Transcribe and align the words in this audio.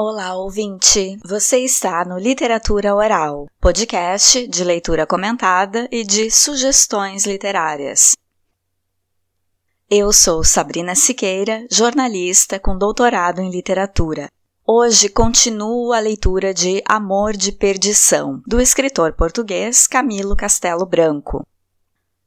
Olá, 0.00 0.36
ouvinte! 0.36 1.18
Você 1.24 1.58
está 1.58 2.04
no 2.04 2.20
Literatura 2.20 2.94
Oral, 2.94 3.48
podcast 3.60 4.46
de 4.46 4.62
leitura 4.62 5.04
comentada 5.04 5.88
e 5.90 6.04
de 6.04 6.30
sugestões 6.30 7.26
literárias. 7.26 8.14
Eu 9.90 10.12
sou 10.12 10.44
Sabrina 10.44 10.94
Siqueira, 10.94 11.66
jornalista 11.68 12.60
com 12.60 12.78
doutorado 12.78 13.40
em 13.40 13.50
literatura. 13.50 14.28
Hoje 14.64 15.08
continuo 15.08 15.92
a 15.92 15.98
leitura 15.98 16.54
de 16.54 16.80
Amor 16.86 17.32
de 17.36 17.50
Perdição, 17.50 18.40
do 18.46 18.60
escritor 18.60 19.14
português 19.14 19.88
Camilo 19.88 20.36
Castelo 20.36 20.86
Branco. 20.86 21.44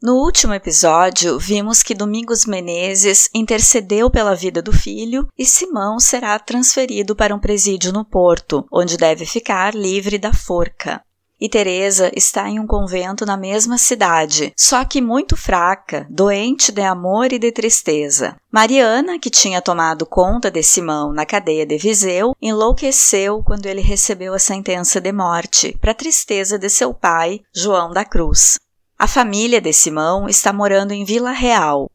No 0.02 0.15
último 0.15 0.52
episódio, 0.52 1.38
vimos 1.38 1.84
que 1.84 1.93
Domingos 1.93 2.47
Menezes 2.47 3.29
intercedeu 3.36 4.09
pela 4.09 4.34
vida 4.34 4.59
do 4.59 4.73
filho 4.73 5.27
e 5.38 5.45
Simão 5.45 5.99
será 5.99 6.39
transferido 6.39 7.16
para 7.16 7.35
um 7.35 7.39
presídio 7.39 7.93
no 7.93 8.03
Porto, 8.03 8.66
onde 8.71 8.98
deve 8.98 9.27
ficar 9.27 9.75
livre 9.75 10.17
da 10.17 10.34
forca. 10.34 11.03
E 11.39 11.48
Teresa 11.48 12.11
está 12.16 12.49
em 12.49 12.59
um 12.59 12.66
convento 12.66 13.27
na 13.27 13.38
mesma 13.38 13.77
cidade, 13.77 14.52
só 14.58 14.84
que 14.84 14.99
muito 14.99 15.38
fraca, 15.38 16.08
doente 16.09 16.72
de 16.72 16.81
amor 16.81 17.31
e 17.31 17.38
de 17.38 17.52
tristeza. 17.52 18.36
Mariana, 18.52 19.20
que 19.20 19.30
tinha 19.30 19.61
tomado 19.61 20.03
conta 20.08 20.49
de 20.49 20.63
Simão 20.63 21.13
na 21.13 21.27
cadeia 21.27 21.66
de 21.66 21.77
Viseu, 21.77 22.36
enlouqueceu 22.41 23.44
quando 23.44 23.67
ele 23.67 23.81
recebeu 23.81 24.33
a 24.33 24.39
sentença 24.39 24.99
de 24.99 25.11
morte, 25.11 25.77
para 25.80 25.94
tristeza 25.94 26.58
de 26.58 26.72
seu 26.72 26.91
pai, 26.91 27.41
João 27.53 27.91
da 27.91 28.03
Cruz. 28.03 28.58
A 29.01 29.07
família 29.07 29.59
de 29.59 29.73
Simão 29.73 30.29
está 30.29 30.53
morando 30.53 30.91
em 30.91 31.03
Vila 31.03 31.31
Real. 31.31 31.89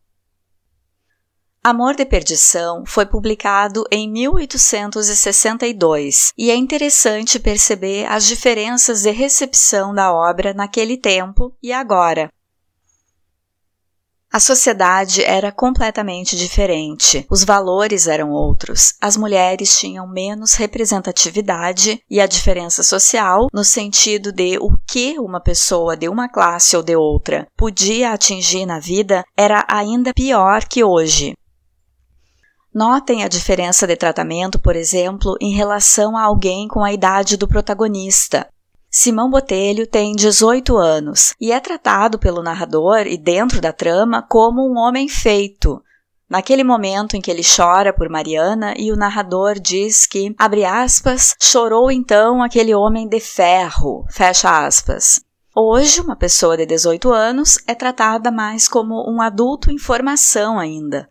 Amor 1.63 1.95
de 1.95 2.05
Perdição 2.05 2.85
foi 2.85 3.07
publicado 3.07 3.85
em 3.93 4.11
1862 4.11 6.33
e 6.37 6.51
é 6.51 6.57
interessante 6.57 7.39
perceber 7.39 8.07
as 8.07 8.27
diferenças 8.27 9.03
de 9.03 9.13
recepção 9.13 9.95
da 9.95 10.13
obra 10.13 10.53
naquele 10.53 10.97
tempo 10.97 11.57
e 11.63 11.73
agora. 11.73 12.29
A 14.33 14.41
sociedade 14.41 15.23
era 15.23 15.53
completamente 15.53 16.37
diferente, 16.37 17.25
os 17.31 17.45
valores 17.45 18.07
eram 18.07 18.31
outros, 18.33 18.95
as 19.01 19.17
mulheres 19.17 19.79
tinham 19.79 20.07
menos 20.07 20.55
representatividade 20.55 22.03
e 22.11 22.21
a 22.21 22.27
diferença 22.27 22.83
social, 22.83 23.47
no 23.53 23.65
sentido 23.65 24.33
de 24.33 24.59
o 24.59 24.77
que 24.87 25.19
uma 25.19 25.41
pessoa 25.41 25.97
de 25.97 26.09
uma 26.09 26.29
classe 26.29 26.77
ou 26.77 26.83
de 26.83 26.97
outra 26.97 27.47
podia 27.57 28.13
atingir 28.13 28.67
na 28.67 28.81
vida, 28.81 29.25
era 29.37 29.65
ainda 29.69 30.13
pior 30.13 30.65
que 30.65 30.83
hoje. 30.83 31.35
Notem 32.75 33.25
a 33.25 33.29
diferença 33.29 33.87
de 33.87 33.97
tratamento, 33.97 34.59
por 34.59 34.77
exemplo, 34.77 35.35
em 35.41 35.55
relação 35.55 36.15
a 36.15 36.25
alguém 36.25 36.69
com 36.69 36.85
a 36.85 36.93
idade 36.93 37.39
do 37.39 37.49
protagonista. 37.49 38.47
Simão 38.99 39.29
Botelho 39.29 39.87
tem 39.87 40.15
18 40.15 40.75
anos 40.75 41.35
e 41.39 41.53
é 41.53 41.61
tratado 41.61 42.19
pelo 42.19 42.43
narrador 42.43 43.07
e 43.07 43.19
dentro 43.19 43.61
da 43.61 43.71
trama 43.71 44.23
como 44.23 44.67
um 44.67 44.79
homem 44.79 45.07
feito. 45.07 45.83
Naquele 46.27 46.65
momento 46.65 47.15
em 47.15 47.21
que 47.21 47.31
ele 47.31 47.43
chora 47.45 47.93
por 47.93 48.09
Mariana 48.09 48.73
e 48.75 48.91
o 48.91 48.97
narrador 48.97 49.61
diz 49.61 50.07
que, 50.07 50.35
abre 50.39 50.65
aspas, 50.65 51.35
chorou 51.39 51.91
então 51.91 52.43
aquele 52.43 52.75
homem 52.75 53.07
de 53.07 53.21
ferro, 53.21 54.07
fecha 54.09 54.65
aspas. 54.67 55.21
Hoje, 55.55 56.01
uma 56.01 56.17
pessoa 56.17 56.57
de 56.57 56.65
18 56.65 57.13
anos 57.13 57.59
é 57.67 57.75
tratada 57.75 58.31
mais 58.31 58.67
como 58.67 59.05
um 59.07 59.21
adulto 59.21 59.71
em 59.71 59.77
formação 59.77 60.59
ainda. 60.59 61.07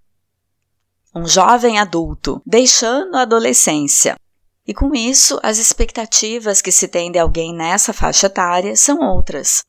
Um 1.16 1.27
jovem 1.27 1.77
adulto, 1.77 2.42
deixando 2.44 3.16
a 3.16 3.22
adolescência. 3.22 4.16
E 4.67 4.73
com 4.73 4.95
isso, 4.95 5.39
as 5.44 5.59
expectativas 5.59 6.61
que 6.61 6.71
se 6.71 6.88
tem 6.88 7.11
de 7.11 7.19
alguém 7.19 7.53
nessa 7.55 7.94
faixa 7.94 8.27
etária 8.27 8.75
são 8.75 8.99
outras. 8.99 9.63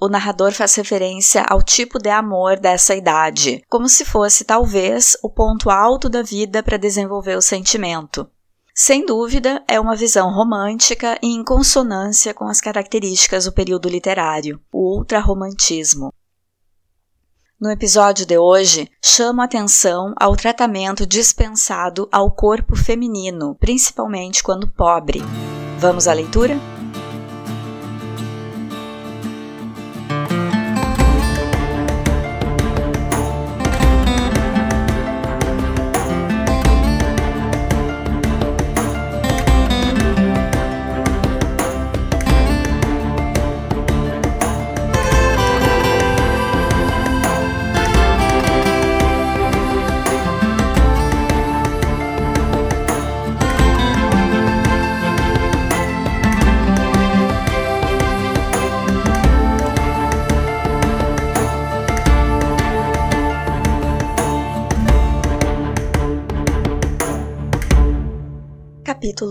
O 0.00 0.08
narrador 0.08 0.52
faz 0.52 0.74
referência 0.74 1.44
ao 1.48 1.62
tipo 1.62 1.98
de 1.98 2.08
amor 2.08 2.58
dessa 2.58 2.94
idade, 2.94 3.62
como 3.68 3.88
se 3.88 4.04
fosse 4.04 4.44
talvez 4.44 5.16
o 5.22 5.30
ponto 5.30 5.70
alto 5.70 6.08
da 6.08 6.22
vida 6.22 6.62
para 6.62 6.76
desenvolver 6.76 7.36
o 7.36 7.42
sentimento. 7.42 8.28
Sem 8.74 9.04
dúvida, 9.04 9.62
é 9.68 9.78
uma 9.78 9.94
visão 9.94 10.32
romântica 10.32 11.18
e 11.22 11.28
em 11.28 11.44
consonância 11.44 12.32
com 12.32 12.46
as 12.46 12.60
características 12.60 13.44
do 13.44 13.52
período 13.52 13.88
literário, 13.88 14.58
o 14.72 14.96
ultrarromantismo. 14.96 16.12
No 17.62 17.70
episódio 17.70 18.26
de 18.26 18.36
hoje, 18.36 18.88
chamo 19.00 19.40
atenção 19.40 20.12
ao 20.18 20.34
tratamento 20.34 21.06
dispensado 21.06 22.08
ao 22.10 22.28
corpo 22.28 22.74
feminino, 22.74 23.54
principalmente 23.54 24.42
quando 24.42 24.66
pobre. 24.66 25.22
Vamos 25.78 26.08
à 26.08 26.12
leitura? 26.12 26.58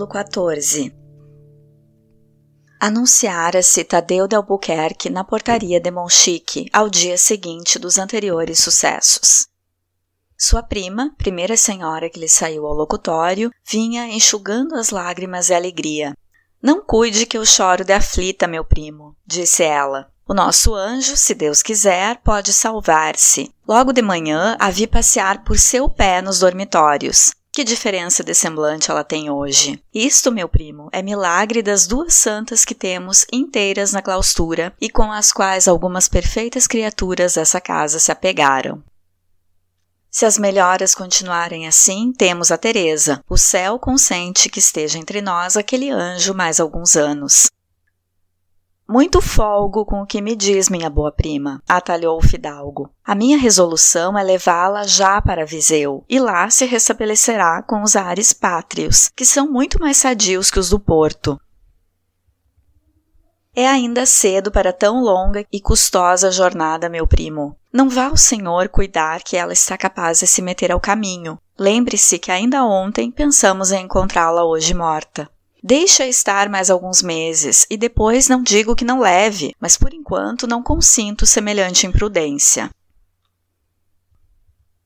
Capítulo 0.01 0.07
14 0.07 0.95
Anunciara-se 2.79 3.84
Tadeu 3.84 4.28
de 4.28 4.35
Albuquerque 4.35 5.09
na 5.09 5.23
portaria 5.23 5.79
de 5.79 5.91
Monchique 5.91 6.67
ao 6.73 6.89
dia 6.89 7.17
seguinte 7.17 7.78
dos 7.78 8.00
anteriores 8.00 8.59
sucessos. 8.59 9.47
Sua 10.38 10.63
prima, 10.63 11.13
primeira 11.17 11.56
senhora 11.56 12.09
que 12.09 12.19
lhe 12.19 12.28
saiu 12.28 12.66
ao 12.66 12.73
locutório, 12.73 13.51
vinha 13.63 14.07
enxugando 14.07 14.75
as 14.75 14.89
lágrimas 14.89 15.50
e 15.50 15.53
alegria. 15.53 16.16
Não 16.62 16.83
cuide 16.83 17.25
que 17.25 17.38
eu 17.38 17.45
choro 17.45 17.83
de 17.85 17.94
aflita, 17.94 18.47
meu 18.47 18.66
primo, 18.66 19.16
disse 19.25 19.63
ela. 19.63 20.12
O 20.28 20.33
nosso 20.33 20.73
anjo, 20.73 21.16
se 21.16 21.35
Deus 21.35 21.62
quiser, 21.62 22.18
pode 22.23 22.53
salvar-se. 22.53 23.53
Logo 23.68 23.94
de 23.94 24.01
manhã 24.01 24.56
a 24.59 24.72
vi 24.72 24.88
passear 24.88 25.44
por 25.44 25.59
seu 25.59 25.88
pé 25.88 26.22
nos 26.22 26.39
dormitórios. 26.39 27.31
Que 27.53 27.66
diferença 27.66 28.23
de 28.23 28.34
semblante 28.34 28.89
ela 28.89 29.03
tem 29.03 29.29
hoje? 29.29 29.84
Isto, 29.94 30.31
meu 30.31 30.47
primo, 30.47 30.89
é 30.94 31.01
milagre 31.01 31.62
das 31.62 31.85
duas 31.85 32.13
santas 32.13 32.63
que 32.63 32.73
temos 32.73 33.25
inteiras 33.29 33.91
na 33.91 34.01
clausura 34.01 34.73
e 34.79 34.89
com 34.89 35.12
as 35.12 35.34
quais 35.34 35.67
algumas 35.67 36.07
perfeitas 36.07 36.66
criaturas 36.66 37.34
dessa 37.34 37.59
casa 37.59 38.00
se 38.00 38.09
apegaram. 38.09 38.81
Se 40.09 40.25
as 40.25 40.38
melhoras 40.38 40.95
continuarem 40.95 41.67
assim, 41.67 42.13
temos 42.17 42.51
a 42.51 42.57
Teresa. 42.57 43.22
O 43.29 43.38
céu 43.38 43.78
consente 43.78 44.50
que 44.50 44.59
esteja 44.59 44.97
entre 44.97 45.22
nós 45.22 45.57
aquele 45.57 45.89
anjo 45.89 46.33
mais 46.33 46.57
alguns 46.57 46.95
anos. 46.95 47.50
Muito 48.91 49.22
folgo 49.22 49.85
com 49.85 50.02
o 50.02 50.06
que 50.06 50.22
me 50.22 50.35
diz, 50.35 50.68
minha 50.68 50.90
boa 50.90 51.13
prima, 51.13 51.63
atalhou 51.66 52.18
o 52.18 52.22
fidalgo. 52.22 52.90
A 53.06 53.16
minha 53.16 53.38
resolução 53.38 54.18
é 54.18 54.22
levá-la 54.22 54.84
já 54.84 55.22
para 55.22 55.46
Viseu, 55.46 56.03
e 56.09 56.19
lá 56.19 56.50
se 56.50 56.66
restabelecerá 56.66 57.63
com 57.63 57.84
os 57.84 57.96
ares 57.96 58.34
pátrios, 58.34 59.09
que 59.16 59.24
são 59.24 59.50
muito 59.50 59.80
mais 59.80 59.96
sadios 59.96 60.51
que 60.51 60.59
os 60.59 60.69
do 60.69 60.78
Porto. 60.78 61.39
É 63.56 63.65
ainda 63.65 64.06
cedo 64.06 64.51
para 64.51 64.74
tão 64.74 65.01
longa 65.01 65.45
e 65.50 65.62
custosa 65.62 66.30
jornada, 66.30 66.89
meu 66.89 67.07
primo. 67.07 67.56
Não 67.71 67.88
vá 67.88 68.10
o 68.10 68.18
senhor 68.18 68.68
cuidar 68.68 69.24
que 69.24 69.38
ela 69.38 69.54
está 69.54 69.77
capaz 69.77 70.19
de 70.19 70.27
se 70.27 70.42
meter 70.42 70.69
ao 70.69 70.81
caminho. 70.81 71.39
Lembre-se 71.57 72.19
que 72.19 72.30
ainda 72.30 72.65
ontem 72.65 73.10
pensamos 73.10 73.71
em 73.71 73.86
encontrá-la 73.86 74.44
hoje 74.44 74.74
morta. 74.74 75.30
Deixa 75.63 76.08
estar 76.08 76.50
mais 76.50 76.72
alguns 76.72 77.04
meses 77.04 77.68
e 77.69 77.78
depois 77.78 78.28
não 78.28 78.42
digo 78.42 78.75
que 78.75 78.84
não 78.84 79.00
leve, 79.00 79.56
mas 79.60 79.78
por 79.78 79.94
enquanto 79.94 80.48
não 80.48 80.63
consinto 80.63 81.24
semelhante 81.24 81.86
imprudência. 81.86 82.72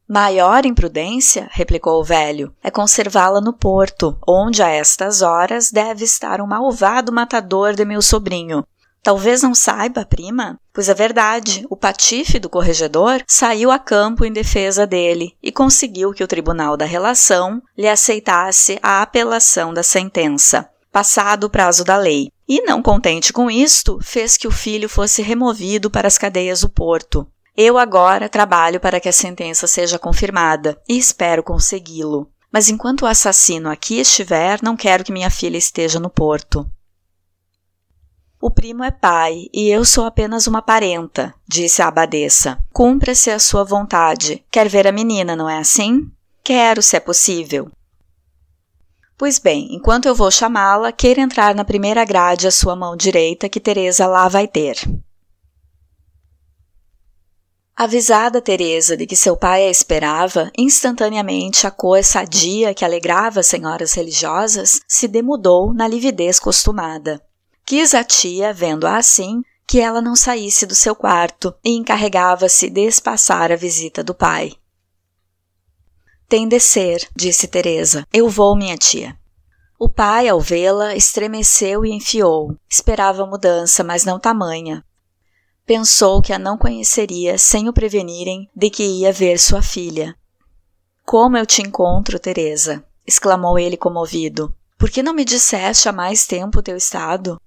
Maior 0.07 0.65
imprudência, 0.65 1.49
replicou 1.51 2.01
o 2.01 2.03
velho, 2.03 2.53
é 2.61 2.69
conservá-la 2.69 3.39
no 3.39 3.53
porto, 3.53 4.19
onde 4.27 4.61
a 4.61 4.67
estas 4.67 5.21
horas 5.21 5.71
deve 5.71 6.03
estar 6.03 6.41
um 6.41 6.45
malvado 6.45 7.11
matador 7.11 7.73
de 7.73 7.85
meu 7.85 8.01
sobrinho. 8.01 8.67
Talvez 9.05 9.43
não 9.43 9.53
saiba, 9.53 10.03
prima, 10.03 10.59
pois 10.73 10.89
é 10.89 10.93
verdade, 10.95 11.63
o 11.69 11.77
patife 11.77 12.39
do 12.39 12.49
corregedor 12.49 13.21
saiu 13.27 13.69
a 13.69 13.77
campo 13.77 14.25
em 14.25 14.33
defesa 14.33 14.87
dele 14.87 15.37
e 15.43 15.51
conseguiu 15.51 16.11
que 16.11 16.23
o 16.23 16.27
tribunal 16.27 16.75
da 16.75 16.85
relação 16.85 17.61
lhe 17.77 17.87
aceitasse 17.87 18.79
a 18.81 19.03
apelação 19.03 19.71
da 19.71 19.83
sentença, 19.83 20.67
passado 20.91 21.43
o 21.43 21.49
prazo 21.51 21.83
da 21.83 21.95
lei. 21.95 22.31
E, 22.49 22.63
não 22.63 22.81
contente 22.81 23.31
com 23.31 23.47
isto, 23.47 23.99
fez 24.01 24.37
que 24.37 24.47
o 24.47 24.51
filho 24.51 24.89
fosse 24.89 25.21
removido 25.21 25.91
para 25.91 26.07
as 26.07 26.17
cadeias 26.17 26.61
do 26.61 26.69
porto. 26.69 27.27
Eu 27.55 27.77
agora 27.77 28.27
trabalho 28.27 28.79
para 28.79 28.99
que 28.99 29.07
a 29.07 29.13
sentença 29.13 29.67
seja 29.67 29.99
confirmada 29.99 30.81
e 30.89 30.97
espero 30.97 31.43
consegui-lo. 31.43 32.27
Mas 32.51 32.69
enquanto 32.69 33.03
o 33.03 33.05
assassino 33.05 33.69
aqui 33.69 33.99
estiver, 33.99 34.63
não 34.63 34.75
quero 34.75 35.03
que 35.03 35.11
minha 35.11 35.29
filha 35.29 35.57
esteja 35.57 35.99
no 35.99 36.09
porto. 36.09 36.67
O 38.45 38.51
primo 38.51 38.83
é 38.83 38.91
pai 38.91 39.47
e 39.51 39.69
eu 39.69 39.83
sou 39.83 40.05
apenas 40.05 40.45
uma 40.45 40.61
parenta, 40.61 41.33
disse 41.47 41.81
a 41.81 41.87
abadesa. 41.87 42.59
Cumpra-se 42.71 43.31
a 43.31 43.39
sua 43.39 43.63
vontade. 43.63 44.45
Quer 44.51 44.69
ver 44.69 44.85
a 44.85 44.91
menina, 44.91 45.35
não 45.35 45.49
é 45.49 45.57
assim? 45.57 46.11
Quero, 46.43 46.79
se 46.83 46.95
é 46.95 46.99
possível. 46.99 47.71
Pois 49.17 49.39
bem, 49.39 49.73
enquanto 49.73 50.05
eu 50.05 50.13
vou 50.13 50.29
chamá-la, 50.29 50.91
queira 50.91 51.21
entrar 51.21 51.55
na 51.55 51.65
primeira 51.65 52.05
grade 52.05 52.45
à 52.45 52.51
sua 52.51 52.75
mão 52.75 52.95
direita, 52.95 53.49
que 53.49 53.59
Teresa 53.59 54.05
lá 54.05 54.27
vai 54.27 54.47
ter. 54.47 54.77
Avisada 57.75 58.39
Teresa 58.39 58.95
de 58.95 59.07
que 59.07 59.15
seu 59.15 59.35
pai 59.35 59.63
a 59.63 59.71
esperava, 59.71 60.51
instantaneamente 60.55 61.65
a 61.65 61.71
cor 61.71 62.03
sadia 62.03 62.75
que 62.75 62.85
alegrava 62.85 63.39
as 63.39 63.47
senhoras 63.47 63.93
religiosas 63.93 64.81
se 64.87 65.07
demudou 65.07 65.73
na 65.73 65.87
lividez 65.87 66.39
costumada. 66.39 67.19
Quis 67.65 67.95
a 67.95 68.03
tia, 68.03 68.53
vendo-a 68.53 68.97
assim, 68.97 69.41
que 69.67 69.79
ela 69.79 69.99
não 69.99 70.15
saísse 70.15 70.67
do 70.67 70.75
seu 70.75 70.95
quarto 70.95 71.53
e 71.63 71.71
encarregava-se 71.71 72.69
de 72.69 72.81
espaçar 72.81 73.51
a 73.51 73.55
visita 73.55 74.03
do 74.03 74.13
pai. 74.13 74.53
Tem 76.29 76.47
de 76.47 76.59
ser, 76.59 77.07
disse 77.15 77.47
Teresa. 77.47 78.05
Eu 78.13 78.29
vou, 78.29 78.55
minha 78.55 78.77
tia. 78.77 79.17
O 79.79 79.89
pai, 79.89 80.27
ao 80.27 80.39
vê-la, 80.39 80.95
estremeceu 80.95 81.83
e 81.83 81.91
enfiou. 81.91 82.55
Esperava 82.69 83.25
mudança, 83.25 83.83
mas 83.83 84.05
não 84.05 84.19
tamanha. 84.19 84.85
Pensou 85.65 86.21
que 86.21 86.31
a 86.31 86.37
não 86.37 86.59
conheceria 86.59 87.37
sem 87.39 87.67
o 87.67 87.73
prevenirem 87.73 88.47
de 88.55 88.69
que 88.69 88.83
ia 88.83 89.11
ver 89.11 89.39
sua 89.39 89.63
filha. 89.63 90.15
Como 91.03 91.35
eu 91.35 91.45
te 91.45 91.63
encontro, 91.63 92.19
Teresa? 92.19 92.85
exclamou 93.05 93.57
ele 93.57 93.75
comovido. 93.75 94.55
Por 94.77 94.89
que 94.89 95.01
não 95.01 95.13
me 95.13 95.25
disseste 95.25 95.89
há 95.89 95.91
mais 95.91 96.27
tempo 96.27 96.59
o 96.59 96.63
teu 96.63 96.77
estado? 96.77 97.39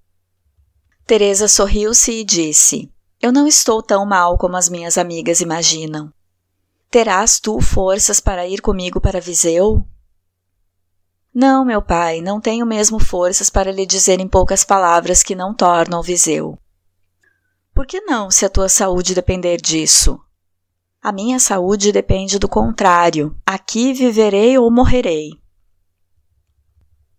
Teresa 1.08 1.48
sorriu-se 1.48 2.12
e 2.12 2.22
disse: 2.22 2.92
Eu 3.18 3.32
não 3.32 3.46
estou 3.46 3.82
tão 3.82 4.04
mal 4.04 4.36
como 4.36 4.58
as 4.58 4.68
minhas 4.68 4.98
amigas 4.98 5.40
imaginam. 5.40 6.12
Terás 6.90 7.40
tu 7.40 7.62
forças 7.62 8.20
para 8.20 8.46
ir 8.46 8.60
comigo 8.60 9.00
para 9.00 9.18
Viseu? 9.18 9.82
Não, 11.34 11.64
meu 11.64 11.80
pai, 11.80 12.20
não 12.20 12.42
tenho 12.42 12.66
mesmo 12.66 13.00
forças 13.00 13.48
para 13.48 13.72
lhe 13.72 13.86
dizer 13.86 14.20
em 14.20 14.28
poucas 14.28 14.64
palavras 14.64 15.22
que 15.22 15.34
não 15.34 15.54
tornam 15.54 16.02
Viseu. 16.02 16.58
Por 17.74 17.86
que 17.86 18.02
não, 18.02 18.30
se 18.30 18.44
a 18.44 18.50
tua 18.50 18.68
saúde 18.68 19.14
depender 19.14 19.56
disso? 19.62 20.20
A 21.00 21.10
minha 21.10 21.40
saúde 21.40 21.90
depende 21.90 22.38
do 22.38 22.50
contrário. 22.50 23.34
Aqui 23.46 23.94
viverei 23.94 24.58
ou 24.58 24.70
morrerei. 24.70 25.30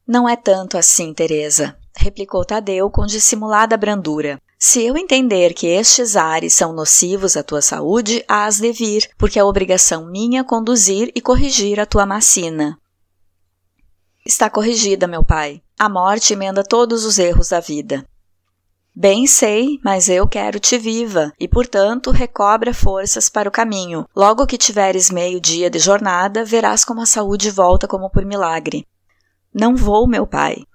Não 0.05 0.29
é 0.29 0.35
tanto 0.35 0.77
assim, 0.77 1.11
Teresa 1.11 1.78
replicou 1.99 2.45
Tadeu 2.45 2.89
com 2.89 3.05
dissimulada 3.05 3.75
brandura. 3.75 4.39
Se 4.57 4.81
eu 4.83 4.97
entender 4.97 5.53
que 5.53 5.67
estes 5.67 6.15
ares 6.15 6.53
são 6.53 6.73
nocivos 6.73 7.35
à 7.37 7.43
tua 7.43 7.61
saúde, 7.61 8.23
hás 8.27 8.57
de 8.57 8.71
vir, 8.71 9.09
porque 9.17 9.37
é 9.37 9.43
obrigação 9.43 10.05
minha 10.05 10.43
conduzir 10.43 11.11
e 11.13 11.21
corrigir 11.21 11.79
a 11.79 11.85
tua 11.85 12.05
macina. 12.05 12.77
Está 14.25 14.49
corrigida, 14.49 15.07
meu 15.07 15.23
pai. 15.23 15.61
A 15.77 15.89
morte 15.89 16.33
emenda 16.33 16.63
todos 16.63 17.05
os 17.05 17.19
erros 17.19 17.49
da 17.49 17.59
vida. 17.59 18.05
Bem 18.95 19.27
sei, 19.27 19.79
mas 19.83 20.09
eu 20.09 20.27
quero-te 20.27 20.77
viva, 20.77 21.31
e 21.39 21.47
portanto 21.47 22.11
recobra 22.11 22.73
forças 22.73 23.29
para 23.29 23.47
o 23.47 23.51
caminho. 23.51 24.05
Logo 24.15 24.45
que 24.45 24.57
tiveres 24.57 25.09
meio 25.09 25.39
dia 25.39 25.69
de 25.69 25.79
jornada, 25.79 26.43
verás 26.43 26.83
como 26.83 27.01
a 27.01 27.05
saúde 27.05 27.49
volta 27.49 27.87
como 27.87 28.09
por 28.09 28.25
milagre. 28.25 28.85
Não 29.53 29.75
vou, 29.75 30.07
meu 30.07 30.27
pai. 30.27 30.65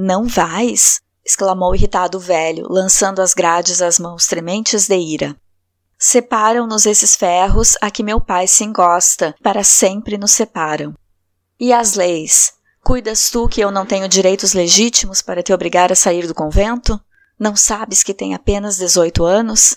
Não 0.00 0.28
vais? 0.28 1.00
exclamou 1.26 1.74
irritado 1.74 2.18
o 2.18 2.20
velho, 2.20 2.68
lançando 2.70 3.20
às 3.20 3.34
grades 3.34 3.82
as 3.82 3.98
mãos 3.98 4.28
trementes 4.28 4.86
de 4.86 4.96
ira. 4.96 5.36
Separam-nos 5.98 6.86
esses 6.86 7.16
ferros 7.16 7.76
a 7.80 7.90
que 7.90 8.04
meu 8.04 8.20
pai 8.20 8.46
se 8.46 8.62
engosta, 8.62 9.34
para 9.42 9.64
sempre 9.64 10.16
nos 10.16 10.30
separam. 10.30 10.94
E 11.58 11.72
as 11.72 11.94
leis? 11.94 12.52
Cuidas 12.84 13.28
tu 13.28 13.48
que 13.48 13.60
eu 13.60 13.72
não 13.72 13.84
tenho 13.84 14.08
direitos 14.08 14.52
legítimos 14.52 15.20
para 15.20 15.42
te 15.42 15.52
obrigar 15.52 15.90
a 15.90 15.96
sair 15.96 16.28
do 16.28 16.34
convento? 16.34 17.00
Não 17.36 17.56
sabes 17.56 18.04
que 18.04 18.14
tenho 18.14 18.36
apenas 18.36 18.76
dezoito 18.76 19.24
anos? 19.24 19.76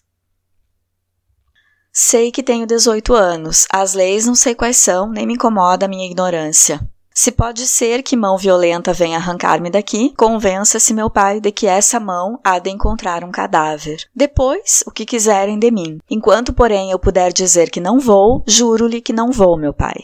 Sei 1.91 2.31
que 2.31 2.44
tenho 2.44 2.68
dezoito 2.68 3.15
anos. 3.15 3.65
As 3.71 3.95
leis 3.95 4.27
não 4.27 4.35
sei 4.35 4.53
quais 4.53 4.77
são, 4.77 5.09
nem 5.09 5.25
me 5.25 5.33
incomoda 5.33 5.88
a 5.88 5.89
minha 5.89 6.06
ignorância. 6.06 6.79
Se 7.13 7.31
pode 7.31 7.68
ser 7.68 8.04
que 8.04 8.16
mão 8.16 8.38
violenta 8.38 8.94
venha 8.94 9.18
arrancar-me 9.18 9.69
daqui, 9.69 10.13
convença-se 10.16 10.94
meu 10.94 11.10
pai 11.10 11.42
de 11.42 11.52
que 11.52 11.68
essa 11.68 12.00
mão 12.00 12.40
há 12.42 12.58
de 12.58 12.69
encontrar 12.69 13.24
um 13.24 13.31
cadáver. 13.31 14.08
Depois, 14.16 14.81
o 14.88 14.92
que 14.92 15.06
quiserem 15.06 15.60
de 15.60 15.69
mim. 15.69 16.00
Enquanto, 16.10 16.54
porém, 16.54 16.90
eu 16.90 16.98
puder 16.98 17.34
dizer 17.34 17.69
que 17.69 17.81
não 17.81 18.00
vou, 18.00 18.44
juro-lhe 18.48 19.02
que 19.02 19.12
não 19.12 19.30
vou, 19.30 19.58
meu 19.58 19.74
pai. 19.74 20.02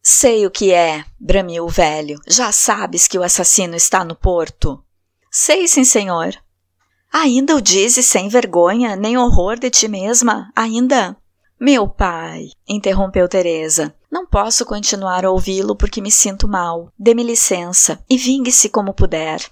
Sei 0.00 0.46
o 0.46 0.50
que 0.50 0.72
é, 0.72 1.04
bramiu 1.18 1.64
o 1.64 1.68
velho. 1.68 2.20
Já 2.28 2.52
sabes 2.52 3.08
que 3.08 3.18
o 3.18 3.24
assassino 3.24 3.74
está 3.74 4.04
no 4.04 4.14
porto? 4.14 4.80
Sei, 5.28 5.66
sim, 5.66 5.84
senhor. 5.84 6.36
Ainda 7.12 7.56
o 7.56 7.60
dizes 7.60 8.06
sem 8.06 8.28
vergonha, 8.28 8.94
nem 8.94 9.18
horror 9.18 9.58
de 9.58 9.70
ti 9.70 9.88
mesma? 9.88 10.52
Ainda? 10.54 11.16
Meu 11.58 11.88
pai, 11.88 12.50
interrompeu 12.68 13.26
Teresa, 13.28 13.94
não 14.16 14.24
posso 14.24 14.64
continuar 14.64 15.26
a 15.26 15.30
ouvi-lo 15.30 15.76
porque 15.76 16.00
me 16.00 16.10
sinto 16.10 16.48
mal. 16.48 16.90
Dê-me 16.98 17.22
licença 17.22 18.02
e 18.08 18.16
vingue-se 18.16 18.70
como 18.70 18.94
puder. 18.94 19.46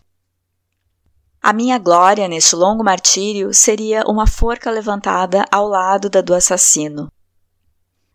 A 1.43 1.53
minha 1.53 1.77
glória 1.77 2.27
neste 2.27 2.57
longo 2.57 2.83
martírio 2.83 3.53
seria 3.53 4.05
uma 4.07 4.27
forca 4.27 4.71
levantada 4.71 5.45
ao 5.53 5.69
lado 5.69 6.09
da 6.09 6.23
do 6.23 6.33
assassino. 6.33 7.13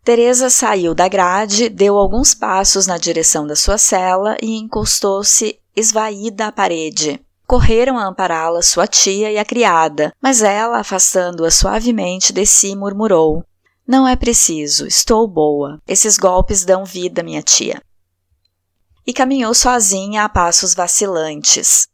Teresa 0.02 0.50
saiu 0.50 0.92
da 0.92 1.06
grade, 1.06 1.68
deu 1.68 1.96
alguns 1.96 2.34
passos 2.34 2.84
na 2.84 2.98
direção 2.98 3.46
da 3.46 3.54
sua 3.54 3.78
cela 3.78 4.36
e 4.42 4.56
encostou-se 4.58 5.56
esvaída 5.76 6.48
à 6.48 6.52
parede. 6.52 7.24
Correram 7.46 7.96
a 7.96 8.06
ampará-la 8.06 8.60
sua 8.60 8.88
tia 8.88 9.30
e 9.30 9.38
a 9.38 9.44
criada, 9.44 10.12
mas 10.20 10.42
ela, 10.42 10.80
afastando-a 10.80 11.50
suavemente 11.50 12.32
de 12.32 12.44
si, 12.44 12.74
murmurou: 12.74 13.44
não 13.90 14.06
é 14.06 14.14
preciso, 14.14 14.86
estou 14.86 15.26
boa. 15.26 15.82
Esses 15.84 16.16
golpes 16.16 16.64
dão 16.64 16.84
vida, 16.84 17.24
minha 17.24 17.42
tia. 17.42 17.82
E 19.04 19.12
caminhou 19.12 19.52
sozinha 19.52 20.22
a 20.22 20.28
passos 20.28 20.74
vacilantes. 20.74 21.88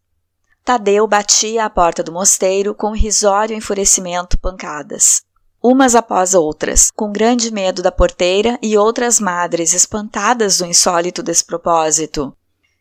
Tadeu 0.63 1.07
batia 1.07 1.65
à 1.65 1.71
porta 1.71 2.03
do 2.03 2.13
mosteiro 2.13 2.75
com 2.75 2.95
irrisório 2.95 3.57
enfurecimento 3.57 4.39
pancadas. 4.39 5.23
Umas 5.63 5.95
após 5.95 6.35
outras, 6.35 6.91
com 6.91 7.11
grande 7.11 7.51
medo 7.51 7.83
da 7.83 7.91
porteira 7.91 8.59
e 8.61 8.77
outras 8.77 9.19
madres 9.19 9.73
espantadas 9.73 10.59
do 10.59 10.67
insólito 10.67 11.23
despropósito. 11.23 12.37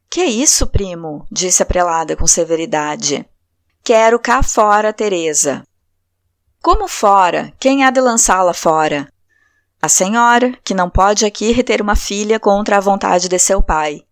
Que 0.09 0.19
é 0.19 0.25
isso, 0.25 0.67
primo? 0.67 1.25
disse 1.31 1.63
a 1.63 1.65
prelada 1.65 2.17
com 2.17 2.27
severidade. 2.27 3.25
Quero 3.81 4.19
cá 4.19 4.43
fora, 4.43 4.91
Teresa. 4.91 5.63
Como 6.65 6.87
fora? 6.87 7.53
Quem 7.59 7.83
há 7.83 7.91
de 7.91 8.01
lançá-la 8.01 8.51
fora? 8.51 9.07
A 9.79 9.87
senhora, 9.87 10.57
que 10.63 10.73
não 10.73 10.89
pode 10.89 11.23
aqui 11.23 11.51
reter 11.51 11.79
uma 11.79 11.95
filha 11.95 12.39
contra 12.39 12.77
a 12.77 12.79
vontade 12.79 13.29
de 13.29 13.37
seu 13.37 13.61
pai. 13.61 14.03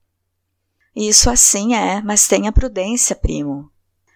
Isso 0.96 1.32
assim 1.32 1.74
é, 1.74 2.00
mas 2.04 2.28
tenha 2.28 2.52
prudência, 2.52 3.16
primo. 3.16 3.72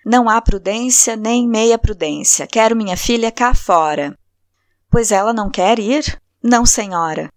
Não 0.05 0.29
há 0.29 0.39
prudência 0.39 1.15
nem 1.15 1.47
meia 1.47 1.79
prudência. 1.79 2.45
Quero 2.45 2.75
minha 2.75 2.95
filha 2.95 3.31
cá 3.31 3.55
fora. 3.55 4.15
Pois 4.87 5.11
ela 5.11 5.33
não 5.33 5.49
quer 5.49 5.79
ir? 5.79 6.21
Não, 6.43 6.63
senhora. 6.63 7.33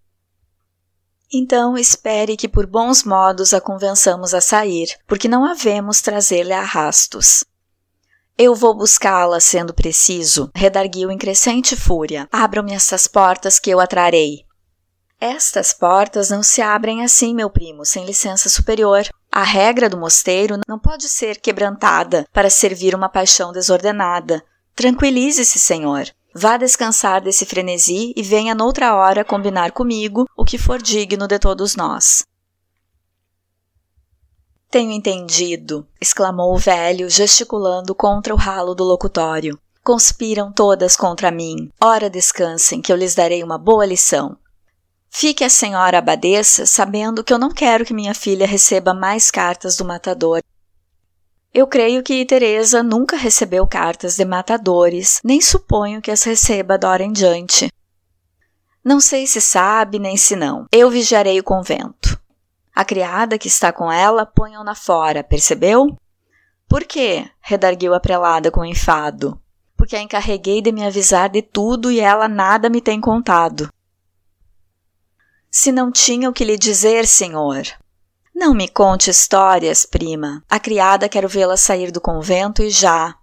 Então 1.33 1.79
espere 1.79 2.37
que 2.37 2.47
por 2.47 2.67
bons 2.67 3.05
modos 3.05 3.55
a 3.55 3.61
convençamos 3.61 4.35
a 4.35 4.41
sair, 4.43 4.95
porque 5.07 5.29
não 5.29 5.47
havemos 5.47 6.03
trazer-lhe 6.03 6.53
arrastos. 6.53 7.43
Eu 8.43 8.55
vou 8.55 8.73
buscá-la, 8.73 9.39
sendo 9.39 9.75
preciso, 9.75 10.51
redarguiu 10.55 11.11
em 11.11 11.19
crescente 11.19 11.77
fúria. 11.77 12.27
Abram-me 12.33 12.73
essas 12.73 13.07
portas 13.07 13.59
que 13.59 13.69
eu 13.69 13.79
atrarei. 13.79 14.47
Estas 15.21 15.75
portas 15.75 16.31
não 16.31 16.43
se 16.43 16.63
abrem 16.63 17.05
assim, 17.05 17.35
meu 17.35 17.51
primo, 17.51 17.85
sem 17.85 18.07
licença 18.07 18.49
superior. 18.49 19.03
A 19.31 19.43
regra 19.43 19.91
do 19.91 19.99
mosteiro 19.99 20.59
não 20.67 20.79
pode 20.79 21.07
ser 21.07 21.39
quebrantada 21.39 22.27
para 22.33 22.49
servir 22.49 22.95
uma 22.95 23.11
paixão 23.11 23.53
desordenada. 23.53 24.43
Tranquilize-se, 24.75 25.59
senhor. 25.59 26.07
Vá 26.35 26.57
descansar 26.57 27.21
desse 27.21 27.45
frenesi 27.45 28.15
e 28.17 28.23
venha 28.23 28.55
noutra 28.55 28.95
hora 28.95 29.23
combinar 29.23 29.73
comigo 29.73 30.25
o 30.35 30.47
que 30.47 30.57
for 30.57 30.81
digno 30.81 31.29
de 31.29 31.39
todos 31.39 31.77
nós. 31.77 32.25
Tenho 34.71 34.93
entendido, 34.93 35.85
exclamou 36.01 36.55
o 36.55 36.59
velho, 36.59 37.11
gesticulando 37.11 37.93
contra 37.93 38.33
o 38.33 38.37
ralo 38.37 38.73
do 38.73 38.85
locutório. 38.85 39.59
Conspiram 39.83 40.53
todas 40.53 40.97
contra 40.97 41.33
mim. 41.33 41.73
Ora 41.81 42.09
descansem, 42.09 42.81
que 42.81 42.93
eu 42.93 42.97
lhes 42.97 43.17
darei 43.17 43.43
uma 43.43 43.59
boa 43.59 43.85
lição. 43.85 44.37
Fique 45.11 45.43
a 45.43 45.51
senhora 45.51 45.99
abadesa 45.99 46.67
sabendo 46.67 47.25
que 47.25 47.33
eu 47.33 47.39
não 47.39 47.51
quero 47.51 47.85
que 47.85 47.93
minha 47.93 48.15
filha 48.15 48.47
receba 48.47 48.95
mais 48.95 49.29
cartas 49.29 49.77
do 49.77 49.85
matador. 49.85 50.41
Eu 51.53 51.67
creio 51.67 52.01
que 52.01 52.25
Teresa 52.25 52.81
nunca 52.81 53.17
recebeu 53.17 53.67
cartas 53.67 54.15
de 54.15 54.25
matadores, 54.25 55.19
nem 55.25 55.41
suponho 55.41 56.01
que 56.01 56.13
as 56.13 56.23
receba 56.23 56.79
da 56.79 56.89
hora 56.89 57.03
em 57.03 57.11
diante. 57.11 57.73
Não 58.85 59.01
sei 59.01 59.27
se 59.27 59.41
sabe 59.41 59.99
nem 59.99 60.17
se 60.17 60.37
não. 60.37 60.67
Eu 60.71 60.89
vigiarei 60.89 61.41
o 61.41 61.45
convento. 61.45 62.20
A 62.81 62.85
criada 62.87 63.37
que 63.37 63.47
está 63.47 63.71
com 63.71 63.93
ela 63.93 64.25
ponham-na 64.25 64.75
fora, 64.75 65.23
percebeu? 65.23 65.95
Por 66.67 66.83
quê? 66.85 67.31
redarguiu 67.39 67.93
a 67.93 68.01
prelada 68.01 68.51
com 68.51 68.65
enfado. 68.65 69.39
Porque 69.77 69.95
a 69.95 70.01
encarreguei 70.01 70.63
de 70.63 70.73
me 70.73 70.83
avisar 70.87 71.29
de 71.29 71.43
tudo 71.43 71.93
e 71.93 72.01
ela 72.01 72.27
nada 72.27 72.71
me 72.71 72.81
tem 72.81 72.99
contado. 72.99 73.69
Se 75.51 75.71
não 75.71 75.93
tinha 75.93 76.31
o 76.31 76.33
que 76.33 76.43
lhe 76.43 76.57
dizer, 76.57 77.07
senhor. 77.07 77.65
Não 78.35 78.55
me 78.55 78.67
conte 78.67 79.11
histórias, 79.11 79.85
prima. 79.85 80.43
A 80.49 80.59
criada 80.59 81.07
quero 81.07 81.29
vê-la 81.29 81.59
sair 81.59 81.93
do 81.93 82.01
convento 82.01 82.63
e 82.63 82.71
já. 82.71 83.15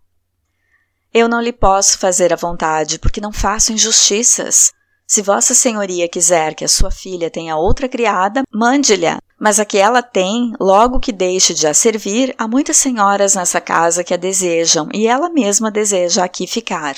Eu 1.12 1.28
não 1.28 1.42
lhe 1.42 1.52
posso 1.52 1.98
fazer 1.98 2.32
a 2.32 2.36
vontade, 2.36 3.00
porque 3.00 3.20
não 3.20 3.32
faço 3.34 3.74
injustiças. 3.74 4.72
Se 5.08 5.24
Vossa 5.24 5.56
Senhoria 5.56 6.08
quiser 6.08 6.54
que 6.54 6.64
a 6.64 6.70
sua 6.70 6.92
filha 6.92 7.32
tenha 7.32 7.58
outra 7.58 7.90
criada, 7.90 8.44
mande-lhe. 8.54 9.18
Mas 9.40 9.60
a 9.60 9.66
que 9.66 9.78
ela 9.78 10.02
tem, 10.02 10.54
logo 10.60 11.00
que 11.00 11.12
deixe 11.12 11.54
de 11.54 11.68
a 11.68 11.74
servir, 11.74 12.34
há 12.38 12.48
muitas 12.48 12.78
senhoras 12.78 13.36
nessa 13.36 13.62
casa 13.62 14.04
que 14.04 14.14
a 14.14 14.18
desejam, 14.18 14.90
e 14.94 15.08
ela 15.08 15.30
mesma 15.30 15.70
deseja 15.70 16.24
aqui 16.24 16.48
ficar. 16.48 16.96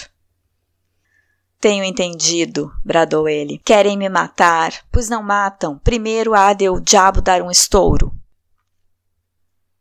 Tenho 1.60 1.84
entendido, 1.84 2.72
bradou 2.86 3.28
ele. 3.28 3.60
Querem 3.66 3.98
me 3.98 4.08
matar, 4.08 4.72
pois 4.90 5.10
não 5.10 5.22
matam. 5.22 5.78
Primeiro 5.78 6.34
há 6.34 6.54
de 6.54 6.70
o 6.70 6.80
diabo 6.80 7.22
dar 7.22 7.42
um 7.42 7.52
estouro. 7.52 8.14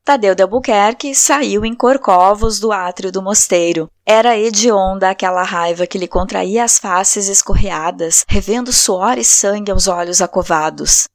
Tadeu 0.04 0.34
de 0.34 0.42
Albuquerque 0.42 1.14
saiu 1.14 1.64
em 1.64 1.74
corcovos 1.74 2.58
do 2.58 2.72
átrio 2.72 3.12
do 3.12 3.22
mosteiro. 3.22 3.88
Era 4.04 4.36
hedionda 4.36 5.10
aquela 5.10 5.44
raiva 5.44 5.86
que 5.86 5.98
lhe 5.98 6.08
contraía 6.08 6.64
as 6.64 6.78
faces 6.78 7.28
escorreadas, 7.28 8.24
revendo 8.26 8.72
suor 8.72 9.18
e 9.18 9.24
sangue 9.24 9.70
aos 9.70 9.86
olhos 9.86 10.20
acovados. 10.20 11.06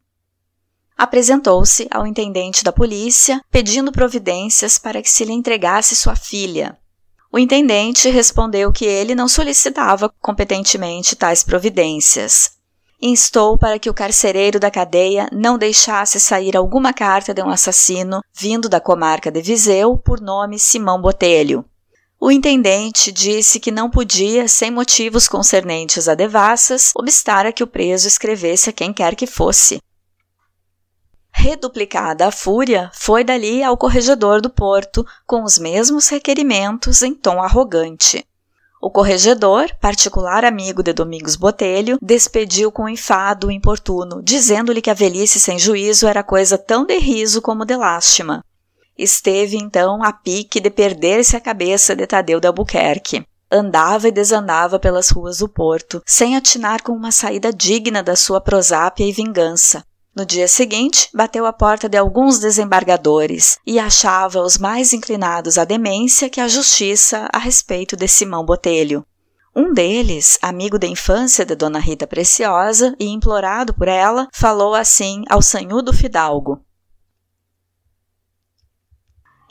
Apresentou-se 0.97 1.87
ao 1.91 2.05
intendente 2.05 2.63
da 2.63 2.71
polícia, 2.71 3.41
pedindo 3.51 3.91
providências 3.91 4.77
para 4.77 5.01
que 5.01 5.09
se 5.09 5.25
lhe 5.25 5.33
entregasse 5.33 5.95
sua 5.95 6.15
filha, 6.15 6.77
o 7.35 7.39
intendente 7.39 8.11
respondeu 8.11 8.71
que 8.71 8.85
ele 8.85 9.15
não 9.15 9.27
solicitava 9.27 10.07
competentemente 10.21 11.15
tais 11.15 11.43
providências. 11.43 12.51
Instou 13.01 13.57
para 13.57 13.79
que 13.79 13.89
o 13.89 13.93
carcereiro 13.93 14.59
da 14.59 14.69
cadeia 14.69 15.27
não 15.31 15.57
deixasse 15.57 16.19
sair 16.19 16.55
alguma 16.55 16.93
carta 16.93 17.33
de 17.33 17.41
um 17.41 17.49
assassino 17.49 18.21
vindo 18.37 18.69
da 18.69 18.79
comarca 18.79 19.31
de 19.31 19.41
Viseu 19.41 19.97
por 19.97 20.21
nome 20.21 20.59
Simão 20.59 21.01
Botelho. 21.01 21.65
O 22.21 22.31
intendente 22.31 23.11
disse 23.11 23.59
que 23.59 23.71
não 23.71 23.89
podia, 23.89 24.47
sem 24.47 24.69
motivos 24.69 25.27
concernentes 25.27 26.07
a 26.07 26.13
devassas, 26.13 26.91
obstar 26.95 27.47
a 27.47 27.51
que 27.51 27.63
o 27.63 27.67
preso 27.67 28.07
escrevesse 28.07 28.69
a 28.69 28.73
quem 28.73 28.93
quer 28.93 29.15
que 29.15 29.25
fosse, 29.25 29.81
Reduplicada 31.35 32.27
a 32.27 32.31
fúria, 32.31 32.91
foi 32.93 33.23
dali 33.23 33.63
ao 33.63 33.75
corregedor 33.75 34.39
do 34.39 34.49
porto 34.49 35.05
com 35.25 35.43
os 35.43 35.57
mesmos 35.57 36.07
requerimentos 36.07 37.01
em 37.01 37.13
tom 37.13 37.41
arrogante. 37.41 38.25
O 38.79 38.89
corregedor, 38.89 39.73
particular 39.81 40.45
amigo 40.45 40.83
de 40.83 40.93
Domingos 40.93 41.35
Botelho, 41.35 41.97
despediu 42.01 42.71
com 42.71 42.87
enfado 42.87 43.49
importuno, 43.49 44.21
dizendo-lhe 44.21 44.81
que 44.81 44.89
a 44.89 44.93
velhice 44.93 45.39
sem 45.39 45.57
juízo 45.57 46.07
era 46.07 46.21
coisa 46.21 46.57
tão 46.57 46.85
de 46.85 46.97
riso 46.97 47.41
como 47.41 47.65
de 47.65 47.75
lástima. 47.75 48.43
Esteve 48.97 49.57
então 49.57 50.03
a 50.03 50.13
pique 50.13 50.59
de 50.59 50.69
perder-se 50.69 51.35
a 51.35 51.41
cabeça 51.41 51.95
de 51.95 52.05
Tadeu 52.05 52.39
de 52.39 52.47
Albuquerque. 52.47 53.25
Andava 53.51 54.07
e 54.07 54.11
desandava 54.11 54.77
pelas 54.77 55.09
ruas 55.09 55.37
do 55.39 55.49
porto, 55.49 56.01
sem 56.05 56.35
atinar 56.35 56.83
com 56.83 56.91
uma 56.91 57.11
saída 57.11 57.51
digna 57.51 58.03
da 58.03 58.15
sua 58.15 58.39
prosápia 58.39 59.05
e 59.05 59.11
vingança. 59.11 59.83
No 60.15 60.27
dia 60.27 60.47
seguinte, 60.47 61.09
bateu 61.11 61.43
à 61.43 61.51
porta 61.51 61.89
de 61.89 61.97
alguns 61.97 62.37
desembargadores 62.37 63.57
e 63.65 63.79
achava 63.79 64.41
os 64.41 64.59
mais 64.59 64.93
inclinados 64.93 65.57
à 65.57 65.65
demência 65.65 66.29
que 66.29 66.39
à 66.39 66.47
justiça 66.47 67.27
a 67.33 67.39
respeito 67.39 67.95
de 67.95 68.07
Simão 68.07 68.45
Botelho. 68.45 69.03
Um 69.55 69.73
deles, 69.73 70.37
amigo 70.39 70.77
da 70.77 70.85
infância 70.85 71.43
de 71.43 71.55
Dona 71.55 71.79
Rita 71.79 72.05
Preciosa 72.05 72.95
e 72.99 73.07
implorado 73.07 73.73
por 73.73 73.87
ela, 73.87 74.27
falou 74.31 74.75
assim 74.75 75.23
ao 75.27 75.41
sanhudo 75.41 75.91
fidalgo: 75.91 76.63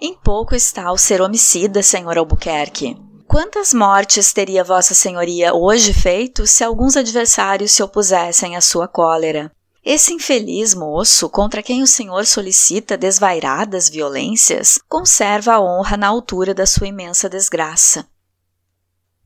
Em 0.00 0.14
pouco 0.14 0.54
está 0.54 0.92
o 0.92 0.98
ser 0.98 1.20
homicida, 1.20 1.82
senhor 1.82 2.16
Albuquerque. 2.16 2.96
Quantas 3.26 3.74
mortes 3.74 4.32
teria 4.32 4.62
Vossa 4.62 4.94
Senhoria 4.94 5.54
hoje 5.54 5.92
feito 5.92 6.46
se 6.46 6.62
alguns 6.62 6.96
adversários 6.96 7.72
se 7.72 7.82
opusessem 7.82 8.54
à 8.54 8.60
sua 8.60 8.86
cólera? 8.86 9.50
Esse 9.84 10.12
infeliz 10.12 10.74
moço, 10.74 11.28
contra 11.28 11.60
quem 11.60 11.82
o 11.82 11.88
senhor 11.88 12.24
solicita 12.24 12.96
desvairadas 12.96 13.88
violências, 13.88 14.78
conserva 14.88 15.54
a 15.54 15.60
honra 15.60 15.96
na 15.96 16.06
altura 16.06 16.54
da 16.54 16.64
sua 16.64 16.86
imensa 16.86 17.28
desgraça. 17.28 18.06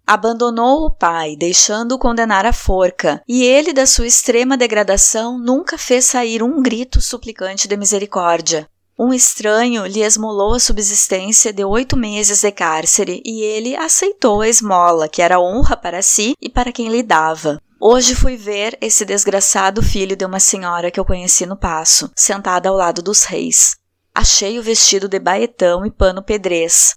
Abandonou 0.07 0.87
o 0.87 0.91
pai, 0.91 1.37
deixando-o 1.37 1.99
condenar 1.99 2.47
à 2.47 2.55
forca, 2.55 3.23
e 3.29 3.45
ele, 3.45 3.75
da 3.75 3.85
sua 3.85 4.07
extrema 4.07 4.57
degradação, 4.57 5.39
nunca 5.39 5.77
fez 5.77 6.07
sair 6.07 6.43
um 6.43 6.63
grito 6.63 7.03
suplicante 7.03 7.69
de 7.69 7.77
misericórdia. 7.77 8.67
Um 8.99 9.13
estranho 9.13 9.85
lhe 9.85 10.01
esmolou 10.01 10.55
a 10.55 10.61
subsistência 10.61 11.53
de 11.53 11.63
oito 11.67 11.99
meses 11.99 12.41
de 12.41 12.51
cárcere 12.51 13.21
e 13.27 13.43
ele 13.43 13.77
aceitou 13.77 14.41
a 14.41 14.49
esmola, 14.49 15.07
que 15.07 15.21
era 15.21 15.39
honra 15.39 15.77
para 15.77 16.01
si 16.01 16.33
e 16.41 16.49
para 16.49 16.73
quem 16.73 16.89
lhe 16.89 17.03
dava. 17.03 17.61
Hoje 17.79 18.15
fui 18.15 18.39
ver 18.39 18.77
esse 18.81 19.05
desgraçado 19.05 19.83
filho 19.83 20.17
de 20.17 20.25
uma 20.25 20.41
senhora 20.41 20.91
que 20.91 20.99
eu 20.99 21.05
conheci 21.05 21.45
no 21.45 21.59
passo, 21.59 22.11
sentada 22.17 22.71
ao 22.71 22.75
lado 22.75 23.03
dos 23.03 23.25
reis. 23.25 23.77
Achei 24.15 24.59
o 24.59 24.63
vestido 24.63 25.07
de 25.07 25.19
baetão 25.19 25.85
e 25.85 25.91
pano 25.91 26.23
pedrez. 26.23 26.97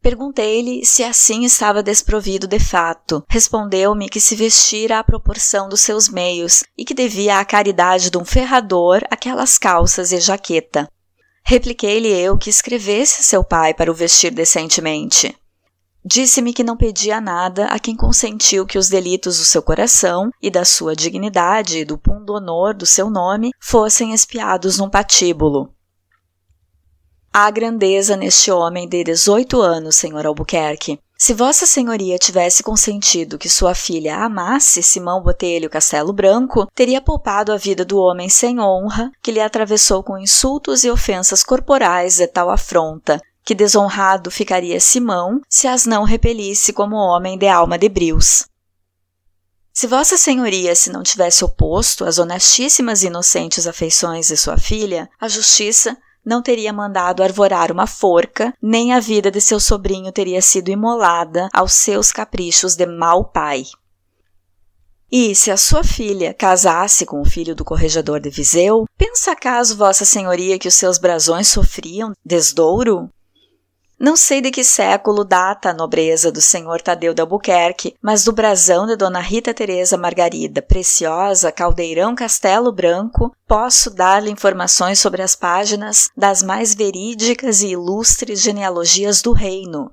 Perguntei-lhe 0.00 0.84
se 0.84 1.02
assim 1.02 1.44
estava 1.44 1.82
desprovido 1.82 2.46
de 2.46 2.60
fato. 2.60 3.24
Respondeu-me 3.28 4.08
que 4.08 4.20
se 4.20 4.36
vestira 4.36 5.00
à 5.00 5.04
proporção 5.04 5.68
dos 5.68 5.80
seus 5.80 6.08
meios 6.08 6.62
e 6.78 6.84
que 6.84 6.94
devia 6.94 7.40
à 7.40 7.44
caridade 7.44 8.08
de 8.08 8.16
um 8.16 8.24
ferrador 8.24 9.02
aquelas 9.10 9.58
calças 9.58 10.12
e 10.12 10.20
jaqueta. 10.20 10.88
Repliquei-lhe 11.44 12.08
eu 12.08 12.38
que 12.38 12.50
escrevesse 12.50 13.24
seu 13.24 13.42
pai 13.42 13.74
para 13.74 13.90
o 13.90 13.94
vestir 13.94 14.30
decentemente. 14.30 15.36
Disse-me 16.08 16.52
que 16.52 16.62
não 16.62 16.76
pedia 16.76 17.20
nada 17.20 17.66
a 17.66 17.80
quem 17.80 17.96
consentiu 17.96 18.64
que 18.64 18.78
os 18.78 18.88
delitos 18.88 19.38
do 19.38 19.44
seu 19.44 19.60
coração 19.60 20.30
e 20.40 20.48
da 20.48 20.64
sua 20.64 20.94
dignidade 20.94 21.80
e 21.80 21.84
do 21.84 21.98
pundonor 21.98 22.72
do 22.72 22.86
seu 22.86 23.10
nome 23.10 23.50
fossem 23.60 24.14
espiados 24.14 24.78
num 24.78 24.88
patíbulo. 24.88 25.68
Há 27.32 27.50
grandeza 27.50 28.16
neste 28.16 28.52
homem 28.52 28.88
de 28.88 29.02
18 29.02 29.60
anos, 29.60 29.96
senhor 29.96 30.24
Albuquerque. 30.24 31.00
Se 31.18 31.34
Vossa 31.34 31.66
Senhoria 31.66 32.18
tivesse 32.18 32.62
consentido 32.62 33.36
que 33.36 33.48
sua 33.48 33.74
filha 33.74 34.18
amasse 34.18 34.84
Simão 34.84 35.20
Botelho 35.20 35.68
Castelo 35.68 36.12
Branco, 36.12 36.68
teria 36.72 37.00
poupado 37.00 37.52
a 37.52 37.56
vida 37.56 37.84
do 37.84 37.98
homem 37.98 38.28
sem 38.28 38.60
honra 38.60 39.10
que 39.20 39.32
lhe 39.32 39.40
atravessou 39.40 40.04
com 40.04 40.16
insultos 40.16 40.84
e 40.84 40.90
ofensas 40.90 41.42
corporais 41.42 42.18
de 42.18 42.28
tal 42.28 42.48
afronta, 42.48 43.20
que 43.46 43.54
desonrado 43.54 44.28
ficaria 44.28 44.80
Simão 44.80 45.40
se 45.48 45.68
as 45.68 45.86
não 45.86 46.02
repelisse 46.02 46.72
como 46.72 46.96
homem 46.96 47.38
de 47.38 47.46
alma 47.46 47.78
de 47.78 47.88
brios. 47.88 48.44
Se 49.72 49.86
Vossa 49.86 50.16
Senhoria 50.16 50.74
se 50.74 50.90
não 50.90 51.04
tivesse 51.04 51.44
oposto 51.44 52.04
às 52.04 52.18
honestíssimas 52.18 53.04
e 53.04 53.06
inocentes 53.06 53.68
afeições 53.68 54.26
de 54.26 54.36
sua 54.36 54.58
filha, 54.58 55.08
a 55.20 55.28
justiça 55.28 55.96
não 56.24 56.42
teria 56.42 56.72
mandado 56.72 57.22
arvorar 57.22 57.70
uma 57.70 57.86
forca, 57.86 58.52
nem 58.60 58.92
a 58.92 58.98
vida 58.98 59.30
de 59.30 59.40
seu 59.40 59.60
sobrinho 59.60 60.10
teria 60.10 60.42
sido 60.42 60.70
imolada 60.70 61.48
aos 61.52 61.72
seus 61.72 62.10
caprichos 62.10 62.74
de 62.74 62.84
mau 62.84 63.26
pai. 63.26 63.62
E 65.12 65.36
se 65.36 65.52
a 65.52 65.56
sua 65.56 65.84
filha 65.84 66.34
casasse 66.34 67.06
com 67.06 67.20
o 67.20 67.24
filho 67.24 67.54
do 67.54 67.64
corregedor 67.64 68.18
de 68.18 68.28
Viseu, 68.28 68.86
pensa 68.98 69.30
acaso 69.30 69.76
vossa 69.76 70.04
senhoria 70.04 70.58
que 70.58 70.66
os 70.66 70.74
seus 70.74 70.98
brasões 70.98 71.46
sofriam 71.46 72.12
desdouro? 72.24 73.08
Não 73.98 74.14
sei 74.14 74.42
de 74.42 74.50
que 74.50 74.62
século 74.62 75.24
data 75.24 75.70
a 75.70 75.74
nobreza 75.74 76.30
do 76.30 76.40
senhor 76.40 76.82
Tadeu 76.82 77.14
de 77.14 77.22
Albuquerque, 77.22 77.94
mas 78.02 78.24
do 78.24 78.30
brasão 78.30 78.86
de 78.86 78.94
Dona 78.94 79.20
Rita 79.20 79.54
Teresa 79.54 79.96
Margarida, 79.96 80.60
Preciosa, 80.60 81.50
Caldeirão 81.50 82.14
Castelo 82.14 82.70
Branco, 82.70 83.34
posso 83.48 83.88
dar-lhe 83.88 84.30
informações 84.30 84.98
sobre 84.98 85.22
as 85.22 85.34
páginas 85.34 86.10
das 86.14 86.42
mais 86.42 86.74
verídicas 86.74 87.62
e 87.62 87.68
ilustres 87.68 88.42
genealogias 88.42 89.22
do 89.22 89.32
reino. 89.32 89.90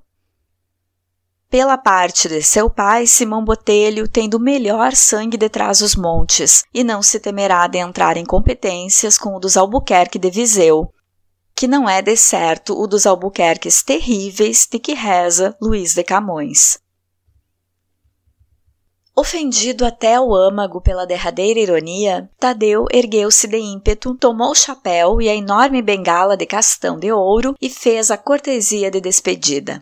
Pela 1.49 1.77
parte 1.77 2.27
de 2.27 2.43
seu 2.43 2.69
pai, 2.69 3.07
Simão 3.07 3.45
Botelho 3.45 4.05
tem 4.05 4.27
do 4.27 4.39
melhor 4.39 4.93
sangue 4.93 5.37
de 5.37 5.47
trás 5.47 5.81
os 5.81 5.95
montes, 5.95 6.65
e 6.73 6.83
não 6.83 7.01
se 7.01 7.21
temerá 7.21 7.67
de 7.67 7.77
entrar 7.77 8.17
em 8.17 8.25
competências 8.25 9.17
com 9.17 9.33
o 9.35 9.39
dos 9.39 9.55
Albuquerque 9.55 10.19
de 10.19 10.29
Viseu, 10.29 10.91
que 11.63 11.67
não 11.69 11.87
é 11.87 12.01
de 12.01 12.17
certo 12.17 12.77
o 12.77 12.85
dos 12.85 13.05
albuquerques 13.05 13.81
terríveis 13.81 14.67
de 14.69 14.77
que 14.77 14.93
reza 14.93 15.55
Luís 15.61 15.93
de 15.93 16.03
Camões. 16.03 16.77
Ofendido 19.15 19.85
até 19.85 20.19
o 20.19 20.35
âmago 20.35 20.81
pela 20.81 21.05
derradeira 21.05 21.61
ironia, 21.61 22.29
Tadeu 22.37 22.85
ergueu-se 22.91 23.47
de 23.47 23.55
ímpeto, 23.55 24.13
tomou 24.13 24.51
o 24.51 24.55
chapéu 24.55 25.21
e 25.21 25.29
a 25.29 25.35
enorme 25.35 25.81
bengala 25.81 26.35
de 26.35 26.45
castão 26.45 26.99
de 26.99 27.13
ouro 27.13 27.55
e 27.61 27.69
fez 27.69 28.11
a 28.11 28.17
cortesia 28.17 28.91
de 28.91 28.99
despedida. 28.99 29.81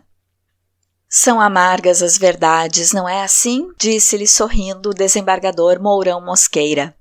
São 1.08 1.40
amargas 1.40 2.00
as 2.00 2.16
verdades, 2.16 2.92
não 2.92 3.08
é 3.08 3.24
assim? 3.24 3.66
disse-lhe 3.76 4.28
sorrindo 4.28 4.90
o 4.90 4.94
desembargador 4.94 5.82
Mourão 5.82 6.24
Mosqueira. 6.24 6.94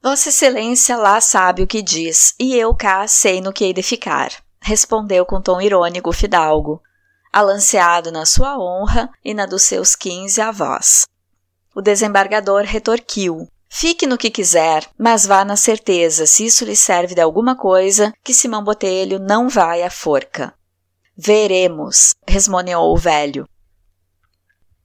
Vossa 0.00 0.28
Excelência 0.28 0.96
lá 0.96 1.20
sabe 1.20 1.62
o 1.62 1.66
que 1.66 1.82
diz, 1.82 2.32
e 2.38 2.54
eu 2.54 2.72
cá 2.74 3.06
sei 3.08 3.40
no 3.40 3.52
que 3.52 3.64
hei 3.64 3.72
de 3.72 3.82
ficar, 3.82 4.30
respondeu 4.60 5.26
com 5.26 5.40
tom 5.40 5.60
irônico 5.60 6.10
o 6.10 6.12
fidalgo, 6.12 6.80
alanceado 7.32 8.12
na 8.12 8.24
sua 8.24 8.56
honra 8.58 9.10
e 9.24 9.34
na 9.34 9.44
dos 9.44 9.62
seus 9.62 9.96
quinze 9.96 10.40
avós. 10.40 11.04
O 11.74 11.82
desembargador 11.82 12.62
retorquiu: 12.62 13.48
Fique 13.68 14.06
no 14.06 14.16
que 14.16 14.30
quiser, 14.30 14.88
mas 14.96 15.26
vá 15.26 15.44
na 15.44 15.56
certeza, 15.56 16.26
se 16.26 16.46
isso 16.46 16.64
lhe 16.64 16.76
serve 16.76 17.16
de 17.16 17.20
alguma 17.20 17.56
coisa, 17.56 18.12
que 18.22 18.32
Simão 18.32 18.62
Botelho 18.62 19.18
não 19.18 19.48
vai 19.48 19.82
à 19.82 19.90
forca. 19.90 20.54
Veremos, 21.16 22.14
resmoneou 22.26 22.94
o 22.94 22.96
velho. 22.96 23.48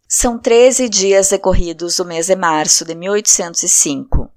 São 0.10 0.40
treze 0.40 0.90
dias 0.90 1.30
decorridos 1.30 1.98
do 1.98 2.06
mês 2.06 2.28
de 2.28 2.36
março 2.36 2.84
de 2.84 2.96
1805. 2.96 4.33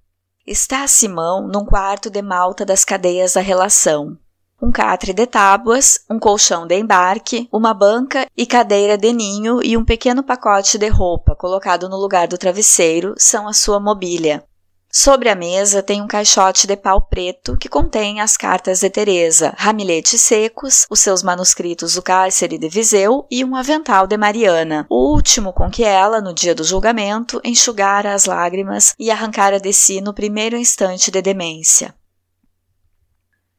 Está 0.47 0.87
Simão 0.87 1.49
num 1.49 1.65
quarto 1.65 2.09
de 2.09 2.23
malta 2.23 2.65
das 2.65 2.85
cadeias 2.85 3.33
da 3.33 3.41
relação. 3.41 4.17
Um 4.63 4.71
catre 4.71 5.13
de 5.13 5.27
tábuas, 5.27 5.99
um 6.09 6.21
colchão 6.21 6.69
de 6.69 6.79
embarque, 6.79 7.49
uma 7.53 7.75
banca 7.75 8.29
e 8.37 8.47
cadeira 8.47 8.97
de 8.97 9.13
ninho 9.13 9.59
e 9.61 9.77
um 9.77 9.85
pequeno 9.85 10.23
pacote 10.23 10.79
de 10.79 10.87
roupa 10.87 11.35
colocado 11.35 11.89
no 11.89 11.97
lugar 11.97 12.29
do 12.29 12.39
travesseiro 12.39 13.13
são 13.19 13.49
a 13.49 13.53
sua 13.53 13.81
mobília. 13.81 14.45
Sobre 14.99 15.29
a 15.29 15.35
mesa 15.35 15.83
tem 15.83 16.01
um 16.01 16.07
caixote 16.07 16.67
de 16.67 16.75
pau 16.75 17.03
preto 17.03 17.55
que 17.59 17.69
contém 17.69 18.19
as 18.19 18.35
cartas 18.35 18.81
de 18.81 18.89
Teresa, 18.89 19.53
ramilhetes 19.59 20.19
secos, 20.23 20.87
os 20.89 21.01
seus 21.01 21.23
manuscritos 21.23 21.93
do 21.93 22.03
Cárcere 22.03 22.57
de 22.57 22.67
Viseu 22.67 23.27
e 23.31 23.45
um 23.45 23.55
avental 23.55 24.07
de 24.07 24.17
Mariana, 24.17 24.87
o 24.89 25.13
último 25.13 25.53
com 25.53 25.71
que 25.71 25.85
ela, 25.85 26.23
no 26.23 26.33
dia 26.33 26.55
do 26.55 26.65
julgamento, 26.65 27.43
enxugara 27.45 28.15
as 28.15 28.25
lágrimas 28.25 28.95
e 28.99 29.11
arrancara 29.11 29.61
de 29.61 29.71
si 29.71 30.01
no 30.01 30.15
primeiro 30.15 30.57
instante 30.57 31.11
de 31.11 31.21
demência. 31.21 31.95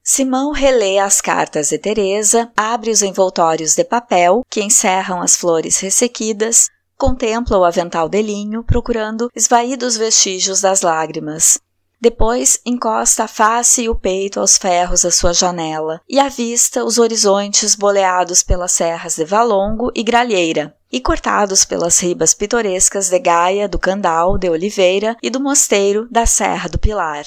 Simão 0.03 0.51
relê 0.51 0.97
as 0.97 1.21
cartas 1.21 1.69
de 1.69 1.77
Teresa, 1.77 2.51
abre 2.57 2.89
os 2.89 3.03
envoltórios 3.03 3.75
de 3.75 3.83
papel 3.83 4.41
que 4.49 4.63
encerram 4.63 5.21
as 5.21 5.35
flores 5.35 5.77
ressequidas, 5.77 6.67
Contempla 6.97 7.59
o 7.59 7.63
avental 7.63 8.09
de 8.09 8.23
linho, 8.23 8.63
procurando 8.63 9.29
esvaídos 9.35 9.95
vestígios 9.95 10.61
das 10.61 10.81
lágrimas. 10.81 11.59
Depois 12.01 12.59
encosta 12.65 13.25
a 13.25 13.27
face 13.27 13.83
e 13.83 13.89
o 13.89 13.93
peito 13.93 14.39
aos 14.39 14.57
ferros 14.57 15.03
da 15.03 15.11
sua 15.11 15.31
janela 15.31 16.01
e 16.09 16.19
avista 16.19 16.83
os 16.83 16.97
horizontes 16.97 17.75
boleados 17.75 18.41
pelas 18.41 18.71
serras 18.71 19.15
de 19.15 19.25
Valongo 19.25 19.91
e 19.95 20.01
Gralheira, 20.01 20.75
e 20.91 20.99
cortados 20.99 21.65
pelas 21.65 21.99
ribas 21.99 22.33
pitorescas 22.33 23.09
de 23.09 23.19
Gaia, 23.19 23.67
do 23.67 23.77
Candal, 23.77 24.37
de 24.37 24.49
Oliveira 24.49 25.15
e 25.21 25.29
do 25.29 25.39
Mosteiro 25.39 26.07
da 26.09 26.25
Serra 26.25 26.67
do 26.67 26.79
Pilar. 26.79 27.25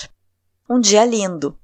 Um 0.69 0.81
dia 0.81 1.05
lindo. 1.05 1.57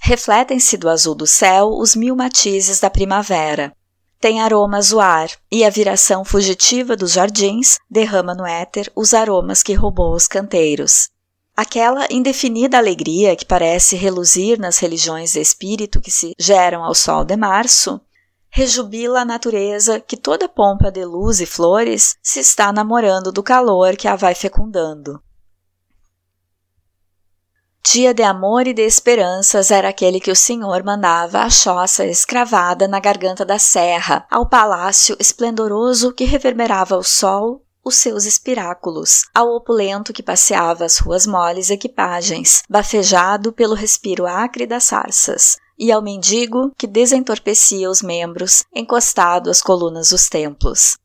Refletem-se 0.00 0.76
do 0.76 0.88
azul 0.88 1.14
do 1.14 1.26
céu 1.26 1.68
os 1.68 1.94
mil 1.94 2.16
matizes 2.16 2.80
da 2.80 2.88
primavera, 2.88 3.72
tem 4.20 4.40
aromas 4.40 4.92
o 4.92 5.00
ar, 5.00 5.30
e 5.50 5.64
a 5.64 5.70
viração 5.70 6.24
fugitiva 6.24 6.96
dos 6.96 7.12
jardins 7.12 7.78
derrama 7.88 8.34
no 8.34 8.44
éter 8.46 8.90
os 8.94 9.14
aromas 9.14 9.62
que 9.62 9.74
roubou 9.74 10.14
os 10.14 10.26
canteiros. 10.26 11.10
Aquela 11.56 12.06
indefinida 12.10 12.78
alegria 12.78 13.34
que 13.34 13.44
parece 13.44 13.96
reluzir 13.96 14.58
nas 14.58 14.78
religiões 14.78 15.32
de 15.32 15.40
espírito 15.40 16.00
que 16.00 16.10
se 16.10 16.32
geram 16.38 16.84
ao 16.84 16.94
sol 16.94 17.24
de 17.24 17.36
março, 17.36 18.00
rejubila 18.50 19.20
a 19.20 19.24
natureza 19.24 20.00
que 20.00 20.16
toda 20.16 20.48
pompa 20.48 20.90
de 20.90 21.04
luz 21.04 21.40
e 21.40 21.46
flores 21.46 22.16
se 22.22 22.40
está 22.40 22.72
namorando 22.72 23.30
do 23.30 23.42
calor 23.42 23.96
que 23.96 24.08
a 24.08 24.16
vai 24.16 24.34
fecundando. 24.34 25.20
Dia 27.90 28.12
de 28.12 28.22
amor 28.22 28.66
e 28.66 28.74
de 28.74 28.82
esperanças 28.82 29.70
era 29.70 29.88
aquele 29.88 30.20
que 30.20 30.30
o 30.30 30.36
Senhor 30.36 30.84
mandava 30.84 31.38
a 31.38 31.48
choça 31.48 32.04
escravada 32.04 32.86
na 32.86 33.00
garganta 33.00 33.46
da 33.46 33.58
serra, 33.58 34.26
ao 34.30 34.46
palácio 34.46 35.16
esplendoroso 35.18 36.12
que 36.12 36.24
reverberava 36.24 36.96
ao 36.96 37.02
sol 37.02 37.64
os 37.82 37.94
seus 37.94 38.26
espiráculos, 38.26 39.22
ao 39.34 39.48
opulento 39.56 40.12
que 40.12 40.22
passeava 40.22 40.84
as 40.84 40.98
ruas 40.98 41.26
moles 41.26 41.70
equipagens, 41.70 42.62
bafejado 42.68 43.54
pelo 43.54 43.74
respiro 43.74 44.26
acre 44.26 44.66
das 44.66 44.84
sarças, 44.84 45.56
e 45.78 45.90
ao 45.90 46.02
mendigo 46.02 46.70
que 46.76 46.86
desentorpecia 46.86 47.88
os 47.88 48.02
membros, 48.02 48.64
encostado 48.74 49.48
às 49.48 49.62
colunas 49.62 50.10
dos 50.10 50.28
templos. 50.28 50.98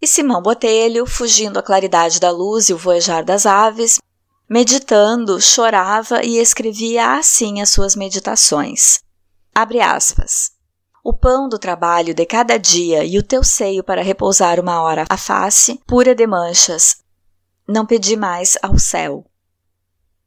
E 0.00 0.06
Simão 0.06 0.40
Botelho, 0.40 1.04
fugindo 1.06 1.58
à 1.58 1.62
claridade 1.62 2.18
da 2.18 2.30
luz 2.30 2.70
e 2.70 2.72
o 2.72 2.78
voejar 2.78 3.24
das 3.24 3.44
aves, 3.44 3.98
Meditando, 4.48 5.40
chorava 5.40 6.24
e 6.24 6.38
escrevia 6.38 7.18
assim 7.18 7.60
as 7.60 7.70
suas 7.70 7.96
meditações. 7.96 9.00
Abre 9.52 9.80
aspas. 9.80 10.52
O 11.02 11.12
pão 11.12 11.48
do 11.48 11.58
trabalho 11.58 12.14
de 12.14 12.24
cada 12.24 12.56
dia 12.56 13.04
e 13.04 13.18
o 13.18 13.24
teu 13.24 13.42
seio 13.42 13.82
para 13.82 14.02
repousar 14.02 14.60
uma 14.60 14.80
hora 14.82 15.04
a 15.08 15.16
face, 15.16 15.80
pura 15.84 16.14
de 16.14 16.26
manchas. 16.28 16.98
Não 17.66 17.84
pedi 17.84 18.16
mais 18.16 18.56
ao 18.62 18.78
céu. 18.78 19.24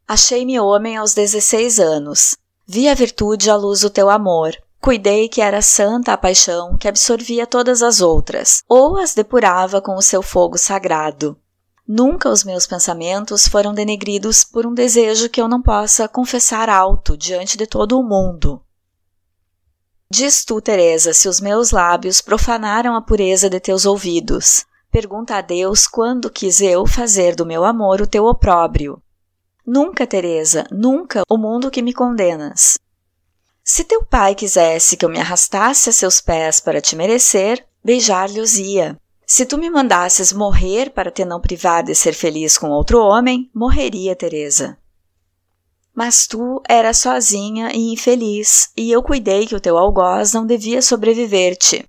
Achei-me 0.05 0.60
homem 0.60 0.97
aos 0.97 1.13
dezesseis 1.13 1.79
anos. 1.79 2.36
Vi 2.67 2.89
a 2.89 2.93
virtude 2.93 3.49
à 3.49 3.55
luz 3.55 3.82
do 3.82 3.89
teu 3.89 4.10
amor. 4.10 4.53
Cuidei 4.82 5.29
que 5.29 5.39
era 5.39 5.62
santa 5.62 6.12
a 6.12 6.17
paixão 6.17 6.77
que 6.77 6.89
absorvia 6.89 7.47
todas 7.47 7.82
as 7.82 8.01
outras, 8.01 8.63
ou 8.67 8.97
as 8.97 9.13
depurava 9.13 9.82
com 9.82 9.95
o 9.95 10.01
seu 10.01 10.21
fogo 10.21 10.58
sagrado. 10.58 11.38
Nunca 11.91 12.30
os 12.30 12.43
meus 12.43 12.67
pensamentos 12.67 13.47
foram 13.47 13.73
denegridos 13.73 14.43
por 14.43 14.63
um 14.63 14.75
desejo 14.75 15.28
que 15.28 15.41
eu 15.41 15.47
não 15.47 15.60
possa 15.60 16.08
confessar 16.08 16.69
alto 16.69 17.17
diante 17.17 17.58
de 17.58 17.65
todo 17.65 17.99
o 17.99 18.04
mundo. 18.04 18.62
Diz 20.08 20.45
tu, 20.45 20.62
Teresa, 20.62 21.15
se 21.15 21.28
os 21.28 21.41
meus 21.41 21.71
lábios 21.71 22.21
profanaram 22.21 22.95
a 22.95 23.02
pureza 23.02 23.49
de 23.49 23.60
teus 23.60 23.88
ouvidos. 23.88 24.67
Pergunta 24.91 25.38
a 25.38 25.41
Deus 25.41 25.88
quando 25.88 26.30
quis 26.30 26.62
eu 26.62 26.86
fazer 26.86 27.36
do 27.36 27.43
meu 27.43 27.65
amor 27.65 28.02
o 28.02 28.08
teu 28.08 28.25
opróbrio. 28.25 29.02
Nunca, 29.65 30.06
Teresa, 30.06 30.67
nunca 30.69 31.23
o 31.28 31.39
mundo 31.39 31.71
que 31.71 31.82
me 31.82 31.91
condenas. 31.91 32.78
Se 33.63 33.84
teu 33.84 34.04
pai 34.04 34.36
quisesse 34.36 34.95
que 34.95 35.04
eu 35.04 35.10
me 35.10 35.19
arrastasse 35.19 35.89
a 35.89 35.91
seus 35.91 36.21
pés 36.21 36.60
para 36.60 36.82
te 36.82 36.95
merecer, 36.95 37.65
beijar-lhe-os-ia. 37.84 38.95
Se 39.31 39.45
tu 39.45 39.59
me 39.59 39.69
mandasses 39.69 40.33
morrer 40.33 40.89
para 40.89 41.11
te 41.11 41.23
não 41.23 41.39
privar 41.39 41.83
de 41.83 41.93
ser 41.93 42.13
feliz 42.13 42.57
com 42.57 42.71
outro 42.71 42.99
homem, 42.99 43.47
morreria, 43.53 44.15
Teresa. 44.15 44.75
Mas 45.93 46.25
tu 46.25 46.63
eras 46.67 46.97
sozinha 46.97 47.71
e 47.71 47.93
infeliz, 47.93 48.71
e 48.75 48.91
eu 48.91 49.03
cuidei 49.03 49.45
que 49.45 49.53
o 49.53 49.59
teu 49.59 49.77
algoz 49.77 50.33
não 50.33 50.47
devia 50.47 50.81
sobreviver-te. 50.81 51.87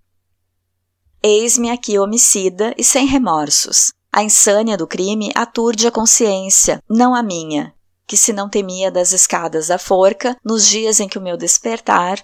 Eis-me 1.23 1.71
aqui 1.71 1.99
homicida 1.99 2.75
e 2.77 2.85
sem 2.85 3.07
remorsos. 3.07 3.91
A 4.13 4.23
insânia 4.23 4.77
do 4.77 4.87
crime 4.87 5.33
aturde 5.35 5.87
a 5.87 5.91
consciência, 5.91 6.83
não 6.91 7.15
a 7.15 7.23
minha, 7.23 7.75
que 8.07 8.19
se 8.19 8.35
não 8.35 8.51
temia 8.51 8.91
das 8.91 9.13
escadas 9.13 9.69
da 9.69 9.79
forca, 9.79 10.37
nos 10.45 10.67
dias 10.67 11.01
em 11.01 11.09
que 11.09 11.17
o 11.17 11.23
meu 11.23 11.39
despertar 11.39 12.23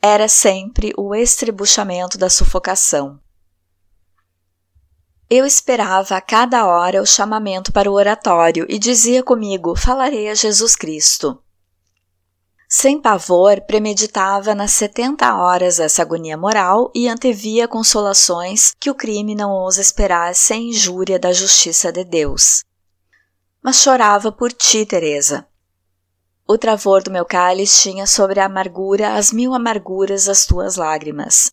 era 0.00 0.26
sempre 0.26 0.94
o 0.96 1.14
estrebuchamento 1.14 2.16
da 2.16 2.30
sufocação. 2.30 3.20
Eu 5.28 5.46
esperava 5.46 6.16
a 6.16 6.20
cada 6.20 6.66
hora 6.66 7.00
o 7.00 7.06
chamamento 7.06 7.72
para 7.72 7.90
o 7.90 7.94
oratório 7.94 8.66
e 8.68 8.78
dizia 8.78 9.22
comigo: 9.22 9.74
falarei 9.74 10.28
a 10.28 10.34
Jesus 10.34 10.76
Cristo. 10.76 11.40
Sem 12.68 13.00
pavor, 13.00 13.60
premeditava 13.62 14.54
nas 14.54 14.72
setenta 14.72 15.36
horas 15.36 15.78
essa 15.78 16.02
agonia 16.02 16.36
moral 16.36 16.90
e 16.94 17.08
antevia 17.08 17.68
consolações 17.68 18.72
que 18.80 18.90
o 18.90 18.94
crime 18.94 19.34
não 19.34 19.52
ousa 19.52 19.80
esperar 19.80 20.34
sem 20.34 20.70
injúria 20.70 21.18
da 21.18 21.32
justiça 21.32 21.92
de 21.92 22.04
Deus. 22.04 22.64
Mas 23.62 23.76
chorava 23.76 24.32
por 24.32 24.52
ti, 24.52 24.84
Teresa. 24.84 25.46
O 26.46 26.58
travor 26.58 27.02
do 27.02 27.10
meu 27.10 27.24
cálice 27.24 27.82
tinha 27.82 28.06
sobre 28.06 28.40
a 28.40 28.46
amargura 28.46 29.14
as 29.14 29.32
mil 29.32 29.54
amarguras 29.54 30.26
das 30.26 30.44
tuas 30.44 30.76
lágrimas. 30.76 31.52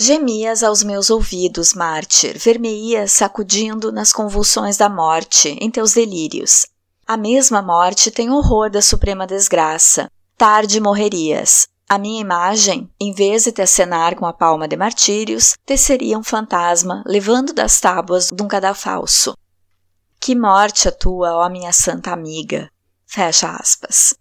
Gemias 0.00 0.62
aos 0.62 0.84
meus 0.84 1.10
ouvidos, 1.10 1.74
mártir, 1.74 2.38
vermeias 2.38 3.10
sacudindo 3.10 3.90
nas 3.90 4.12
convulsões 4.12 4.76
da 4.76 4.88
morte, 4.88 5.58
em 5.60 5.68
teus 5.68 5.92
delírios. 5.92 6.68
A 7.04 7.16
mesma 7.16 7.60
morte 7.60 8.08
tem 8.08 8.30
horror 8.30 8.70
da 8.70 8.80
suprema 8.80 9.26
desgraça. 9.26 10.08
Tarde 10.36 10.78
morrerias. 10.78 11.66
A 11.88 11.98
minha 11.98 12.20
imagem, 12.20 12.88
em 13.00 13.12
vez 13.12 13.42
de 13.42 13.50
te 13.50 13.60
acenar 13.60 14.14
com 14.14 14.24
a 14.24 14.32
palma 14.32 14.68
de 14.68 14.76
martírios, 14.76 15.54
teceria 15.66 16.16
um 16.16 16.22
fantasma 16.22 17.02
levando 17.04 17.52
das 17.52 17.80
tábuas 17.80 18.28
de 18.28 18.40
um 18.40 18.46
cadafalso. 18.46 19.36
Que 20.20 20.32
morte 20.32 20.86
a 20.86 20.92
tua, 20.92 21.34
ó 21.34 21.48
minha 21.48 21.72
santa 21.72 22.12
amiga! 22.12 22.70
Fecha 23.04 23.50
aspas 23.50 24.14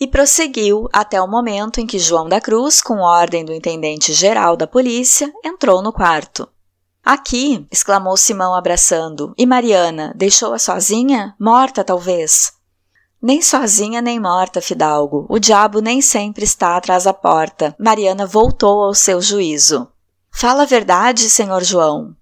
e 0.00 0.06
prosseguiu 0.06 0.88
até 0.92 1.20
o 1.20 1.28
momento 1.28 1.78
em 1.78 1.86
que 1.86 1.98
João 1.98 2.26
da 2.26 2.40
Cruz, 2.40 2.80
com 2.80 3.00
ordem 3.00 3.44
do 3.44 3.52
intendente 3.52 4.14
geral 4.14 4.56
da 4.56 4.66
polícia, 4.66 5.30
entrou 5.44 5.82
no 5.82 5.92
quarto. 5.92 6.48
Aqui! 7.04 7.66
exclamou 7.70 8.16
Simão 8.16 8.54
abraçando. 8.54 9.34
E 9.36 9.44
Mariana, 9.44 10.14
deixou-a 10.16 10.58
sozinha? 10.58 11.34
Morta, 11.38 11.84
talvez. 11.84 12.52
Nem 13.20 13.42
sozinha 13.42 14.00
nem 14.00 14.18
morta, 14.18 14.62
Fidalgo. 14.62 15.26
O 15.28 15.38
diabo 15.38 15.80
nem 15.80 16.00
sempre 16.00 16.44
está 16.44 16.76
atrás 16.76 17.04
da 17.04 17.12
porta. 17.12 17.76
Mariana 17.78 18.26
voltou 18.26 18.82
ao 18.82 18.94
seu 18.94 19.20
juízo. 19.20 19.86
Fala 20.32 20.62
a 20.62 20.66
verdade, 20.66 21.28
senhor 21.28 21.62
João. 21.62 22.16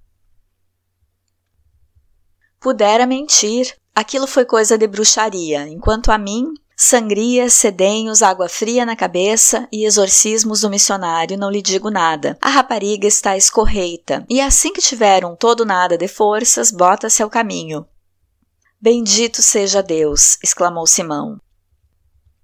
Pudera 2.58 3.06
mentir. 3.06 3.76
Aquilo 3.94 4.26
foi 4.26 4.44
coisa 4.44 4.76
de 4.76 4.86
bruxaria, 4.86 5.68
enquanto 5.68 6.10
a 6.10 6.18
mim, 6.18 6.54
Sangria, 6.80 7.50
sedenhos, 7.50 8.22
água 8.22 8.48
fria 8.48 8.86
na 8.86 8.94
cabeça 8.94 9.66
e 9.72 9.84
exorcismos 9.84 10.60
do 10.60 10.70
missionário, 10.70 11.36
não 11.36 11.50
lhe 11.50 11.60
digo 11.60 11.90
nada. 11.90 12.38
A 12.40 12.48
rapariga 12.48 13.04
está 13.04 13.36
escorreita, 13.36 14.24
e 14.30 14.40
assim 14.40 14.72
que 14.72 14.80
tiver 14.80 15.24
um 15.24 15.34
todo 15.34 15.66
nada 15.66 15.98
de 15.98 16.06
forças, 16.06 16.70
bota-se 16.70 17.20
ao 17.20 17.28
caminho. 17.28 17.84
Bendito 18.80 19.42
seja 19.42 19.82
Deus! 19.82 20.38
exclamou 20.40 20.86
Simão. 20.86 21.40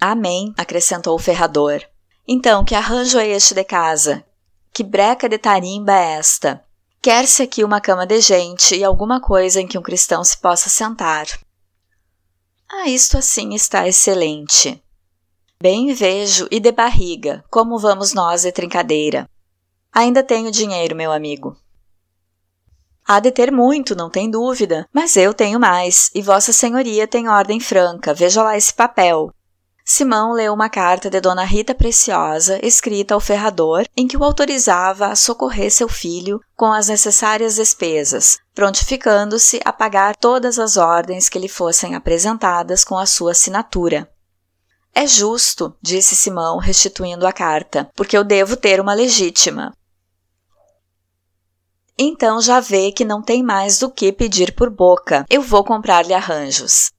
Amém, 0.00 0.52
acrescentou 0.58 1.14
o 1.14 1.20
ferrador. 1.20 1.80
Então, 2.26 2.64
que 2.64 2.74
arranjo 2.74 3.20
é 3.20 3.28
este 3.28 3.54
de 3.54 3.62
casa? 3.62 4.24
Que 4.72 4.82
breca 4.82 5.28
de 5.28 5.38
tarimba 5.38 5.92
é 5.92 6.14
esta? 6.14 6.60
Quer-se 7.00 7.40
aqui 7.40 7.62
uma 7.62 7.80
cama 7.80 8.04
de 8.04 8.20
gente 8.20 8.74
e 8.74 8.82
alguma 8.82 9.20
coisa 9.20 9.60
em 9.60 9.66
que 9.68 9.78
um 9.78 9.82
cristão 9.82 10.24
se 10.24 10.36
possa 10.38 10.68
sentar. 10.68 11.26
Ah, 12.68 12.88
isto 12.88 13.18
assim 13.18 13.54
está 13.54 13.86
excelente. 13.86 14.82
Bem 15.60 15.92
vejo 15.94 16.46
e 16.50 16.58
de 16.58 16.72
barriga, 16.72 17.44
como 17.50 17.78
vamos 17.78 18.12
nós 18.12 18.42
de 18.42 18.52
trincadeira. 18.52 19.28
Ainda 19.92 20.22
tenho 20.22 20.50
dinheiro, 20.50 20.96
meu 20.96 21.12
amigo. 21.12 21.56
Há 23.06 23.20
de 23.20 23.30
ter 23.30 23.52
muito, 23.52 23.94
não 23.94 24.08
tem 24.08 24.30
dúvida, 24.30 24.88
mas 24.92 25.16
eu 25.16 25.34
tenho 25.34 25.60
mais, 25.60 26.10
e 26.14 26.22
Vossa 26.22 26.52
Senhoria 26.52 27.06
tem 27.06 27.28
ordem 27.28 27.60
franca, 27.60 28.14
veja 28.14 28.42
lá 28.42 28.56
esse 28.56 28.72
papel. 28.72 29.30
Simão 29.86 30.32
leu 30.32 30.54
uma 30.54 30.70
carta 30.70 31.10
de 31.10 31.20
Dona 31.20 31.44
Rita 31.44 31.74
Preciosa, 31.74 32.58
escrita 32.66 33.12
ao 33.12 33.20
ferrador, 33.20 33.84
em 33.94 34.08
que 34.08 34.16
o 34.16 34.24
autorizava 34.24 35.08
a 35.08 35.14
socorrer 35.14 35.70
seu 35.70 35.90
filho 35.90 36.40
com 36.56 36.72
as 36.72 36.88
necessárias 36.88 37.56
despesas, 37.56 38.38
prontificando-se 38.54 39.60
a 39.62 39.70
pagar 39.74 40.16
todas 40.16 40.58
as 40.58 40.78
ordens 40.78 41.28
que 41.28 41.38
lhe 41.38 41.48
fossem 41.48 41.94
apresentadas 41.94 42.82
com 42.82 42.96
a 42.96 43.04
sua 43.04 43.32
assinatura. 43.32 44.10
É 44.94 45.06
justo, 45.06 45.76
disse 45.82 46.16
Simão, 46.16 46.56
restituindo 46.56 47.26
a 47.26 47.32
carta, 47.32 47.90
porque 47.94 48.16
eu 48.16 48.24
devo 48.24 48.56
ter 48.56 48.80
uma 48.80 48.94
legítima. 48.94 49.76
Então 51.98 52.40
já 52.40 52.58
vê 52.58 52.90
que 52.90 53.04
não 53.04 53.20
tem 53.20 53.42
mais 53.42 53.78
do 53.78 53.90
que 53.90 54.10
pedir 54.10 54.54
por 54.54 54.70
boca. 54.70 55.26
Eu 55.28 55.42
vou 55.42 55.62
comprar-lhe 55.62 56.14
arranjos. 56.14 56.90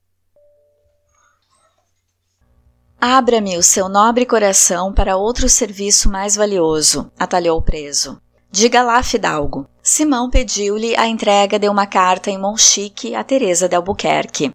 Abra-me 2.99 3.57
o 3.57 3.63
seu 3.63 3.87
nobre 3.87 4.25
coração 4.25 4.93
para 4.93 5.17
outro 5.17 5.47
serviço 5.47 6.09
mais 6.09 6.35
valioso, 6.35 7.11
atalhou 7.19 7.57
o 7.57 7.61
preso. 7.61 8.19
Diga 8.49 8.81
lá, 8.81 9.03
Fidalgo. 9.03 9.67
Simão 9.83 10.29
pediu-lhe 10.29 10.95
a 10.95 11.07
entrega 11.07 11.59
de 11.59 11.67
uma 11.67 11.85
carta 11.85 12.31
em 12.31 12.37
Monchique 12.37 13.13
a 13.13 13.23
Teresa 13.23 13.67
de 13.67 13.75
Albuquerque. 13.75 14.51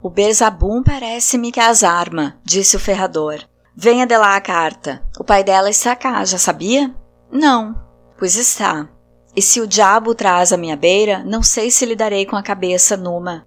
O 0.00 0.08
Berzabum 0.08 0.80
parece-me 0.82 1.50
que 1.50 1.58
as 1.58 1.82
arma, 1.82 2.38
disse 2.44 2.76
o 2.76 2.80
ferrador. 2.80 3.40
Venha 3.74 4.06
de 4.06 4.16
lá 4.16 4.36
a 4.36 4.40
carta. 4.40 5.02
O 5.18 5.24
pai 5.24 5.42
dela 5.42 5.68
está 5.68 5.96
cá, 5.96 6.24
já 6.24 6.38
sabia? 6.38 6.94
Não. 7.32 7.74
Pois 8.16 8.36
está. 8.36 8.88
E 9.34 9.42
se 9.42 9.60
o 9.60 9.66
diabo 9.66 10.14
traz 10.14 10.52
à 10.52 10.56
minha 10.56 10.76
beira, 10.76 11.24
não 11.24 11.42
sei 11.42 11.68
se 11.70 11.84
lhe 11.84 11.96
darei 11.96 12.24
com 12.24 12.36
a 12.36 12.42
cabeça 12.42 12.96
numa. 12.96 13.44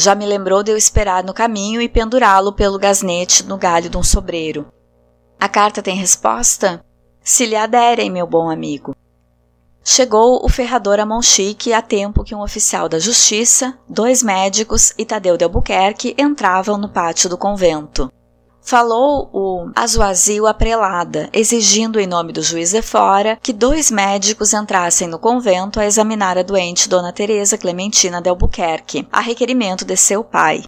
Já 0.00 0.14
me 0.14 0.24
lembrou 0.24 0.62
de 0.62 0.70
eu 0.70 0.76
esperar 0.76 1.24
no 1.24 1.34
caminho 1.34 1.82
e 1.82 1.88
pendurá-lo 1.88 2.52
pelo 2.52 2.78
gasnete 2.78 3.42
no 3.42 3.58
galho 3.58 3.90
de 3.90 3.96
um 3.96 4.02
sobreiro. 4.04 4.72
A 5.40 5.48
carta 5.48 5.82
tem 5.82 5.96
resposta? 5.96 6.84
Se 7.20 7.44
lhe 7.44 7.56
aderem, 7.56 8.08
meu 8.08 8.24
bom 8.24 8.48
amigo. 8.48 8.94
Chegou 9.82 10.38
o 10.44 10.48
ferrador 10.48 11.00
a 11.00 11.04
Monchique 11.04 11.72
a 11.72 11.82
tempo 11.82 12.22
que 12.22 12.32
um 12.32 12.40
oficial 12.40 12.88
da 12.88 13.00
justiça, 13.00 13.76
dois 13.88 14.22
médicos 14.22 14.94
e 14.96 15.04
Tadeu 15.04 15.36
de 15.36 15.42
Albuquerque 15.42 16.14
entravam 16.16 16.78
no 16.78 16.88
pátio 16.88 17.28
do 17.28 17.36
convento. 17.36 18.08
Falou 18.68 19.30
o 19.32 19.70
Azuazil 19.74 20.46
a 20.46 20.52
prelada, 20.52 21.30
exigindo 21.32 21.98
em 21.98 22.06
nome 22.06 22.34
do 22.34 22.42
juiz 22.42 22.72
de 22.72 22.82
fora 22.82 23.38
que 23.42 23.50
dois 23.50 23.90
médicos 23.90 24.52
entrassem 24.52 25.08
no 25.08 25.18
convento 25.18 25.80
a 25.80 25.86
examinar 25.86 26.36
a 26.36 26.42
doente 26.42 26.86
Dona 26.86 27.10
Teresa 27.10 27.56
Clementina 27.56 28.20
de 28.20 28.28
Albuquerque, 28.28 29.08
a 29.10 29.20
requerimento 29.20 29.86
de 29.86 29.96
seu 29.96 30.22
pai. 30.22 30.64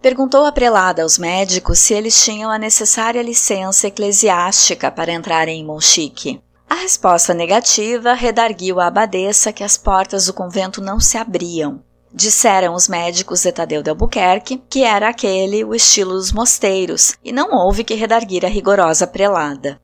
Perguntou 0.00 0.44
a 0.44 0.50
prelada 0.50 1.04
aos 1.04 1.16
médicos 1.16 1.78
se 1.78 1.94
eles 1.94 2.20
tinham 2.24 2.50
a 2.50 2.58
necessária 2.58 3.22
licença 3.22 3.86
eclesiástica 3.86 4.90
para 4.90 5.12
entrarem 5.12 5.60
em 5.60 5.64
Monchique. 5.64 6.42
A 6.68 6.74
resposta 6.74 7.32
negativa 7.32 8.14
redarguiu 8.14 8.80
a 8.80 8.88
abadesa 8.88 9.52
que 9.52 9.62
as 9.62 9.76
portas 9.76 10.26
do 10.26 10.34
convento 10.34 10.80
não 10.80 10.98
se 10.98 11.16
abriam. 11.16 11.84
Disseram 12.14 12.74
os 12.74 12.88
médicos 12.88 13.42
de 13.42 13.52
Tadeu 13.52 13.82
de 13.82 13.88
Albuquerque 13.88 14.62
que 14.68 14.82
era 14.82 15.08
aquele 15.08 15.64
o 15.64 15.74
estilo 15.74 16.12
dos 16.12 16.32
mosteiros, 16.32 17.14
e 17.24 17.32
não 17.32 17.54
houve 17.54 17.82
que 17.84 17.94
redarguir 17.94 18.44
a 18.44 18.48
rigorosa 18.48 19.06
prelada. 19.06 19.80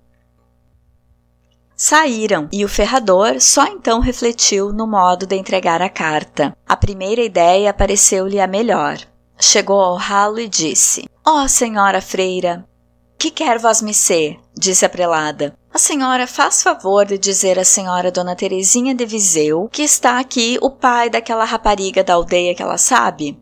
Saíram, 1.75 2.49
e 2.53 2.65
o 2.65 2.69
ferrador 2.69 3.41
só 3.41 3.65
então 3.67 4.01
refletiu 4.01 4.73
no 4.73 4.87
modo 4.87 5.27
de 5.27 5.37
entregar 5.37 5.81
a 5.81 5.89
carta. 5.89 6.55
A 6.67 6.77
primeira 6.77 7.23
ideia 7.23 7.73
pareceu-lhe 7.73 8.41
a 8.41 8.49
melhor. 8.49 8.99
Chegou 9.41 9.81
ao 9.81 9.95
ralo 9.95 10.41
e 10.41 10.49
disse: 10.49 11.09
Ó 11.25 11.45
oh, 11.45 11.49
senhora 11.49 12.01
freira, 12.03 12.69
que 13.17 13.31
quer 13.31 13.59
vós 13.59 13.81
me 13.81 13.95
ser? 13.95 14.39
disse 14.57 14.85
a 14.85 14.89
prelada. 14.89 15.57
A 15.79 15.81
senhora 15.81 16.27
faz 16.27 16.61
favor 16.61 17.07
de 17.07 17.17
dizer 17.17 17.57
à 17.57 17.65
senhora 17.65 18.11
Dona 18.11 18.35
Terezinha 18.35 18.93
de 18.93 19.07
Viseu 19.07 19.69
que 19.71 19.83
está 19.83 20.19
aqui 20.19 20.59
o 20.61 20.73
pai 20.73 21.09
daquela 21.09 21.45
rapariga 21.45 22.03
da 22.03 22.15
aldeia 22.15 22.53
que 22.53 22.61
ela 22.61 22.77
sabe? 22.77 23.41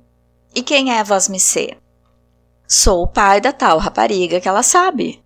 E 0.54 0.62
quem 0.62 0.92
é 0.92 1.02
vós 1.02 1.30
me 1.30 1.40
ser? 1.40 1.78
Sou 2.68 3.04
o 3.04 3.08
pai 3.08 3.40
da 3.40 3.54
tal 3.54 3.78
rapariga 3.78 4.38
que 4.38 4.46
ela 4.46 4.62
sabe. 4.62 5.24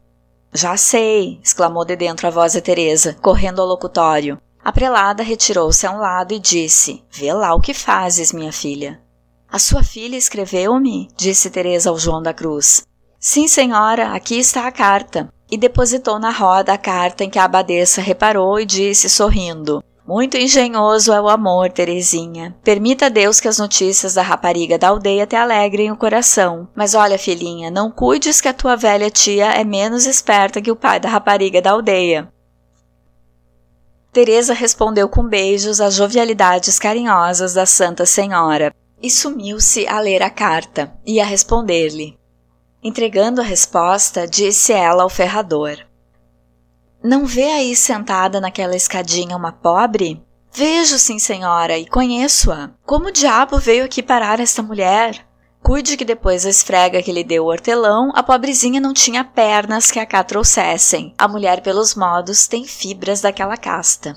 Já 0.55 0.77
sei, 0.77 1.41
exclamou 1.43 1.85
de 1.85 1.97
dentro 1.97 2.29
a 2.29 2.31
voz 2.31 2.53
de 2.53 2.61
Teresa, 2.61 3.17
correndo 3.21 3.61
ao 3.61 3.67
locutório. 3.67 4.41
A 4.65 4.71
prelada 4.71 5.25
retirou-se 5.25 5.85
a 5.85 5.91
um 5.91 5.99
lado 5.99 6.33
e 6.33 6.39
disse: 6.39 7.03
Vê 7.11 7.33
lá 7.33 7.53
o 7.57 7.61
que 7.61 7.75
fazes, 7.75 8.33
minha 8.33 8.53
filha. 8.53 9.03
A 9.51 9.59
sua 9.59 9.83
filha 9.83 10.17
escreveu-me, 10.17 11.09
disse 11.17 11.51
Teresa 11.51 11.91
ao 11.91 11.99
João 11.99 12.23
da 12.23 12.33
Cruz. 12.33 12.87
Sim, 13.19 13.49
senhora, 13.49 14.13
aqui 14.13 14.39
está 14.39 14.65
a 14.65 14.71
carta 14.71 15.29
e 15.51 15.57
depositou 15.57 16.19
na 16.19 16.31
roda 16.31 16.73
a 16.73 16.79
carta 16.79 17.25
em 17.25 17.31
que 17.31 17.39
a 17.39 17.45
abadesa 17.45 18.01
reparou 18.01 18.61
e 18.61 18.65
disse 18.65 19.09
sorrindo: 19.09 19.83
Muito 20.07 20.37
engenhoso 20.37 21.13
é 21.13 21.21
o 21.21 21.29
amor, 21.29 21.71
Terezinha. 21.71 22.57
Permita 22.63 23.07
a 23.07 23.09
Deus 23.09 23.41
que 23.41 23.49
as 23.49 23.59
notícias 23.59 24.15
da 24.15 24.23
rapariga 24.23 24.79
da 24.79 24.89
aldeia 24.89 25.27
te 25.27 25.37
alegrem 25.37 25.91
o 25.91 25.97
coração. 25.97 26.69
Mas 26.75 26.95
olha, 26.95 27.19
filhinha, 27.19 27.71
não 27.71 27.91
cuides 27.91 28.41
que 28.41 28.49
a 28.49 28.55
tua 28.55 28.77
velha 28.77 29.11
tia 29.11 29.53
é 29.53 29.65
menos 29.65 30.07
esperta 30.07 30.61
que 30.61 30.71
o 30.71 30.77
pai 30.77 31.01
da 31.01 31.09
rapariga 31.09 31.61
da 31.61 31.73
aldeia. 31.73 32.29
Teresa 34.13 34.53
respondeu 34.53 35.09
com 35.09 35.23
beijos 35.23 35.81
às 35.81 35.95
jovialidades 35.95 36.79
carinhosas 36.79 37.55
da 37.55 37.65
Santa 37.65 38.05
Senhora 38.05 38.75
e 39.01 39.09
sumiu-se 39.09 39.87
a 39.87 40.01
ler 40.01 40.23
a 40.23 40.29
carta 40.29 40.93
e 41.07 41.21
a 41.21 41.25
responder-lhe. 41.25 42.20
Entregando 42.83 43.43
a 43.43 43.45
resposta, 43.45 44.27
disse 44.27 44.73
ela 44.73 45.03
ao 45.03 45.11
ferrador: 45.11 45.77
Não 47.03 47.27
vê 47.27 47.45
aí 47.45 47.77
sentada 47.77 48.41
naquela 48.41 48.75
escadinha 48.75 49.37
uma 49.37 49.53
pobre? 49.53 50.25
Vejo, 50.53 50.99
sim, 50.99 51.19
senhora, 51.19 51.77
e 51.77 51.87
conheço-a. 51.87 52.71
Como 52.85 53.13
diabo 53.13 53.59
veio 53.59 53.85
aqui 53.85 54.03
parar 54.03 54.41
esta 54.41 54.63
mulher? 54.63 55.27
Cuide 55.63 55.95
que 55.95 56.07
depois 56.07 56.45
da 56.45 56.51
esfrega 56.51 57.03
que 57.03 57.13
lhe 57.13 57.23
deu 57.23 57.45
o 57.45 57.49
hortelão, 57.49 58.11
a 58.15 58.23
pobrezinha 58.23 58.81
não 58.81 58.95
tinha 58.95 59.23
pernas 59.23 59.91
que 59.91 59.99
a 59.99 60.07
cá 60.07 60.25
trouxessem. 60.25 61.15
A 61.19 61.29
mulher, 61.29 61.61
pelos 61.61 61.95
modos, 61.95 62.49
tem 62.49 62.65
fibras 62.65 63.21
daquela 63.21 63.59
casta. 63.59 64.17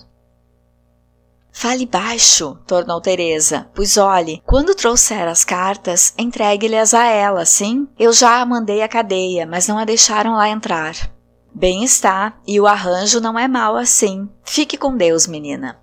Fale 1.56 1.86
baixo, 1.86 2.58
tornou 2.66 3.00
Teresa, 3.00 3.70
pois 3.76 3.96
olhe, 3.96 4.42
quando 4.44 4.74
trouxer 4.74 5.28
as 5.28 5.46
cartas, 5.46 6.12
entregue-lhes 6.18 6.96
a 6.96 7.06
ela, 7.06 7.46
sim? 7.46 7.88
Eu 7.98 8.12
já 8.12 8.42
a 8.42 8.46
mandei 8.46 8.82
à 8.82 8.88
cadeia, 8.88 9.46
mas 9.46 9.68
não 9.68 9.78
a 9.78 9.86
deixaram 9.86 10.34
lá 10.34 10.50
entrar. 10.50 10.96
Bem 11.54 11.84
está, 11.84 12.34
e 12.48 12.60
o 12.60 12.66
arranjo 12.66 13.22
não 13.22 13.38
é 13.38 13.48
mau 13.48 13.78
assim. 13.78 14.28
Fique 14.44 14.76
com 14.76 14.98
Deus, 14.98 15.28
menina. 15.28 15.80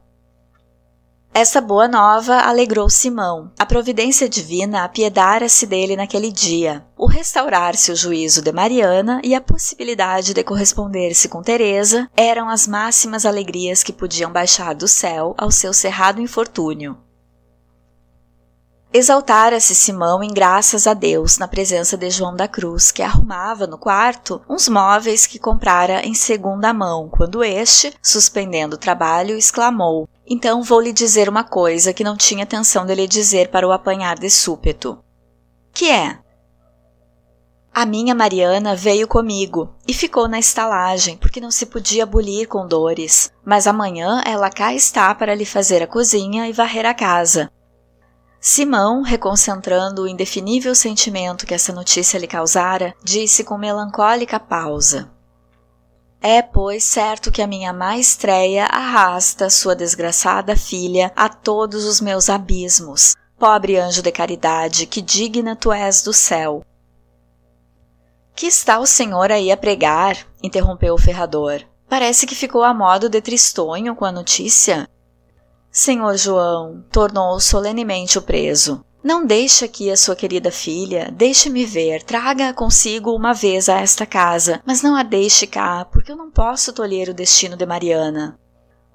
Esta 1.33 1.61
boa 1.61 1.87
nova 1.87 2.40
alegrou 2.40 2.90
Simão. 2.90 3.53
A 3.57 3.64
providência 3.64 4.29
divina 4.29 4.83
apiedara-se 4.83 5.64
dele 5.64 5.95
naquele 5.95 6.33
dia. 6.33 6.85
O 6.99 7.07
restaurar-se 7.07 7.93
o 7.93 7.97
juízo 7.97 8.43
de 8.43 8.51
Mariana 8.51 9.21
e 9.23 9.33
a 9.33 9.40
possibilidade 9.40 10.35
de 10.35 10.43
corresponder-se 10.43 11.29
com 11.29 11.40
Teresa 11.40 12.11
eram 12.16 12.49
as 12.49 12.66
máximas 12.66 13.25
alegrias 13.25 13.85
que 13.85 13.93
podiam 13.93 14.33
baixar 14.33 14.75
do 14.75 14.88
céu 14.88 15.33
ao 15.38 15.53
seu 15.53 15.73
cerrado 15.73 16.21
infortúnio. 16.21 16.99
Exaltara-se 18.92 19.72
Simão 19.72 20.20
em 20.20 20.35
graças 20.35 20.85
a 20.85 20.94
Deus 20.94 21.38
na 21.38 21.46
presença 21.46 21.96
de 21.96 22.11
João 22.11 22.35
da 22.35 22.48
Cruz, 22.48 22.90
que 22.90 23.03
arrumava 23.03 23.64
no 23.64 23.79
quarto 23.79 24.42
uns 24.48 24.68
móveis 24.68 25.29
que 25.29 25.38
comprara 25.38 26.05
em 26.05 26.12
segunda 26.12 26.74
mão, 26.74 27.09
quando 27.09 27.44
este, 27.44 27.94
suspendendo 28.03 28.74
o 28.74 28.79
trabalho, 28.79 29.37
exclamou: 29.37 30.09
Então 30.26 30.61
vou 30.61 30.81
lhe 30.81 30.92
dizer 30.92 31.29
uma 31.29 31.44
coisa 31.44 31.92
que 31.92 32.03
não 32.03 32.16
tinha 32.16 32.42
atenção 32.42 32.85
de 32.85 32.92
lhe 32.96 33.07
dizer 33.07 33.48
para 33.50 33.66
o 33.66 33.70
apanhar 33.70 34.18
de 34.18 34.29
súpeto. 34.29 34.98
Que 35.72 35.88
é? 35.88 36.18
A 37.72 37.87
minha 37.87 38.12
Mariana 38.12 38.74
veio 38.74 39.07
comigo 39.07 39.72
e 39.87 39.94
ficou 39.94 40.26
na 40.26 40.40
estalagem, 40.40 41.16
porque 41.16 41.40
não 41.40 41.53
se 41.53 41.66
podia 41.66 42.05
bulir 42.05 42.48
com 42.48 42.66
dores. 42.66 43.33
Mas 43.44 43.68
amanhã 43.68 44.20
ela 44.26 44.50
cá 44.50 44.74
está 44.74 45.14
para 45.14 45.33
lhe 45.33 45.46
fazer 45.46 45.81
a 45.81 45.87
cozinha 45.87 46.48
e 46.48 46.53
varrer 46.53 46.85
a 46.85 46.92
casa. 46.92 47.53
Simão, 48.40 49.03
reconcentrando 49.03 50.03
o 50.03 50.09
indefinível 50.09 50.74
sentimento 50.74 51.44
que 51.44 51.53
essa 51.53 51.74
notícia 51.74 52.18
lhe 52.18 52.26
causara, 52.26 52.94
disse 53.05 53.44
com 53.44 53.59
melancólica 53.59 54.40
pausa: 54.40 55.12
É, 56.22 56.40
pois, 56.40 56.83
certo 56.83 57.31
que 57.31 57.42
a 57.42 57.46
minha 57.46 57.70
má 57.70 57.98
estreia 57.98 58.64
arrasta 58.64 59.50
sua 59.50 59.76
desgraçada 59.76 60.57
filha 60.57 61.12
a 61.14 61.29
todos 61.29 61.85
os 61.85 62.00
meus 62.00 62.31
abismos. 62.31 63.14
Pobre 63.38 63.76
anjo 63.76 64.00
de 64.00 64.11
caridade, 64.11 64.87
que 64.87 65.03
digna 65.03 65.55
tu 65.55 65.70
és 65.70 66.03
do 66.03 66.12
céu. 66.12 66.64
Que 68.35 68.46
está 68.46 68.79
o 68.79 68.87
senhor 68.87 69.31
aí 69.31 69.53
a 69.53 69.57
pregar? 69.57 70.16
interrompeu 70.42 70.94
o 70.94 70.98
ferrador. 70.98 71.61
Parece 71.90 72.26
que 72.26 72.35
ficou 72.35 72.62
a 72.62 72.72
modo 72.72 73.09
de 73.09 73.20
tristonho 73.20 73.94
com 73.94 74.07
a 74.07 74.12
notícia. 74.12 74.88
Senhor 75.70 76.16
João, 76.16 76.85
tornou 76.90 77.38
solenemente 77.38 78.18
o 78.18 78.22
preso. 78.22 78.85
Não 79.04 79.24
deixe 79.24 79.64
aqui 79.64 79.88
a 79.90 79.96
sua 79.96 80.16
querida 80.16 80.50
filha, 80.50 81.11
deixe-me 81.12 81.64
ver, 81.64 82.02
traga-a 82.02 82.52
consigo 82.52 83.14
uma 83.14 83.33
vez 83.33 83.68
a 83.68 83.80
esta 83.80 84.04
casa, 84.04 84.61
mas 84.66 84.83
não 84.83 84.96
a 84.96 85.02
deixe 85.02 85.46
cá, 85.46 85.85
porque 85.85 86.11
eu 86.11 86.16
não 86.16 86.30
posso 86.30 86.72
tolher 86.72 87.09
o 87.09 87.14
destino 87.14 87.56
de 87.56 87.64
Mariana. 87.64 88.38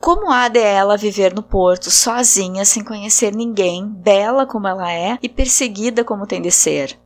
Como 0.01 0.29
há 0.29 0.49
de 0.49 0.59
ela 0.59 0.97
viver 0.97 1.33
no 1.33 1.41
porto, 1.41 1.89
sozinha, 1.89 2.65
sem 2.65 2.83
conhecer 2.83 3.33
ninguém, 3.33 3.87
bela 3.87 4.45
como 4.45 4.67
ela 4.67 4.91
é 4.91 5.17
e 5.23 5.29
perseguida 5.29 6.03
como 6.03 6.27
tem 6.27 6.41
de 6.41 6.51
ser? 6.51 6.99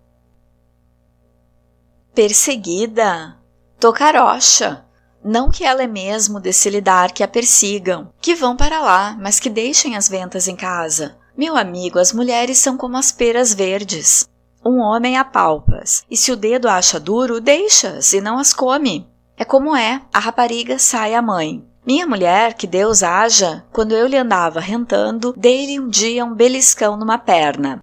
Perseguida? 2.14 3.38
Tocarocha! 3.80 4.89
Não 5.24 5.52
que 5.52 5.64
ela 5.64 5.84
é 5.84 5.88
mesmo 5.88 6.40
desse 6.40 6.70
lidar 6.70 7.12
que 7.12 7.24
a 7.24 7.28
persigam, 7.28 8.12
que 8.22 8.36
vão 8.36 8.56
para 8.56 8.80
lá, 8.80 9.18
mas 9.20 9.40
que 9.40 9.50
deixem 9.50 9.98
as 9.98 10.08
ventas 10.08 10.48
em 10.48 10.56
casa. 10.56 11.18
Meu 11.38 11.56
amigo, 11.58 12.00
as 12.00 12.14
mulheres 12.14 12.58
são 12.58 12.78
como 12.78 12.98
as 12.98 13.12
peras 13.12 13.54
verdes. 13.54 14.28
Um 14.66 14.80
homem 14.80 15.18
apalpas, 15.18 16.06
e 16.10 16.18
se 16.18 16.32
o 16.32 16.36
dedo 16.36 16.68
acha 16.68 17.00
duro, 17.00 17.40
deixa-as 17.40 18.14
e 18.14 18.22
não 18.22 18.38
as 18.38 18.54
come. 18.54 19.08
É 19.38 19.46
como 19.46 19.76
é, 19.76 20.02
a 20.14 20.20
rapariga 20.20 20.78
sai 20.78 21.16
a 21.16 21.22
mãe. 21.22 21.66
Minha 21.86 22.06
mulher, 22.06 22.54
que 22.54 22.68
Deus 22.68 23.02
haja, 23.02 23.66
quando 23.72 23.94
eu 23.94 24.06
lhe 24.06 24.18
andava 24.18 24.60
rentando, 24.60 25.34
dei-lhe 25.36 25.80
um 25.80 25.88
dia 25.88 26.26
um 26.26 26.36
beliscão 26.36 26.98
numa 26.98 27.18
perna. 27.18 27.82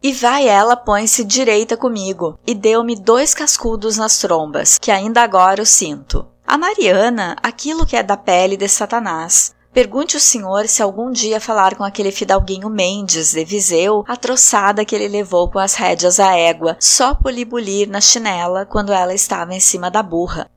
E 0.00 0.12
vai 0.12 0.46
ela, 0.46 0.76
põe-se 0.76 1.24
direita 1.24 1.76
comigo, 1.76 2.38
e 2.46 2.54
deu-me 2.54 2.94
dois 2.94 3.34
cascudos 3.34 3.96
nas 3.96 4.18
trombas, 4.18 4.78
que 4.78 4.92
ainda 4.92 5.22
agora 5.22 5.60
o 5.60 5.66
sinto. 5.66 6.24
A 6.46 6.56
Mariana, 6.56 7.36
aquilo 7.42 7.84
que 7.84 7.96
é 7.96 8.02
da 8.02 8.16
pele 8.16 8.56
de 8.56 8.68
Satanás. 8.68 9.52
Pergunte 9.72 10.16
o 10.16 10.20
senhor 10.20 10.66
se 10.68 10.82
algum 10.82 11.10
dia 11.10 11.40
falar 11.40 11.76
com 11.76 11.84
aquele 11.84 12.12
fidalguinho 12.12 12.70
Mendes 12.70 13.32
de 13.32 13.44
Viseu, 13.44 14.04
a 14.08 14.16
troçada 14.16 14.84
que 14.84 14.94
ele 14.94 15.08
levou 15.08 15.50
com 15.50 15.58
as 15.58 15.74
rédeas 15.74 16.18
à 16.20 16.36
égua, 16.36 16.76
só 16.80 17.14
por 17.14 17.32
lhe 17.32 17.44
bulir 17.44 17.88
na 17.88 18.00
chinela 18.00 18.64
quando 18.64 18.92
ela 18.92 19.12
estava 19.12 19.52
em 19.52 19.60
cima 19.60 19.90
da 19.90 20.02
burra. 20.02 20.48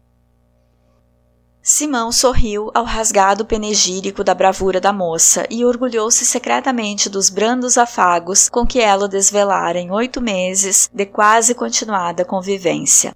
Simão 1.64 2.12
sorriu 2.12 2.72
ao 2.74 2.84
rasgado 2.84 3.46
penegírico 3.46 4.24
da 4.24 4.34
bravura 4.34 4.82
da 4.82 4.92
moça 4.92 5.46
e 5.48 5.64
orgulhou-se 5.64 6.26
secretamente 6.26 7.08
dos 7.08 7.30
brandos 7.30 7.78
afagos 7.78 8.50
com 8.50 8.66
que 8.66 8.80
ela 8.80 9.06
o 9.06 9.08
desvelara 9.08 9.78
em 9.78 9.92
oito 9.92 10.20
meses 10.20 10.90
de 10.92 11.06
quase 11.06 11.54
continuada 11.54 12.26
convivência. 12.26 13.16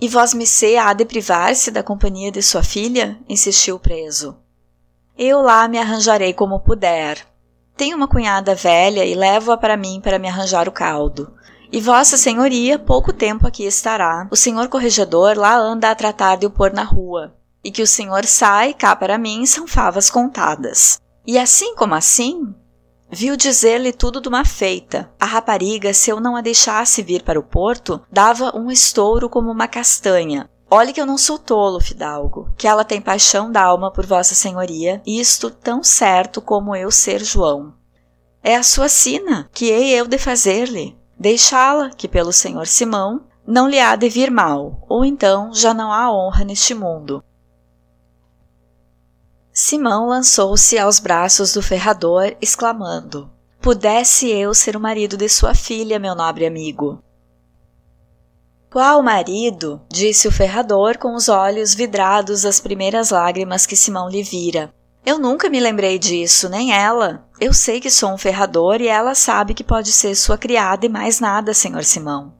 E 0.00 0.08
vós-me 0.08 0.46
há 0.78 0.94
de 0.94 1.04
privar-se 1.04 1.70
da 1.70 1.82
companhia 1.82 2.32
de 2.32 2.42
sua 2.42 2.62
filha? 2.62 3.18
insistiu 3.28 3.76
o 3.76 3.80
preso. 3.80 4.36
Eu 5.16 5.42
lá 5.42 5.68
me 5.68 5.78
arranjarei 5.78 6.32
como 6.32 6.60
puder. 6.60 7.18
Tenho 7.76 7.98
uma 7.98 8.08
cunhada 8.08 8.54
velha 8.54 9.04
e 9.04 9.14
levo-a 9.14 9.58
para 9.58 9.76
mim 9.76 10.00
para 10.02 10.18
me 10.18 10.28
arranjar 10.28 10.66
o 10.66 10.72
caldo. 10.72 11.34
E 11.70 11.82
Vossa 11.82 12.16
Senhoria 12.16 12.78
pouco 12.78 13.12
tempo 13.12 13.46
aqui 13.46 13.64
estará. 13.64 14.26
O 14.30 14.36
senhor 14.36 14.68
corregedor 14.68 15.36
lá 15.36 15.54
anda 15.54 15.90
a 15.90 15.94
tratar 15.94 16.36
de 16.36 16.46
o 16.46 16.50
pôr 16.50 16.72
na 16.72 16.82
rua. 16.82 17.34
E 17.62 17.70
que 17.70 17.82
o 17.82 17.86
senhor 17.86 18.24
sai, 18.24 18.72
cá 18.72 18.96
para 18.96 19.18
mim, 19.18 19.44
são 19.44 19.66
favas 19.66 20.08
contadas. 20.08 20.98
E 21.26 21.38
assim 21.38 21.74
como 21.74 21.94
assim, 21.94 22.54
viu 23.10 23.36
dizer-lhe 23.36 23.92
tudo 23.92 24.18
de 24.18 24.28
uma 24.28 24.46
feita. 24.46 25.10
A 25.20 25.26
rapariga, 25.26 25.92
se 25.92 26.10
eu 26.10 26.20
não 26.20 26.36
a 26.36 26.40
deixasse 26.40 27.02
vir 27.02 27.22
para 27.22 27.38
o 27.38 27.42
porto, 27.42 28.00
dava 28.10 28.56
um 28.56 28.70
estouro 28.70 29.28
como 29.28 29.50
uma 29.50 29.68
castanha. 29.68 30.48
Olhe 30.70 30.94
que 30.94 31.00
eu 31.00 31.06
não 31.06 31.18
sou 31.18 31.38
tolo, 31.38 31.80
fidalgo, 31.80 32.48
que 32.56 32.66
ela 32.66 32.84
tem 32.84 33.00
paixão 33.00 33.52
d'alma 33.52 33.90
por 33.90 34.06
Vossa 34.06 34.34
Senhoria, 34.34 35.02
isto 35.06 35.50
tão 35.50 35.82
certo 35.82 36.40
como 36.40 36.74
eu 36.74 36.90
ser 36.90 37.22
João. 37.22 37.74
É 38.42 38.56
a 38.56 38.62
sua 38.62 38.88
sina, 38.88 39.50
que 39.52 39.66
hei 39.66 39.90
eu 39.92 40.06
de 40.06 40.16
fazer-lhe 40.16 40.97
deixá-la, 41.18 41.90
que 41.90 42.06
pelo 42.06 42.32
senhor 42.32 42.66
Simão 42.66 43.22
não 43.46 43.68
lhe 43.68 43.80
há 43.80 43.96
de 43.96 44.08
vir 44.08 44.30
mal, 44.30 44.84
ou 44.88 45.04
então 45.04 45.52
já 45.52 45.72
não 45.72 45.92
há 45.92 46.12
honra 46.12 46.44
neste 46.44 46.74
mundo. 46.74 47.24
Simão 49.52 50.06
lançou-se 50.06 50.78
aos 50.78 51.00
braços 51.00 51.52
do 51.52 51.62
ferrador, 51.62 52.36
exclamando: 52.40 53.30
Pudesse 53.60 54.28
eu 54.30 54.54
ser 54.54 54.76
o 54.76 54.80
marido 54.80 55.16
de 55.16 55.28
sua 55.28 55.54
filha, 55.54 55.98
meu 55.98 56.14
nobre 56.14 56.46
amigo. 56.46 57.02
Qual 58.70 59.02
marido? 59.02 59.80
disse 59.90 60.28
o 60.28 60.32
ferrador 60.32 60.98
com 60.98 61.14
os 61.14 61.28
olhos 61.28 61.74
vidrados 61.74 62.42
das 62.42 62.60
primeiras 62.60 63.10
lágrimas 63.10 63.64
que 63.64 63.74
Simão 63.74 64.08
lhe 64.08 64.22
vira. 64.22 64.72
Eu 65.04 65.18
nunca 65.18 65.48
me 65.48 65.58
lembrei 65.58 65.98
disso, 65.98 66.50
nem 66.50 66.72
ela. 66.72 67.26
Eu 67.40 67.54
sei 67.54 67.80
que 67.80 67.88
sou 67.88 68.12
um 68.12 68.18
ferrador 68.18 68.80
e 68.80 68.88
ela 68.88 69.14
sabe 69.14 69.54
que 69.54 69.62
pode 69.62 69.92
ser 69.92 70.16
sua 70.16 70.36
criada 70.36 70.86
e 70.86 70.88
mais 70.88 71.20
nada, 71.20 71.54
senhor 71.54 71.84
Simão. 71.84 72.34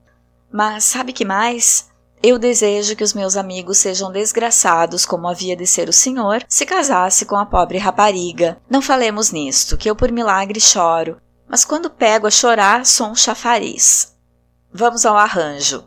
Mas 0.52 0.84
sabe 0.84 1.12
que 1.12 1.24
mais? 1.24 1.88
Eu 2.20 2.36
desejo 2.36 2.96
que 2.96 3.04
os 3.04 3.14
meus 3.14 3.36
amigos 3.36 3.78
sejam 3.78 4.10
desgraçados 4.10 5.06
como 5.06 5.28
havia 5.28 5.54
de 5.54 5.68
ser 5.68 5.88
o 5.88 5.92
senhor 5.92 6.44
se 6.48 6.66
casasse 6.66 7.24
com 7.24 7.36
a 7.36 7.46
pobre 7.46 7.78
rapariga. 7.78 8.60
Não 8.68 8.82
falemos 8.82 9.30
nisto, 9.30 9.76
que 9.76 9.88
eu 9.88 9.94
por 9.94 10.10
milagre 10.10 10.58
choro, 10.58 11.20
mas 11.48 11.64
quando 11.64 11.88
pego 11.88 12.26
a 12.26 12.30
chorar 12.30 12.84
sou 12.84 13.06
um 13.06 13.14
chafariz. 13.14 14.16
Vamos 14.72 15.06
ao 15.06 15.16
arranjo. 15.16 15.84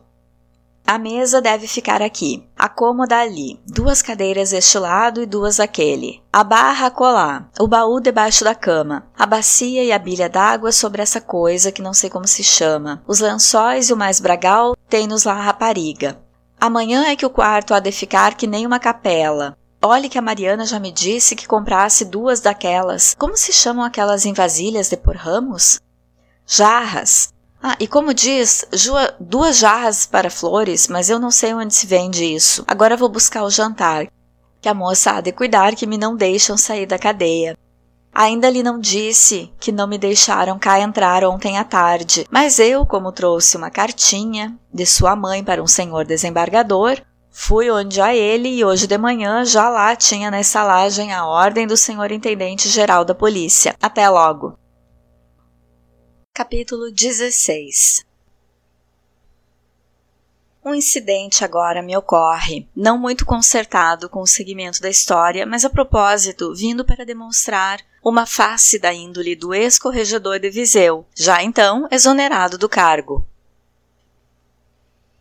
A 0.86 0.98
mesa 0.98 1.42
deve 1.42 1.68
ficar 1.68 2.02
aqui, 2.02 2.46
a 2.58 2.68
cômoda 2.68 3.18
ali, 3.18 3.60
duas 3.66 4.02
cadeiras 4.02 4.50
deste 4.50 4.78
lado 4.78 5.22
e 5.22 5.26
duas 5.26 5.58
daquele, 5.58 6.22
a 6.34 6.44
barra 6.44 6.92
colar, 6.92 7.50
o 7.60 7.68
baú 7.68 8.00
debaixo 8.02 8.44
da 8.44 8.54
cama, 8.54 9.06
a 9.18 9.26
bacia 9.26 9.84
e 9.84 9.92
a 9.92 9.98
bilha 9.98 10.28
d'água 10.28 10.72
sobre 10.72 11.02
essa 11.02 11.22
coisa 11.22 11.72
que 11.72 11.82
não 11.82 11.94
sei 11.94 12.10
como 12.10 12.28
se 12.28 12.44
chama, 12.44 13.02
os 13.08 13.20
lençóis 13.20 13.90
e 13.90 13.94
o 13.94 13.98
mais 13.98 14.20
bragal 14.20 14.76
tem-nos 14.90 15.24
lá 15.24 15.34
a 15.34 15.42
rapariga. 15.42 16.20
Amanhã 16.60 17.06
é 17.06 17.16
que 17.16 17.26
o 17.26 17.30
quarto 17.30 17.74
há 17.74 17.80
de 17.80 17.92
ficar 17.92 18.36
que 18.36 18.46
nem 18.46 18.68
uma 18.68 18.80
capela. 18.80 19.58
Olhe 19.84 20.08
que 20.08 20.18
a 20.20 20.22
Mariana 20.22 20.64
já 20.64 20.80
me 20.80 20.92
disse 20.92 21.36
que 21.36 21.48
comprasse 21.48 22.06
duas 22.06 22.40
daquelas. 22.40 23.16
Como 23.18 23.36
se 23.36 23.52
chamam 23.52 23.84
aquelas 23.84 24.28
em 24.28 24.34
vasilhas 24.34 24.88
de 24.88 24.96
por 24.96 25.16
ramos? 25.16 25.80
Jarras. 26.46 27.34
Ah, 27.64 27.76
e 27.80 27.88
como 27.88 28.14
diz, 28.14 28.66
duas 29.20 29.58
jarras 29.58 30.08
para 30.08 30.32
flores, 30.32 30.88
mas 30.88 31.10
eu 31.10 31.20
não 31.20 31.30
sei 31.30 31.54
onde 31.54 31.76
se 31.76 31.86
vende 31.86 32.26
isso. 32.26 32.64
Agora 32.68 32.98
vou 32.98 33.08
buscar 33.08 33.44
o 33.44 33.52
jantar, 33.52 34.08
que 34.60 34.68
a 34.68 34.74
moça 34.74 35.12
há 35.12 35.22
de 35.22 35.32
cuidar 35.32 35.76
que 35.76 35.86
me 35.86 35.98
não 35.98 36.16
deixam 36.16 36.58
sair 36.58 36.88
da 36.88 36.98
cadeia. 36.98 37.56
Ainda 38.14 38.50
lhe 38.50 38.64
não 38.64 38.80
disse 38.80 39.54
que 39.60 39.72
não 39.72 39.88
me 39.88 39.98
deixaram 39.98 40.60
cá 40.60 40.80
entrar 40.80 41.24
ontem 41.24 41.58
à 41.58 41.64
tarde, 41.64 42.26
mas 42.32 42.60
eu, 42.60 42.86
como 42.86 43.12
trouxe 43.12 43.56
uma 43.56 43.70
cartinha 43.70 44.58
de 44.74 44.86
sua 44.86 45.16
mãe 45.16 45.44
para 45.44 45.64
um 45.64 45.68
senhor 45.68 46.04
desembargador, 46.04 47.00
fui 47.30 47.72
onde 47.72 48.02
a 48.02 48.14
ele 48.14 48.50
e 48.50 48.66
hoje 48.66 48.88
de 48.88 48.98
manhã 48.98 49.46
já 49.46 49.70
lá 49.70 49.96
tinha 49.96 50.30
na 50.30 50.42
estalagem 50.42 51.14
a 51.14 51.26
ordem 51.26 51.66
do 51.66 51.78
senhor 51.78 52.12
intendente 52.12 52.68
geral 52.68 53.06
da 53.06 53.16
polícia. 53.16 53.76
Até 53.82 54.10
logo. 54.10 54.58
Capítulo 56.34 56.90
16 56.90 58.06
um 60.64 60.74
incidente 60.76 61.44
agora 61.44 61.82
me 61.82 61.98
ocorre, 61.98 62.68
não 62.76 62.98
muito 62.98 63.26
consertado 63.26 64.08
com 64.08 64.22
o 64.22 64.28
segmento 64.28 64.80
da 64.80 64.90
história, 64.90 65.46
mas 65.46 65.66
a 65.66 65.70
propósito, 65.70 66.54
vindo 66.56 66.86
para 66.86 67.04
demonstrar 67.04 67.82
uma 68.04 68.26
face 68.28 68.80
da 68.80 68.94
índole 68.94 69.36
do 69.36 69.56
ex-corregedor 69.56 70.40
de 70.40 70.52
Viseu, 70.52 71.06
já 71.16 71.44
então 71.44 71.88
exonerado 71.92 72.60
do 72.60 72.70
cargo. 72.70 73.28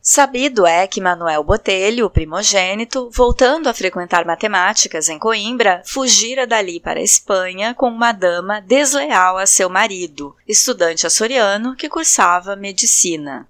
Sabido 0.03 0.67
é 0.67 0.87
que 0.87 0.99
Manuel 0.99 1.45
Botelho, 1.45 2.07
o 2.07 2.11
primogênito, 2.11 3.11
voltando 3.11 3.69
a 3.69 3.75
frequentar 3.75 4.25
matemáticas 4.25 5.11
em 5.11 5.19
Coimbra, 5.19 5.83
fugira 5.85 6.47
dali 6.47 6.81
para 6.81 6.99
a 6.99 7.03
Espanha 7.03 7.75
com 7.75 7.89
uma 7.89 8.11
dama 8.11 8.61
desleal 8.61 9.37
a 9.37 9.47
seu 9.47 9.69
marido, 9.69 10.35
estudante 10.49 11.07
açoriano 11.07 11.77
que 11.77 11.87
cursava 11.87 12.57
medicina. 12.57 13.47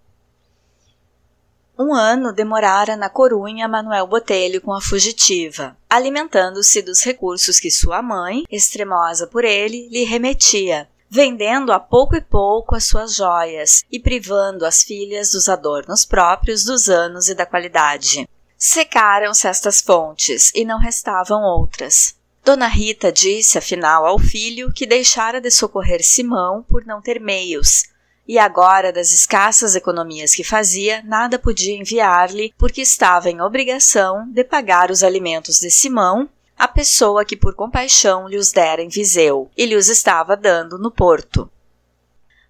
Um 1.78 1.94
ano 1.94 2.32
demorara 2.32 2.96
na 2.96 3.08
Corunha 3.08 3.68
Manuel 3.68 4.08
Botelho 4.08 4.60
com 4.60 4.74
a 4.74 4.80
fugitiva, 4.80 5.76
alimentando-se 5.88 6.82
dos 6.82 7.00
recursos 7.04 7.60
que 7.60 7.70
sua 7.70 8.02
mãe, 8.02 8.42
extremosa 8.50 9.24
por 9.28 9.44
ele, 9.44 9.88
lhe 9.88 10.04
remetia, 10.04 10.88
vendendo 11.10 11.72
a 11.72 11.80
pouco 11.80 12.14
e 12.14 12.20
pouco 12.20 12.76
as 12.76 12.84
suas 12.84 13.16
joias 13.16 13.82
e 13.90 13.98
privando 13.98 14.64
as 14.64 14.84
filhas 14.84 15.32
dos 15.32 15.48
adornos 15.48 16.04
próprios 16.04 16.64
dos 16.64 16.88
anos 16.88 17.28
e 17.28 17.34
da 17.34 17.44
qualidade. 17.44 18.28
Secaram-se 18.56 19.48
estas 19.48 19.80
fontes 19.80 20.52
e 20.54 20.64
não 20.64 20.78
restavam 20.78 21.42
outras. 21.42 22.14
Dona 22.44 22.68
Rita 22.68 23.10
disse, 23.10 23.58
afinal, 23.58 24.06
ao 24.06 24.18
filho 24.18 24.72
que 24.72 24.86
deixara 24.86 25.40
de 25.40 25.50
socorrer 25.50 26.04
Simão 26.04 26.62
por 26.62 26.86
não 26.86 27.02
ter 27.02 27.20
meios, 27.20 27.90
e 28.26 28.38
agora, 28.38 28.92
das 28.92 29.10
escassas 29.10 29.74
economias 29.74 30.34
que 30.34 30.44
fazia, 30.44 31.02
nada 31.02 31.36
podia 31.36 31.76
enviar-lhe, 31.76 32.54
porque 32.56 32.80
estava 32.80 33.28
em 33.28 33.40
obrigação 33.40 34.24
de 34.30 34.44
pagar 34.44 34.90
os 34.90 35.02
alimentos 35.02 35.58
de 35.58 35.68
Simão 35.68 36.28
a 36.60 36.68
pessoa 36.68 37.24
que 37.24 37.38
por 37.38 37.54
compaixão 37.54 38.28
lhe 38.28 38.36
os 38.36 38.52
dera 38.52 38.82
em 38.82 38.88
Viseu 38.90 39.50
e 39.56 39.64
lhe 39.64 39.74
os 39.74 39.88
estava 39.88 40.36
dando 40.36 40.78
no 40.78 40.90
Porto. 40.90 41.50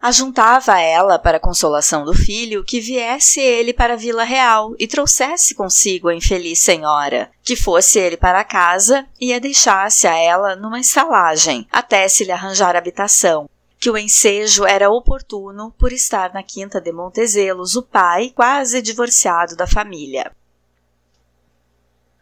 Ajuntava 0.03 0.81
ela, 0.81 1.17
para 1.17 1.37
a 1.37 1.41
consolação 1.41 2.05
do 2.05 2.13
filho, 2.13 2.65
que 2.65 2.81
viesse 2.81 3.39
ele 3.39 3.73
para 3.73 3.93
a 3.93 3.97
Vila 3.97 4.25
Real 4.25 4.75
e 4.81 4.89
trouxesse 4.89 5.55
consigo 5.55 6.09
a 6.09 6.15
infeliz 6.15 6.59
senhora, 6.59 7.31
que 7.41 7.55
fosse 7.55 8.01
ele 8.01 8.17
para 8.17 8.43
casa 8.43 9.07
e 9.21 9.33
a 9.33 9.39
deixasse 9.39 10.09
a 10.09 10.17
ela 10.17 10.57
numa 10.57 10.81
estalagem, 10.81 11.69
até 11.71 12.09
se 12.09 12.25
lhe 12.25 12.33
arranjar 12.33 12.75
habitação, 12.75 13.49
que 13.79 13.91
o 13.91 13.97
ensejo 13.97 14.65
era 14.65 14.91
oportuno 14.91 15.73
por 15.79 15.93
estar 15.93 16.35
na 16.35 16.43
quinta 16.43 16.81
de 16.81 16.91
Montezelos 16.91 17.77
o 17.77 17.83
pai, 17.83 18.33
quase 18.35 18.83
divorciado 18.83 19.55
da 19.55 19.69
família. 19.69 20.33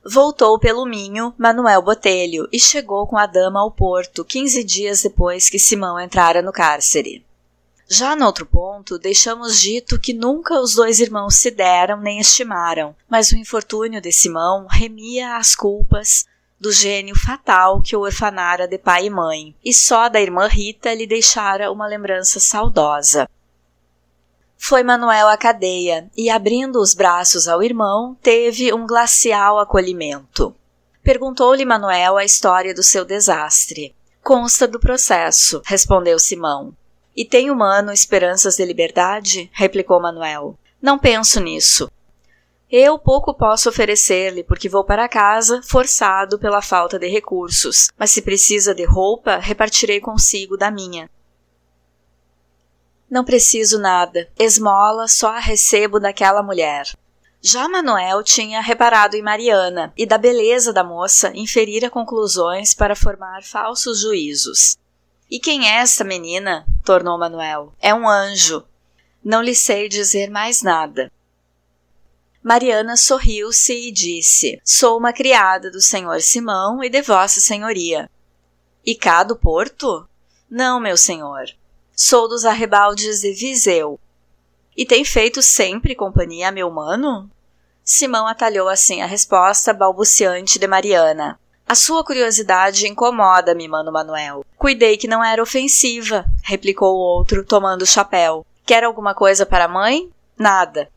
Voltou 0.04 0.58
pelo 0.58 0.86
Minho 0.86 1.34
Manuel 1.36 1.82
Botelho 1.82 2.48
e 2.52 2.58
chegou 2.58 3.06
com 3.06 3.18
a 3.18 3.26
dama 3.26 3.60
ao 3.60 3.70
porto 3.70 4.24
quinze 4.24 4.62
dias 4.62 5.02
depois 5.02 5.50
que 5.50 5.58
Simão 5.58 5.98
entrara 5.98 6.40
no 6.40 6.52
cárcere. 6.52 7.24
Já 7.90 8.14
no 8.14 8.26
outro 8.26 8.44
ponto, 8.44 8.98
deixamos 8.98 9.58
dito 9.58 9.98
que 9.98 10.12
nunca 10.12 10.60
os 10.60 10.74
dois 10.74 11.00
irmãos 11.00 11.36
se 11.36 11.50
deram 11.50 11.98
nem 12.00 12.20
estimaram, 12.20 12.94
mas 13.08 13.30
o 13.30 13.36
infortúnio 13.36 14.00
de 14.00 14.12
Simão 14.12 14.66
remia 14.68 15.36
as 15.36 15.56
culpas 15.56 16.26
do 16.60 16.70
gênio 16.70 17.18
fatal 17.18 17.80
que 17.80 17.96
o 17.96 18.00
orfanara 18.00 18.68
de 18.68 18.76
pai 18.78 19.06
e 19.06 19.10
mãe, 19.10 19.54
e 19.64 19.72
só 19.72 20.08
da 20.08 20.20
irmã 20.20 20.46
Rita 20.46 20.92
lhe 20.92 21.06
deixara 21.06 21.72
uma 21.72 21.86
lembrança 21.86 22.38
saudosa. 22.38 23.28
Foi 24.58 24.82
Manuel 24.82 25.28
à 25.28 25.36
cadeia 25.36 26.10
e, 26.16 26.28
abrindo 26.28 26.80
os 26.80 26.92
braços 26.92 27.46
ao 27.46 27.62
irmão, 27.62 28.16
teve 28.20 28.74
um 28.74 28.86
glacial 28.86 29.58
acolhimento. 29.58 30.54
Perguntou-lhe 31.02 31.64
Manuel 31.64 32.18
a 32.18 32.24
história 32.24 32.74
do 32.74 32.82
seu 32.82 33.04
desastre. 33.04 33.94
Consta 34.22 34.68
do 34.68 34.80
processo, 34.80 35.62
respondeu 35.64 36.18
Simão. 36.18 36.74
E 37.16 37.24
tem 37.24 37.50
humano 37.50 37.92
esperanças 37.92 38.56
de 38.56 38.64
liberdade? 38.64 39.48
replicou 39.54 40.00
Manuel. 40.02 40.58
Não 40.82 40.98
penso 40.98 41.40
nisso. 41.40 41.90
Eu 42.70 42.98
pouco 42.98 43.32
posso 43.32 43.70
oferecer-lhe, 43.70 44.44
porque 44.44 44.68
vou 44.68 44.84
para 44.84 45.08
casa 45.08 45.62
forçado 45.62 46.38
pela 46.38 46.60
falta 46.60 46.98
de 46.98 47.08
recursos, 47.08 47.88
mas 47.98 48.10
se 48.10 48.20
precisa 48.20 48.74
de 48.74 48.84
roupa, 48.84 49.38
repartirei 49.38 50.00
consigo 50.00 50.56
da 50.58 50.70
minha. 50.70 51.08
Não 53.10 53.24
preciso 53.24 53.78
nada. 53.78 54.28
Esmola 54.38 55.08
só 55.08 55.28
a 55.28 55.38
recebo 55.38 55.98
daquela 55.98 56.42
mulher. 56.42 56.86
Já 57.40 57.68
Manuel 57.68 58.22
tinha 58.22 58.60
reparado 58.60 59.16
em 59.16 59.22
Mariana 59.22 59.92
e 59.96 60.04
da 60.04 60.18
beleza 60.18 60.72
da 60.72 60.82
moça 60.82 61.30
inferira 61.34 61.88
conclusões 61.88 62.74
para 62.74 62.96
formar 62.96 63.42
falsos 63.44 64.00
juízos. 64.00 64.76
E 65.30 65.38
quem 65.38 65.68
é 65.68 65.76
esta 65.76 66.04
menina? 66.04 66.66
tornou 66.84 67.18
Manuel. 67.18 67.72
É 67.80 67.94
um 67.94 68.08
anjo. 68.08 68.64
Não 69.22 69.42
lhe 69.42 69.54
sei 69.54 69.88
dizer 69.88 70.30
mais 70.30 70.62
nada. 70.62 71.12
Mariana 72.42 72.96
sorriu-se 72.96 73.72
e 73.72 73.92
disse: 73.92 74.60
Sou 74.64 74.98
uma 74.98 75.12
criada 75.12 75.70
do 75.70 75.80
senhor 75.80 76.20
Simão 76.20 76.82
e 76.82 76.88
de 76.88 77.02
vossa 77.02 77.40
senhoria. 77.40 78.10
E 78.84 78.94
cá 78.94 79.22
do 79.22 79.36
Porto? 79.36 80.08
Não, 80.50 80.80
meu 80.80 80.96
senhor. 80.96 81.44
Sou 82.00 82.28
dos 82.28 82.44
arrebaldes 82.44 83.22
de 83.22 83.32
Viseu. 83.32 83.98
E 84.76 84.86
tem 84.86 85.04
feito 85.04 85.42
sempre 85.42 85.96
companhia 85.96 86.46
a 86.46 86.52
meu 86.52 86.70
mano? 86.70 87.28
Simão 87.82 88.28
atalhou 88.28 88.68
assim 88.68 89.02
a 89.02 89.06
resposta 89.06 89.74
balbuciante 89.74 90.60
de 90.60 90.68
Mariana. 90.68 91.40
A 91.66 91.74
sua 91.74 92.04
curiosidade 92.04 92.86
incomoda-me, 92.86 93.66
mano 93.66 93.90
Manuel. 93.90 94.44
Cuidei 94.56 94.96
que 94.96 95.08
não 95.08 95.24
era 95.24 95.42
ofensiva, 95.42 96.24
replicou 96.44 96.94
o 96.94 97.00
outro, 97.00 97.44
tomando 97.44 97.82
o 97.82 97.86
chapéu. 97.86 98.46
Quer 98.64 98.84
alguma 98.84 99.12
coisa 99.12 99.44
para 99.44 99.64
a 99.64 99.68
mãe? 99.68 100.08
Nada. 100.38 100.88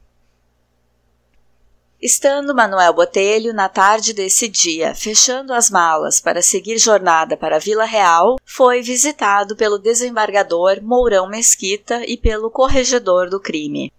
Estando 2.02 2.56
Manuel 2.56 2.94
Botelho 2.94 3.54
na 3.54 3.70
tarde 3.70 4.12
desse 4.12 4.48
dia, 4.48 4.96
fechando 4.96 5.54
as 5.54 5.70
malas 5.70 6.20
para 6.20 6.42
seguir 6.42 6.80
jornada 6.80 7.38
para 7.38 7.60
Vila 7.60 7.86
Real, 7.86 8.40
foi 8.44 8.82
visitado 8.82 9.56
pelo 9.56 9.78
desembargador 9.78 10.82
Mourão 10.82 11.30
Mesquita 11.30 12.04
e 12.08 12.18
pelo 12.18 12.50
corregedor 12.50 13.30
do 13.30 13.40
crime. 13.40 13.94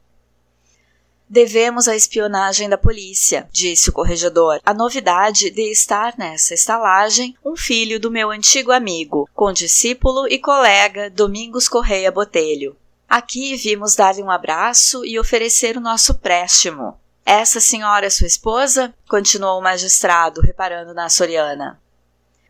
Devemos 1.29 1.87
a 1.87 1.95
espionagem 1.95 2.69
da 2.69 2.77
polícia, 2.77 3.49
disse 3.53 3.89
o 3.89 3.93
corregedor, 3.93 4.59
a 4.67 4.75
novidade 4.75 5.49
de 5.49 5.71
estar 5.71 6.15
nessa 6.19 6.55
estalagem 6.55 7.37
um 7.45 7.57
filho 7.57 8.01
do 8.01 8.11
meu 8.11 8.33
antigo 8.33 8.73
amigo, 8.73 9.29
condiscípulo 9.33 10.27
e 10.27 10.41
colega 10.41 11.09
Domingos 11.09 11.69
Correia 11.69 12.11
Botelho. 12.11 12.77
Aqui 13.09 13.55
vimos 13.55 13.95
dar-lhe 13.95 14.25
um 14.25 14.31
abraço 14.31 15.05
e 15.05 15.21
oferecer 15.21 15.77
o 15.77 15.81
nosso 15.81 16.15
préstimo. 16.15 17.01
Essa 17.25 17.61
senhora 17.61 18.07
é 18.07 18.11
sua 18.11 18.27
esposa? 18.27 18.95
continuou 19.09 19.59
o 19.59 19.63
magistrado, 19.63 20.41
reparando 20.41 20.93
na 20.93 21.09
Soriana. 21.09 21.81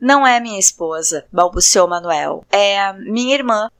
Não 0.01 0.27
é 0.27 0.41
minha 0.41 0.59
esposa, 0.59 1.27
balbuciou 1.33 1.87
Manuel. 1.87 2.45
É 2.51 2.93
minha 2.95 3.35
irmã. 3.35 3.71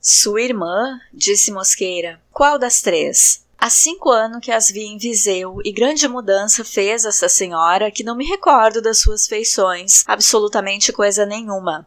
Sua 0.00 0.42
irmã? 0.42 1.00
disse 1.12 1.50
Mosqueira. 1.50 2.20
Qual 2.30 2.58
das 2.58 2.80
três? 2.80 3.44
Há 3.58 3.70
cinco 3.70 4.10
anos 4.10 4.40
que 4.42 4.52
as 4.52 4.70
vi 4.70 4.82
em 4.84 4.98
Viseu 4.98 5.58
e 5.64 5.72
grande 5.72 6.06
mudança 6.06 6.62
fez 6.62 7.06
essa 7.06 7.28
senhora 7.28 7.90
que 7.90 8.04
não 8.04 8.14
me 8.14 8.26
recordo 8.26 8.82
das 8.82 8.98
suas 8.98 9.26
feições, 9.26 10.04
absolutamente 10.06 10.92
coisa 10.92 11.24
nenhuma. 11.24 11.86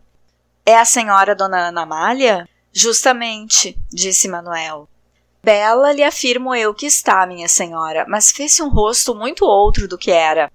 É 0.65 0.75
a 0.75 0.85
senhora 0.85 1.35
Dona 1.35 1.67
Ana 1.67 1.83
Amália? 1.83 2.49
Justamente, 2.73 3.77
disse 3.89 4.27
Manuel. 4.27 4.89
Bela 5.47 5.93
lhe 5.93 6.03
afirmo 6.03 6.53
eu 6.53 6.73
que 6.73 6.85
está, 6.85 7.25
minha 7.25 7.47
senhora, 7.47 8.05
mas 8.05 8.31
fez-se 8.33 8.61
um 8.61 8.67
rosto 8.67 9.15
muito 9.15 9.45
outro 9.45 9.87
do 9.87 9.97
que 9.97 10.11
era. 10.11 10.51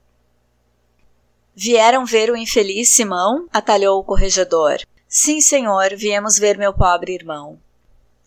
Vieram 1.55 2.05
ver 2.05 2.31
o 2.31 2.37
infeliz 2.37 2.91
Simão? 2.91 3.49
atalhou 3.51 3.99
o 3.99 4.05
corregedor. 4.05 4.83
Sim, 5.09 5.41
senhor, 5.41 5.97
viemos 5.97 6.39
ver 6.39 6.59
meu 6.59 6.75
pobre 6.75 7.15
irmão. 7.15 7.59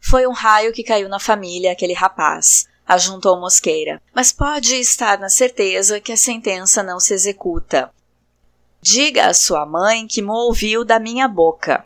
Foi 0.01 0.25
um 0.25 0.31
raio 0.31 0.73
que 0.73 0.83
caiu 0.83 1.07
na 1.07 1.19
família, 1.19 1.71
aquele 1.71 1.93
rapaz, 1.93 2.67
ajuntou 2.87 3.39
Mosqueira, 3.39 4.01
mas 4.11 4.31
pode 4.31 4.73
estar 4.73 5.19
na 5.19 5.29
certeza 5.29 6.01
que 6.01 6.13
a 6.13 6.17
sentença 6.17 6.81
não 6.81 6.99
se 6.99 7.13
executa. 7.13 7.93
Diga 8.81 9.27
à 9.27 9.35
sua 9.35 9.67
mãe 9.67 10.07
que 10.07 10.19
me 10.19 10.31
ouviu 10.31 10.83
da 10.83 10.99
minha 10.99 11.27
boca. 11.27 11.85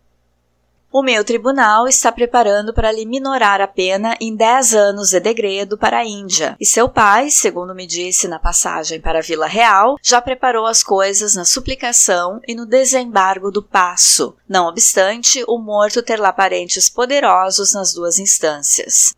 O 0.91 1.03
meu 1.03 1.23
tribunal 1.23 1.87
está 1.87 2.11
preparando 2.11 2.73
para 2.73 2.91
lhe 2.91 3.05
minorar 3.05 3.61
a 3.61 3.67
pena 3.67 4.17
em 4.19 4.35
10 4.35 4.73
anos 4.73 5.11
de 5.11 5.19
degredo 5.19 5.77
para 5.77 5.99
a 5.99 6.05
Índia, 6.05 6.57
e 6.59 6.65
seu 6.65 6.89
pai, 6.89 7.29
segundo 7.29 7.75
me 7.75 7.85
disse 7.85 8.27
na 8.27 8.39
passagem 8.39 8.99
para 8.99 9.19
a 9.19 9.21
Vila 9.21 9.45
Real, 9.45 9.97
já 10.01 10.19
preparou 10.19 10.65
as 10.65 10.81
coisas 10.81 11.35
na 11.35 11.45
suplicação 11.45 12.41
e 12.47 12.55
no 12.55 12.65
desembargo 12.65 13.51
do 13.51 13.61
passo, 13.61 14.35
não 14.47 14.65
obstante 14.65 15.43
o 15.47 15.59
morto 15.59 16.01
ter 16.01 16.19
lá 16.19 16.33
parentes 16.33 16.89
poderosos 16.89 17.71
nas 17.75 17.93
duas 17.93 18.17
instâncias. 18.17 19.13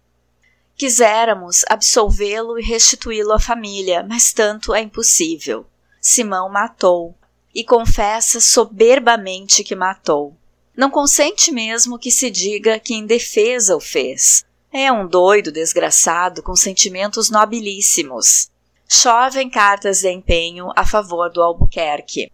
Quiséramos 0.75 1.63
absolvê-lo 1.69 2.59
e 2.59 2.63
restituí-lo 2.63 3.31
à 3.31 3.39
família, 3.39 4.05
mas 4.05 4.33
tanto 4.33 4.75
é 4.75 4.81
impossível. 4.81 5.65
Simão 6.01 6.49
matou, 6.49 7.15
e 7.55 7.63
confessa 7.63 8.41
soberbamente 8.41 9.63
que 9.63 9.75
matou. 9.75 10.35
Não 10.75 10.89
consente 10.89 11.51
mesmo 11.51 11.99
que 11.99 12.09
se 12.09 12.29
diga 12.29 12.79
que 12.79 12.93
em 12.93 13.05
defesa 13.05 13.75
o 13.75 13.79
fez. 13.79 14.45
É 14.71 14.91
um 14.91 15.05
doido 15.05 15.51
desgraçado 15.51 16.41
com 16.41 16.55
sentimentos 16.55 17.29
nobilíssimos. 17.29 18.49
Chovem 18.87 19.49
cartas 19.49 19.99
de 19.99 20.09
empenho 20.09 20.69
a 20.75 20.85
favor 20.85 21.29
do 21.29 21.41
Albuquerque. 21.41 22.31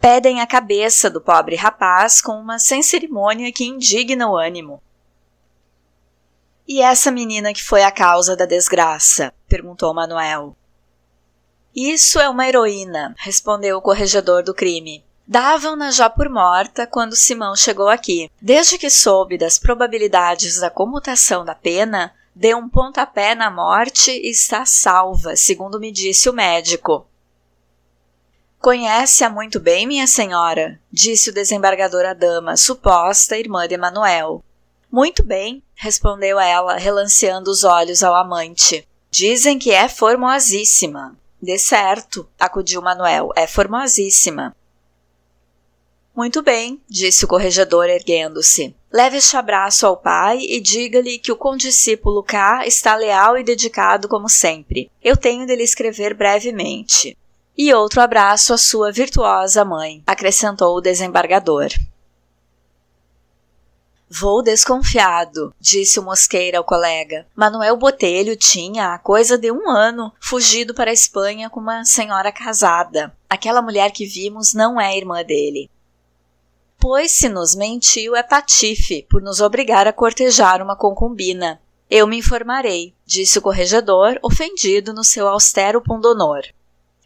Pedem 0.00 0.40
a 0.40 0.46
cabeça 0.46 1.10
do 1.10 1.20
pobre 1.20 1.56
rapaz 1.56 2.20
com 2.20 2.32
uma 2.32 2.58
sem 2.58 2.82
cerimônia 2.82 3.52
que 3.52 3.64
indigna 3.64 4.28
o 4.28 4.36
ânimo. 4.36 4.80
E 6.66 6.80
essa 6.80 7.10
menina 7.10 7.52
que 7.52 7.64
foi 7.64 7.82
a 7.82 7.90
causa 7.90 8.36
da 8.36 8.46
desgraça? 8.46 9.34
perguntou 9.48 9.92
Manuel. 9.92 10.54
Isso 11.74 12.18
é 12.18 12.28
uma 12.28 12.46
heroína, 12.46 13.14
respondeu 13.18 13.78
o 13.78 13.82
corregedor 13.82 14.42
do 14.42 14.54
crime. 14.54 15.04
Davam-na 15.28 15.90
já 15.90 16.08
por 16.08 16.30
morta 16.30 16.86
quando 16.86 17.14
Simão 17.14 17.54
chegou 17.54 17.90
aqui. 17.90 18.30
Desde 18.40 18.78
que 18.78 18.88
soube 18.88 19.36
das 19.36 19.58
probabilidades 19.58 20.58
da 20.58 20.70
comutação 20.70 21.44
da 21.44 21.54
pena, 21.54 22.14
deu 22.34 22.56
um 22.56 22.66
pontapé 22.66 23.34
na 23.34 23.50
morte 23.50 24.10
e 24.10 24.30
está 24.30 24.64
salva, 24.64 25.36
segundo 25.36 25.78
me 25.78 25.92
disse 25.92 26.30
o 26.30 26.32
médico. 26.32 27.06
Conhece-a 28.58 29.28
muito 29.28 29.60
bem, 29.60 29.86
minha 29.86 30.06
senhora, 30.06 30.80
disse 30.90 31.28
o 31.28 31.34
desembargador 31.34 32.06
à 32.06 32.14
dama, 32.14 32.56
suposta 32.56 33.36
irmã 33.36 33.68
de 33.68 33.76
Manuel. 33.76 34.42
Muito 34.90 35.22
bem, 35.22 35.62
respondeu 35.74 36.40
ela, 36.40 36.76
relanceando 36.76 37.50
os 37.50 37.64
olhos 37.64 38.02
ao 38.02 38.14
amante. 38.14 38.88
Dizem 39.10 39.58
que 39.58 39.72
é 39.72 39.90
formosíssima. 39.90 41.14
De 41.40 41.58
certo, 41.58 42.26
acudiu 42.40 42.80
Manuel, 42.80 43.30
é 43.36 43.46
formosíssima. 43.46 44.56
Muito 46.18 46.42
bem, 46.42 46.82
disse 46.90 47.24
o 47.24 47.28
corregedor, 47.28 47.88
erguendo-se. 47.88 48.74
Leve 48.92 49.18
este 49.18 49.36
abraço 49.36 49.86
ao 49.86 49.96
pai 49.96 50.40
e 50.40 50.60
diga-lhe 50.60 51.16
que 51.16 51.30
o 51.30 51.36
condiscípulo 51.36 52.24
K 52.24 52.66
está 52.66 52.96
leal 52.96 53.38
e 53.38 53.44
dedicado 53.44 54.08
como 54.08 54.28
sempre. 54.28 54.90
Eu 55.00 55.16
tenho 55.16 55.46
de 55.46 55.54
lhe 55.54 55.62
escrever 55.62 56.14
brevemente. 56.14 57.16
E 57.56 57.72
outro 57.72 58.00
abraço 58.00 58.52
à 58.52 58.58
sua 58.58 58.90
virtuosa 58.90 59.64
mãe, 59.64 60.02
acrescentou 60.04 60.76
o 60.76 60.80
desembargador. 60.80 61.68
Vou 64.10 64.42
desconfiado, 64.42 65.54
disse 65.60 66.00
o 66.00 66.02
Mosqueira 66.02 66.58
ao 66.58 66.64
colega. 66.64 67.28
Manuel 67.32 67.76
Botelho 67.76 68.34
tinha, 68.34 68.92
há 68.92 68.98
coisa 68.98 69.38
de 69.38 69.52
um 69.52 69.70
ano, 69.70 70.12
fugido 70.18 70.74
para 70.74 70.90
a 70.90 70.94
Espanha 70.94 71.48
com 71.48 71.60
uma 71.60 71.84
senhora 71.84 72.32
casada. 72.32 73.14
Aquela 73.30 73.62
mulher 73.62 73.92
que 73.92 74.04
vimos 74.04 74.52
não 74.52 74.80
é 74.80 74.98
irmã 74.98 75.22
dele 75.22 75.70
pois 76.78 77.12
se 77.12 77.28
nos 77.28 77.54
mentiu 77.54 78.14
é 78.14 78.22
patife 78.22 79.06
por 79.10 79.20
nos 79.20 79.40
obrigar 79.40 79.86
a 79.86 79.92
cortejar 79.92 80.62
uma 80.62 80.76
concubina. 80.76 81.60
Eu 81.90 82.06
me 82.06 82.18
informarei, 82.18 82.94
disse 83.04 83.38
o 83.38 83.42
corregedor, 83.42 84.18
ofendido 84.22 84.92
no 84.92 85.02
seu 85.02 85.26
austero 85.26 85.80
pundonor. 85.82 86.42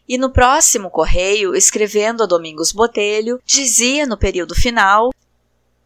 E 0.07 0.17
no 0.17 0.29
próximo 0.29 0.89
correio, 0.89 1.55
escrevendo 1.55 2.23
a 2.23 2.25
Domingos 2.25 2.71
Botelho, 2.71 3.39
dizia 3.45 4.05
no 4.05 4.17
período 4.17 4.53
final: 4.53 5.13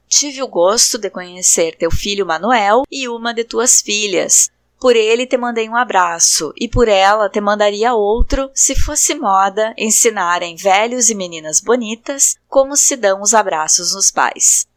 Tive 0.07 0.41
o 0.41 0.47
gosto 0.47 0.97
de 0.97 1.09
conhecer 1.09 1.75
teu 1.75 1.91
filho 1.91 2.25
Manuel 2.25 2.83
e 2.91 3.07
uma 3.07 3.33
de 3.33 3.43
tuas 3.43 3.81
filhas, 3.81 4.49
por 4.80 4.95
ele 4.95 5.25
te 5.25 5.38
mandei 5.38 5.67
um 5.67 5.75
abraço, 5.75 6.53
e 6.55 6.67
por 6.67 6.88
ela 6.88 7.30
te 7.30 7.41
mandaria 7.41 7.93
outro, 7.93 8.49
se 8.53 8.75
fosse 8.75 9.15
moda 9.15 9.73
ensinarem 9.78 10.55
velhos 10.55 11.09
e 11.09 11.15
meninas 11.15 11.59
bonitas 11.59 12.36
como 12.47 12.75
se 12.75 12.95
dão 12.95 13.21
os 13.21 13.34
abraços 13.34 13.95
nos 13.95 14.11
pais. 14.11 14.67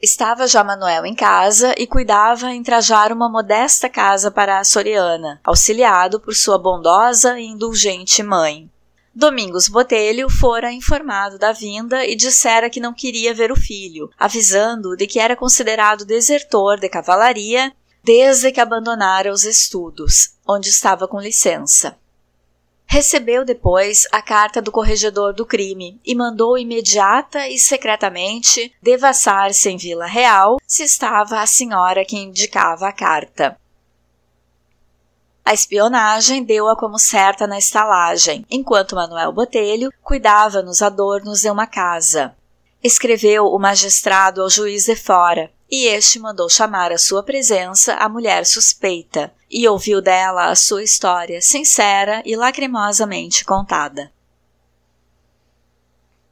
Estava 0.00 0.46
já 0.46 0.62
Manuel 0.62 1.04
em 1.04 1.14
casa 1.14 1.74
e 1.76 1.84
cuidava 1.84 2.52
em 2.52 2.62
trajar 2.62 3.10
uma 3.10 3.28
modesta 3.28 3.88
casa 3.88 4.30
para 4.30 4.60
a 4.60 4.64
Soriana, 4.64 5.40
auxiliado 5.42 6.20
por 6.20 6.34
sua 6.36 6.56
bondosa 6.56 7.38
e 7.38 7.44
indulgente 7.44 8.22
mãe. 8.22 8.70
Domingos 9.12 9.66
Botelho 9.66 10.30
fora 10.30 10.70
informado 10.70 11.36
da 11.36 11.50
vinda 11.50 12.06
e 12.06 12.14
dissera 12.14 12.70
que 12.70 12.78
não 12.78 12.94
queria 12.94 13.34
ver 13.34 13.50
o 13.50 13.56
filho, 13.56 14.08
avisando-o 14.16 14.96
de 14.96 15.08
que 15.08 15.18
era 15.18 15.34
considerado 15.34 16.04
desertor 16.04 16.78
de 16.78 16.88
cavalaria 16.88 17.72
desde 18.08 18.50
que 18.50 18.58
abandonara 18.58 19.30
os 19.30 19.44
estudos, 19.44 20.30
onde 20.48 20.70
estava 20.70 21.06
com 21.06 21.20
licença. 21.20 21.94
Recebeu 22.86 23.44
depois 23.44 24.06
a 24.10 24.22
carta 24.22 24.62
do 24.62 24.72
corregedor 24.72 25.34
do 25.34 25.44
crime 25.44 26.00
e 26.02 26.14
mandou 26.14 26.56
imediata 26.56 27.46
e 27.48 27.58
secretamente 27.58 28.72
devassar-se 28.80 29.68
em 29.68 29.76
Vila 29.76 30.06
Real 30.06 30.56
se 30.66 30.84
estava 30.84 31.42
a 31.42 31.46
senhora 31.46 32.02
que 32.02 32.16
indicava 32.16 32.88
a 32.88 32.92
carta. 32.92 33.58
A 35.44 35.52
espionagem 35.52 36.42
deu-a 36.42 36.74
como 36.76 36.98
certa 36.98 37.46
na 37.46 37.58
estalagem, 37.58 38.42
enquanto 38.50 38.96
Manuel 38.96 39.32
Botelho 39.32 39.92
cuidava 40.02 40.62
nos 40.62 40.80
adornos 40.80 41.42
de 41.42 41.50
uma 41.50 41.66
casa. 41.66 42.34
Escreveu 42.82 43.48
o 43.48 43.58
magistrado 43.58 44.40
ao 44.40 44.48
juiz 44.48 44.86
de 44.86 44.96
fora, 44.96 45.50
e 45.70 45.86
este 45.86 46.18
mandou 46.18 46.48
chamar 46.48 46.92
à 46.92 46.98
sua 46.98 47.22
presença 47.22 47.94
a 47.94 48.08
mulher 48.08 48.46
suspeita 48.46 49.32
e 49.50 49.68
ouviu 49.68 50.00
dela 50.00 50.50
a 50.50 50.54
sua 50.54 50.82
história 50.82 51.40
sincera 51.40 52.22
e 52.24 52.36
lacrimosamente 52.36 53.44
contada. 53.44 54.10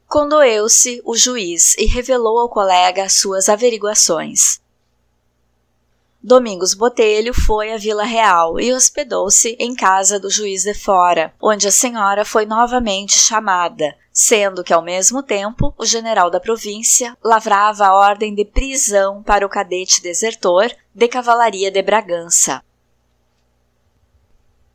Condoeu-se 0.06 1.02
o 1.04 1.16
juiz 1.16 1.74
e 1.76 1.84
revelou 1.84 2.38
ao 2.38 2.48
colega 2.48 3.04
as 3.04 3.14
suas 3.14 3.48
averiguações. 3.48 4.60
Domingos 6.26 6.74
Botelho 6.74 7.32
foi 7.32 7.72
à 7.72 7.76
Vila 7.76 8.02
Real 8.02 8.58
e 8.58 8.72
hospedou-se 8.72 9.56
em 9.60 9.76
casa 9.76 10.18
do 10.18 10.28
juiz 10.28 10.64
de 10.64 10.74
fora, 10.74 11.32
onde 11.40 11.68
a 11.68 11.70
senhora 11.70 12.24
foi 12.24 12.44
novamente 12.44 13.16
chamada, 13.16 13.94
sendo 14.12 14.64
que 14.64 14.72
ao 14.72 14.82
mesmo 14.82 15.22
tempo 15.22 15.72
o 15.78 15.86
general 15.86 16.28
da 16.28 16.40
província 16.40 17.16
lavrava 17.22 17.86
a 17.86 17.94
ordem 17.94 18.34
de 18.34 18.44
prisão 18.44 19.22
para 19.22 19.46
o 19.46 19.48
cadete 19.48 20.02
desertor 20.02 20.68
de 20.92 21.06
cavalaria 21.06 21.70
de 21.70 21.80
Bragança. 21.80 22.60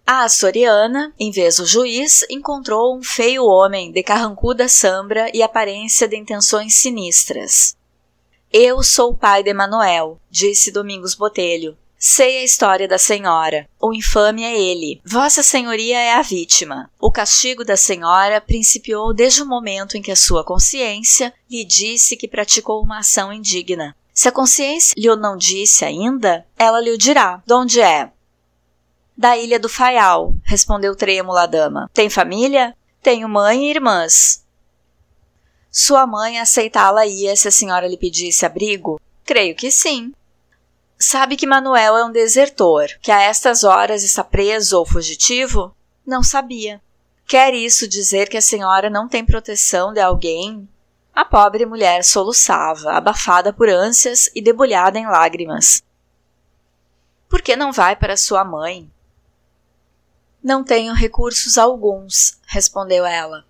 A 0.08 0.24
açoriana, 0.24 1.14
em 1.20 1.32
vez 1.32 1.58
do 1.58 1.66
juiz, 1.66 2.26
encontrou 2.30 2.98
um 2.98 3.04
feio 3.04 3.44
homem 3.44 3.92
de 3.92 4.02
carrancuda 4.02 4.70
sambra 4.70 5.30
e 5.34 5.44
aparência 5.44 6.08
de 6.08 6.16
intenções 6.16 6.76
sinistras. 6.76 7.76
Eu 8.54 8.84
sou 8.84 9.12
o 9.12 9.18
pai 9.18 9.44
de 9.44 9.54
Manuel, 9.54 10.20
disse 10.30 10.74
Domingos 10.74 11.16
Botelho. 11.16 11.78
Sei 11.98 12.40
a 12.40 12.44
história 12.44 12.86
da 12.86 12.98
senhora. 12.98 13.66
O 13.80 13.94
infame 13.94 14.44
é 14.44 14.60
ele. 14.60 15.00
Vossa 15.06 15.42
Senhoria 15.42 15.98
é 15.98 16.16
a 16.16 16.22
vítima. 16.22 16.92
O 17.00 17.10
castigo 17.10 17.64
da 17.64 17.78
senhora 17.78 18.42
principiou 18.42 19.14
desde 19.14 19.42
o 19.42 19.46
momento 19.46 19.96
em 19.96 20.02
que 20.02 20.12
a 20.12 20.18
sua 20.18 20.44
consciência 20.44 21.34
lhe 21.50 21.64
disse 21.64 22.18
que 22.18 22.28
praticou 22.28 22.84
uma 22.84 23.00
ação 23.00 23.32
indigna. 23.32 23.96
Se 24.14 24.28
a 24.28 24.34
consciência 24.34 24.94
lhe 24.98 25.16
não 25.16 25.38
disse 25.38 25.86
ainda, 25.86 26.46
ela 26.58 26.82
lhe 26.82 26.92
o 26.92 26.98
dirá. 26.98 27.42
De 27.48 27.54
onde 27.54 27.80
é? 27.80 28.12
Da 29.18 29.38
ilha 29.38 29.58
do 29.58 29.70
Faial, 29.70 30.34
respondeu 30.44 30.94
trêmula 30.94 31.44
a 31.44 31.46
dama. 31.46 31.90
Tem 31.94 32.10
família? 32.10 32.76
Tenho 33.02 33.30
mãe 33.30 33.68
e 33.68 33.70
irmãs. 33.70 34.44
Sua 35.72 36.06
mãe 36.06 36.38
aceitá-la-ia 36.38 37.34
se 37.38 37.48
a 37.48 37.52
senhora 37.52 37.88
lhe 37.88 37.96
pedisse 37.96 38.46
abrigo? 38.46 39.00
Creio 39.24 39.56
que 39.56 39.72
sim. 39.72 40.14
Sabe 41.00 41.38
que 41.38 41.48
Manuel 41.48 41.98
é 41.98 42.04
um 42.04 42.12
desertor, 42.12 42.88
que 43.02 43.10
a 43.10 43.22
estas 43.22 43.64
horas 43.64 44.04
está 44.04 44.22
preso 44.22 44.78
ou 44.78 44.86
fugitivo? 44.86 45.74
Não 46.06 46.22
sabia. 46.22 46.82
Quer 47.26 47.54
isso 47.54 47.88
dizer 47.88 48.28
que 48.28 48.36
a 48.36 48.42
senhora 48.42 48.90
não 48.90 49.08
tem 49.08 49.26
proteção 49.26 49.94
de 49.94 50.02
alguém? 50.02 50.68
A 51.16 51.24
pobre 51.24 51.66
mulher 51.66 52.04
soluçava, 52.04 52.92
abafada 52.92 53.54
por 53.54 53.70
ânsias 53.70 54.30
e 54.36 54.42
debulhada 54.42 55.00
em 55.00 55.08
lágrimas. 55.08 55.82
Por 57.30 57.42
que 57.42 57.56
não 57.56 57.72
vai 57.72 57.96
para 57.96 58.18
sua 58.18 58.44
mãe? 58.44 58.92
Não 60.44 60.66
tenho 60.66 60.94
recursos 60.94 61.58
alguns, 61.58 62.38
respondeu 62.46 63.06
ela. 63.06 63.46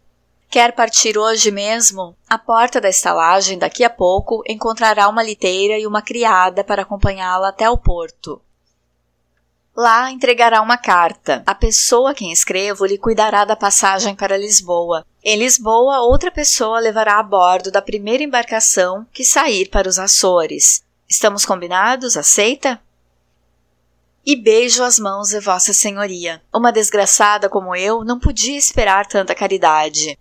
Quer 0.52 0.74
partir 0.74 1.18
hoje 1.18 1.50
mesmo? 1.50 2.14
À 2.28 2.38
porta 2.38 2.82
da 2.82 2.90
estalagem, 2.90 3.58
daqui 3.58 3.86
a 3.86 3.90
pouco, 3.90 4.44
encontrará 4.46 5.08
uma 5.08 5.24
liteira 5.24 5.80
e 5.80 5.88
uma 5.88 6.02
criada 6.02 6.62
para 6.62 6.82
acompanhá-la 6.82 7.48
até 7.48 7.70
o 7.70 7.78
porto. 7.78 8.42
Lá 9.74 10.12
entregará 10.12 10.62
uma 10.62 10.78
carta. 10.78 11.42
A 11.46 11.56
pessoa 11.56 12.12
a 12.12 12.14
quem 12.14 12.34
escrevo 12.34 12.86
lhe 12.86 12.98
cuidará 12.98 13.46
da 13.46 13.56
passagem 13.56 14.14
para 14.14 14.38
Lisboa. 14.38 15.06
Em 15.24 15.38
Lisboa, 15.38 16.02
outra 16.02 16.30
pessoa 16.30 16.82
levará 16.82 17.18
a 17.18 17.24
bordo 17.24 17.72
da 17.72 17.82
primeira 17.82 18.22
embarcação 18.22 19.08
que 19.14 19.24
sair 19.24 19.70
para 19.70 19.88
os 19.88 19.98
Açores. 19.98 20.84
Estamos 21.08 21.46
combinados? 21.46 22.18
Aceita? 22.18 22.78
E 24.26 24.36
beijo 24.36 24.84
as 24.84 25.00
mãos 25.00 25.30
de 25.30 25.40
Vossa 25.40 25.72
Senhoria. 25.72 26.42
Uma 26.54 26.74
desgraçada 26.74 27.48
como 27.48 27.74
eu 27.74 28.04
não 28.04 28.20
podia 28.20 28.58
esperar 28.58 29.06
tanta 29.06 29.34
caridade. 29.34 30.20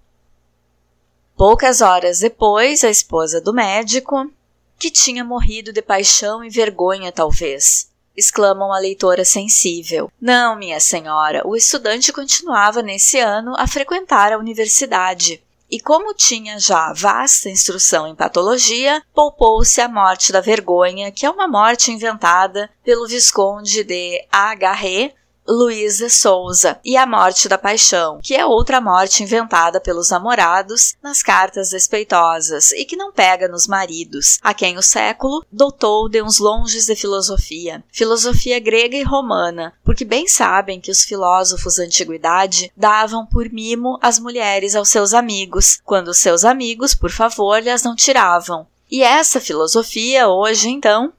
Poucas 1.41 1.81
horas 1.81 2.19
depois, 2.19 2.85
a 2.85 2.91
esposa 2.91 3.41
do 3.41 3.55
médico, 3.55 4.31
que 4.79 4.91
tinha 4.91 5.25
morrido 5.25 5.73
de 5.73 5.81
paixão 5.81 6.45
e 6.45 6.51
vergonha, 6.51 7.11
talvez, 7.11 7.89
exclama 8.15 8.67
uma 8.67 8.79
leitora 8.79 9.25
sensível. 9.25 10.13
Não, 10.21 10.55
minha 10.55 10.79
senhora, 10.79 11.41
o 11.49 11.57
estudante 11.57 12.13
continuava 12.13 12.83
nesse 12.83 13.19
ano 13.19 13.55
a 13.57 13.67
frequentar 13.67 14.35
a 14.35 14.39
universidade. 14.39 15.43
E 15.71 15.81
como 15.81 16.13
tinha 16.13 16.59
já 16.59 16.93
vasta 16.93 17.49
instrução 17.49 18.07
em 18.07 18.15
patologia, 18.15 19.03
poupou-se 19.15 19.81
a 19.81 19.89
morte 19.89 20.33
da 20.33 20.43
vergonha, 20.43 21.11
que 21.11 21.25
é 21.25 21.31
uma 21.31 21.49
morte 21.49 21.91
inventada 21.91 22.69
pelo 22.85 23.09
Visconde 23.09 23.83
de 23.83 24.23
Agarré 24.31 25.15
Luísa 25.53 26.09
Souza 26.09 26.79
e 26.85 26.97
A 26.97 27.05
Morte 27.05 27.49
da 27.49 27.59
Paixão, 27.59 28.21
que 28.23 28.37
é 28.37 28.47
outra 28.47 28.81
morte 28.81 29.25
inventada 29.25 29.81
pelos 29.81 30.11
namorados 30.11 30.95
nas 31.03 31.25
cartas 31.25 31.71
despeitosas 31.71 32.71
e 32.71 32.85
que 32.85 32.95
não 32.95 33.11
pega 33.11 33.49
nos 33.49 33.67
maridos, 33.67 34.39
a 34.43 34.55
quem 34.55 34.79
o 34.79 34.83
século 34.83 35.45
doutou 35.51 36.09
de 36.09 36.23
uns 36.23 36.39
longes 36.39 36.87
de 36.87 36.95
filosofia, 36.95 37.83
filosofia 37.91 38.61
grega 38.61 38.97
e 38.97 39.03
romana, 39.03 39.75
porque 39.85 40.05
bem 40.05 40.29
sabem 40.29 40.81
que 40.81 40.93
os 40.93 41.03
filósofos 41.03 41.77
da 41.77 41.83
antiguidade 41.83 42.71
davam 42.77 43.27
por 43.27 43.51
mimo 43.51 43.99
as 44.01 44.21
mulheres 44.21 44.77
aos 44.77 44.89
seus 44.89 45.13
amigos, 45.13 45.81
quando 45.85 46.09
os 46.09 46.19
seus 46.19 46.45
amigos, 46.45 46.95
por 46.95 47.11
favor, 47.11 47.61
lhes 47.61 47.83
não 47.83 47.97
tiravam. 47.97 48.69
E 48.89 49.03
essa 49.03 49.41
filosofia 49.41 50.29
hoje, 50.29 50.69
então, 50.69 51.13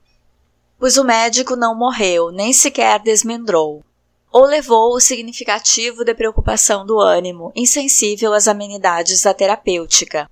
pois 0.79 0.95
o 0.95 1.03
médico 1.03 1.57
não 1.57 1.75
morreu, 1.75 2.31
nem 2.31 2.53
sequer 2.53 3.01
desmembrou 3.01 3.83
ou 4.31 4.45
levou 4.45 4.95
o 4.95 4.99
significativo 4.99 6.05
de 6.05 6.13
preocupação 6.13 6.85
do 6.85 6.99
ânimo, 6.99 7.51
insensível 7.55 8.33
às 8.33 8.47
amenidades 8.47 9.23
da 9.23 9.33
terapêutica. 9.33 10.29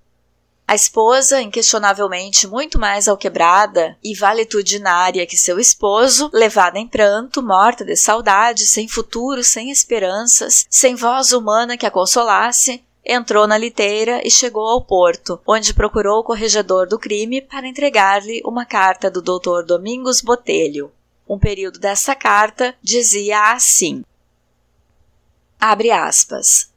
A 0.69 0.75
esposa, 0.75 1.41
inquestionavelmente 1.41 2.45
muito 2.45 2.79
mais 2.79 3.07
alquebrada 3.07 3.97
e 4.03 4.13
valetudinária 4.15 5.25
que 5.25 5.35
seu 5.35 5.59
esposo, 5.59 6.29
levada 6.31 6.77
em 6.77 6.87
pranto, 6.87 7.41
morta 7.41 7.83
de 7.83 7.95
saudade, 7.95 8.67
sem 8.67 8.87
futuro, 8.87 9.43
sem 9.43 9.71
esperanças, 9.71 10.67
sem 10.69 10.93
voz 10.93 11.31
humana 11.31 11.75
que 11.75 11.87
a 11.87 11.91
consolasse, 11.91 12.83
entrou 13.03 13.47
na 13.47 13.57
liteira 13.57 14.21
e 14.23 14.29
chegou 14.29 14.67
ao 14.67 14.85
porto, 14.85 15.41
onde 15.47 15.73
procurou 15.73 16.19
o 16.19 16.23
corregedor 16.23 16.87
do 16.87 16.99
crime 16.99 17.41
para 17.41 17.67
entregar-lhe 17.67 18.39
uma 18.45 18.63
carta 18.63 19.09
do 19.09 19.23
Dr. 19.23 19.65
Domingos 19.65 20.21
Botelho. 20.21 20.91
Um 21.29 21.37
período 21.37 21.79
dessa 21.79 22.15
carta 22.15 22.75
dizia 22.81 23.51
assim: 23.51 24.03
Abre 25.59 25.91
aspas. 25.91 26.73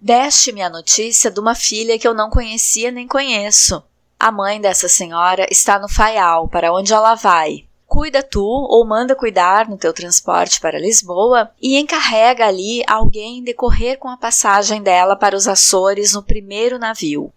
Deste-me 0.00 0.62
a 0.62 0.68
notícia 0.68 1.30
de 1.30 1.38
uma 1.38 1.54
filha 1.54 1.96
que 1.96 2.06
eu 2.06 2.12
não 2.12 2.28
conhecia 2.28 2.90
nem 2.90 3.06
conheço. 3.06 3.82
A 4.18 4.32
mãe 4.32 4.60
dessa 4.60 4.88
senhora 4.88 5.46
está 5.48 5.78
no 5.78 5.88
Faial, 5.88 6.48
para 6.48 6.72
onde 6.72 6.92
ela 6.92 7.14
vai. 7.14 7.66
Cuida 7.86 8.22
tu 8.22 8.44
ou 8.44 8.84
manda 8.84 9.14
cuidar 9.14 9.68
no 9.68 9.78
teu 9.78 9.92
transporte 9.92 10.60
para 10.60 10.80
Lisboa 10.80 11.52
e 11.62 11.78
encarrega 11.78 12.46
ali 12.46 12.82
alguém 12.88 13.44
de 13.44 13.54
correr 13.54 13.96
com 13.96 14.08
a 14.08 14.16
passagem 14.16 14.82
dela 14.82 15.14
para 15.14 15.36
os 15.36 15.46
Açores 15.46 16.14
no 16.14 16.22
primeiro 16.22 16.78
navio. 16.78 17.32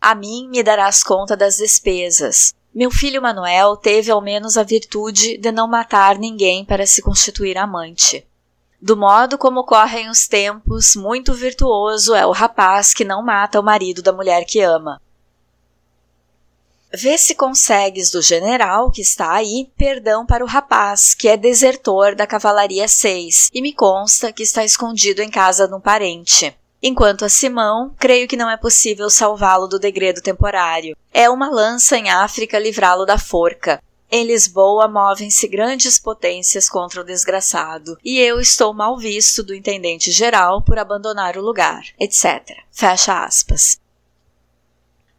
A 0.00 0.14
mim 0.14 0.48
me 0.48 0.62
darás 0.62 1.02
conta 1.02 1.36
das 1.36 1.56
despesas. 1.56 2.54
Meu 2.78 2.92
filho 2.92 3.20
Manuel 3.20 3.76
teve 3.76 4.08
ao 4.08 4.20
menos 4.20 4.56
a 4.56 4.62
virtude 4.62 5.36
de 5.36 5.50
não 5.50 5.66
matar 5.66 6.16
ninguém 6.16 6.64
para 6.64 6.86
se 6.86 7.02
constituir 7.02 7.58
amante. 7.58 8.24
Do 8.80 8.96
modo 8.96 9.36
como 9.36 9.64
correm 9.64 10.08
os 10.08 10.28
tempos, 10.28 10.94
muito 10.94 11.34
virtuoso 11.34 12.14
é 12.14 12.24
o 12.24 12.30
rapaz 12.30 12.94
que 12.94 13.04
não 13.04 13.20
mata 13.20 13.58
o 13.58 13.64
marido 13.64 14.00
da 14.00 14.12
mulher 14.12 14.44
que 14.44 14.60
ama. 14.60 15.02
Vê 16.94 17.18
se 17.18 17.34
consegues 17.34 18.12
do 18.12 18.22
general 18.22 18.92
que 18.92 19.02
está 19.02 19.32
aí 19.32 19.72
perdão 19.76 20.24
para 20.24 20.44
o 20.44 20.46
rapaz, 20.46 21.14
que 21.14 21.26
é 21.26 21.36
desertor 21.36 22.14
da 22.14 22.28
cavalaria 22.28 22.86
6, 22.86 23.50
e 23.52 23.60
me 23.60 23.72
consta 23.72 24.32
que 24.32 24.44
está 24.44 24.64
escondido 24.64 25.20
em 25.20 25.28
casa 25.28 25.66
de 25.66 25.74
um 25.74 25.80
parente. 25.80 26.56
Enquanto 26.82 27.24
a 27.24 27.28
Simão, 27.28 27.92
creio 27.98 28.28
que 28.28 28.36
não 28.36 28.48
é 28.48 28.56
possível 28.56 29.10
salvá-lo 29.10 29.66
do 29.66 29.78
degredo 29.78 30.20
temporário. 30.20 30.96
É 31.12 31.28
uma 31.28 31.50
lança 31.50 31.96
em 31.96 32.08
África 32.08 32.58
livrá-lo 32.58 33.04
da 33.04 33.18
forca. 33.18 33.82
Em 34.10 34.24
Lisboa 34.24 34.88
movem-se 34.88 35.46
grandes 35.48 35.98
potências 35.98 36.68
contra 36.68 37.00
o 37.00 37.04
desgraçado, 37.04 37.98
e 38.02 38.18
eu 38.18 38.40
estou 38.40 38.72
mal 38.72 38.96
visto 38.96 39.42
do 39.42 39.54
intendente 39.54 40.10
geral 40.10 40.62
por 40.62 40.78
abandonar 40.78 41.36
o 41.36 41.42
lugar, 41.42 41.82
etc. 41.98 42.56
Fecha 42.70 43.24
aspas 43.24 43.78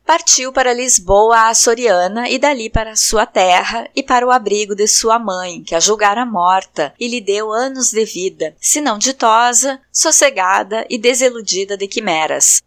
partiu 0.09 0.51
para 0.51 0.73
Lisboa 0.73 1.49
a 1.49 1.53
Soriana 1.53 2.27
e 2.27 2.39
dali 2.39 2.67
para 2.67 2.95
sua 2.95 3.27
terra 3.27 3.87
e 3.95 4.01
para 4.01 4.25
o 4.25 4.31
abrigo 4.31 4.73
de 4.73 4.87
sua 4.87 5.19
mãe, 5.19 5.61
que 5.61 5.75
a 5.75 5.79
julgara 5.79 6.25
morta 6.25 6.91
e 6.99 7.07
lhe 7.07 7.21
deu 7.21 7.51
anos 7.51 7.91
de 7.91 8.03
vida, 8.05 8.55
se 8.59 8.81
não 8.81 8.97
ditosa, 8.97 9.79
sossegada 9.93 10.83
e 10.89 10.97
desiludida 10.97 11.77
de 11.77 11.87
quimeras. 11.87 12.59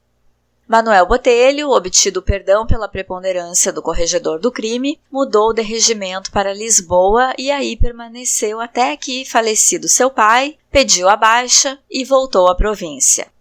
Manuel 0.68 1.04
Botelho, 1.04 1.70
obtido 1.70 2.22
perdão 2.22 2.64
pela 2.64 2.86
preponderância 2.86 3.72
do 3.72 3.82
corregedor 3.82 4.38
do 4.38 4.52
crime, 4.52 5.00
mudou 5.10 5.52
de 5.52 5.62
regimento 5.62 6.30
para 6.30 6.54
Lisboa 6.54 7.34
e 7.36 7.50
aí 7.50 7.76
permaneceu 7.76 8.60
até 8.60 8.96
que, 8.96 9.24
falecido 9.24 9.88
seu 9.88 10.08
pai, 10.08 10.56
pediu 10.70 11.08
a 11.08 11.16
baixa 11.16 11.76
e 11.90 12.04
voltou 12.04 12.48
à 12.48 12.54
província. 12.54 13.31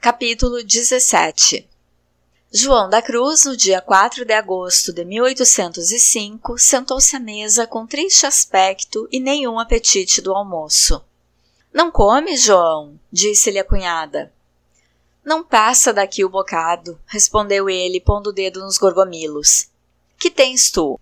Capítulo 0.00 0.62
17 0.62 1.68
João 2.52 2.88
da 2.88 3.02
Cruz, 3.02 3.44
no 3.44 3.56
dia 3.56 3.80
4 3.80 4.24
de 4.24 4.32
agosto 4.32 4.92
de 4.92 5.04
1805, 5.04 6.56
sentou-se 6.56 7.16
à 7.16 7.18
mesa 7.18 7.66
com 7.66 7.84
triste 7.84 8.24
aspecto 8.24 9.08
e 9.10 9.18
nenhum 9.18 9.58
apetite 9.58 10.20
do 10.22 10.32
almoço. 10.32 11.04
Não 11.74 11.90
come, 11.90 12.36
João? 12.36 12.98
disse-lhe 13.10 13.58
a 13.58 13.64
cunhada. 13.64 14.32
Não 15.24 15.42
passa 15.42 15.92
daqui 15.92 16.24
o 16.24 16.30
bocado, 16.30 16.96
respondeu 17.04 17.68
ele, 17.68 18.00
pondo 18.00 18.28
o 18.28 18.32
dedo 18.32 18.60
nos 18.60 18.78
gorgomilos. 18.78 19.68
Que 20.16 20.30
tens 20.30 20.70
tu? 20.70 20.98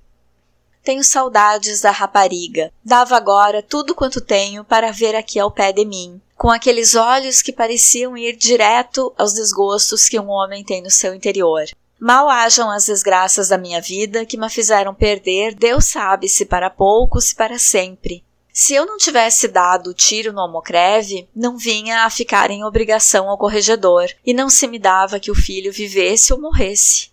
Tenho 0.87 1.03
saudades 1.03 1.81
da 1.81 1.91
rapariga. 1.91 2.73
Dava 2.85 3.17
agora 3.17 3.61
tudo 3.61 3.93
quanto 3.93 4.21
tenho 4.21 4.63
para 4.63 4.93
ver 4.93 5.17
aqui 5.17 5.37
ao 5.37 5.51
pé 5.51 5.73
de 5.73 5.85
mim, 5.85 6.21
com 6.37 6.49
aqueles 6.49 6.95
olhos 6.95 7.43
que 7.43 7.53
pareciam 7.53 8.17
ir 8.17 8.37
direto 8.37 9.13
aos 9.19 9.33
desgostos 9.33 10.09
que 10.09 10.17
um 10.21 10.29
homem 10.29 10.63
tem 10.63 10.81
no 10.81 10.89
seu 10.89 11.13
interior. 11.13 11.65
Mal 11.99 12.31
hajam 12.31 12.71
as 12.71 12.87
desgraças 12.87 13.49
da 13.49 13.59
minha 13.59 13.81
vida 13.81 14.25
que 14.25 14.37
me 14.37 14.49
fizeram 14.49 14.95
perder, 14.95 15.57
Deus 15.57 15.87
sabe 15.87 16.29
se 16.29 16.47
para 16.47 16.71
pouco, 16.71 17.21
se 17.21 17.35
para 17.35 17.59
sempre. 17.59 18.23
Se 18.53 18.73
eu 18.73 18.87
não 18.87 18.97
tivesse 18.97 19.49
dado 19.49 19.91
o 19.91 19.95
tiro 19.95 20.33
no 20.33 20.41
almocreve, 20.41 21.29
não 21.35 21.59
vinha 21.59 22.05
a 22.05 22.11
ficar 22.11 22.49
em 22.49 22.63
obrigação 22.63 23.29
ao 23.29 23.37
corregedor, 23.37 24.07
e 24.25 24.33
não 24.33 24.49
se 24.49 24.69
me 24.69 24.79
dava 24.79 25.19
que 25.19 25.33
o 25.33 25.35
filho 25.35 25.73
vivesse 25.73 26.33
ou 26.33 26.41
morresse. 26.41 27.11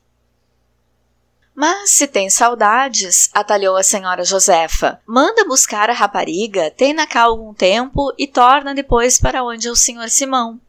Mas 1.56 1.92
se 1.92 2.08
tem 2.08 2.30
saudades, 2.30 3.30
atalhou 3.32 3.78
a 3.78 3.84
senhora 3.84 4.26
Josefa, 4.26 5.00
manda 5.06 5.46
buscar 5.46 5.90
a 5.90 5.94
rapariga, 5.94 6.72
tem-na 6.72 7.06
cá 7.06 7.24
algum 7.24 7.54
tempo 7.54 8.12
e 8.18 8.28
torna 8.28 8.74
depois 8.74 9.20
para 9.20 9.44
onde 9.44 9.68
é 9.68 9.72
o 9.72 9.76
senhor 9.76 10.10
Simão. 10.10 10.60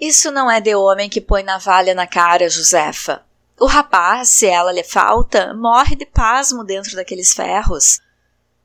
Isso 0.00 0.30
não 0.30 0.48
é 0.48 0.60
de 0.60 0.76
homem 0.76 1.10
que 1.10 1.20
põe 1.20 1.42
navalha 1.42 1.92
na 1.92 2.06
cara, 2.06 2.48
Josefa. 2.48 3.26
O 3.58 3.66
rapaz, 3.66 4.30
se 4.30 4.46
ela 4.46 4.70
lhe 4.70 4.84
falta, 4.84 5.52
morre 5.54 5.96
de 5.96 6.06
pasmo 6.06 6.62
dentro 6.62 6.94
daqueles 6.94 7.34
ferros. 7.34 8.00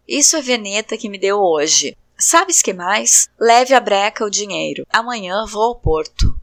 Isso 0.07 0.37
é 0.37 0.41
veneta 0.41 0.95
que 0.95 1.09
me 1.09 1.17
deu 1.17 1.39
hoje. 1.39 1.97
Sabes 2.15 2.61
que 2.61 2.71
mais? 2.71 3.27
Leve 3.39 3.73
a 3.73 3.79
breca 3.79 4.23
o 4.23 4.29
dinheiro. 4.29 4.85
Amanhã 4.91 5.43
vou 5.47 5.63
ao 5.63 5.75
porto. 5.75 6.39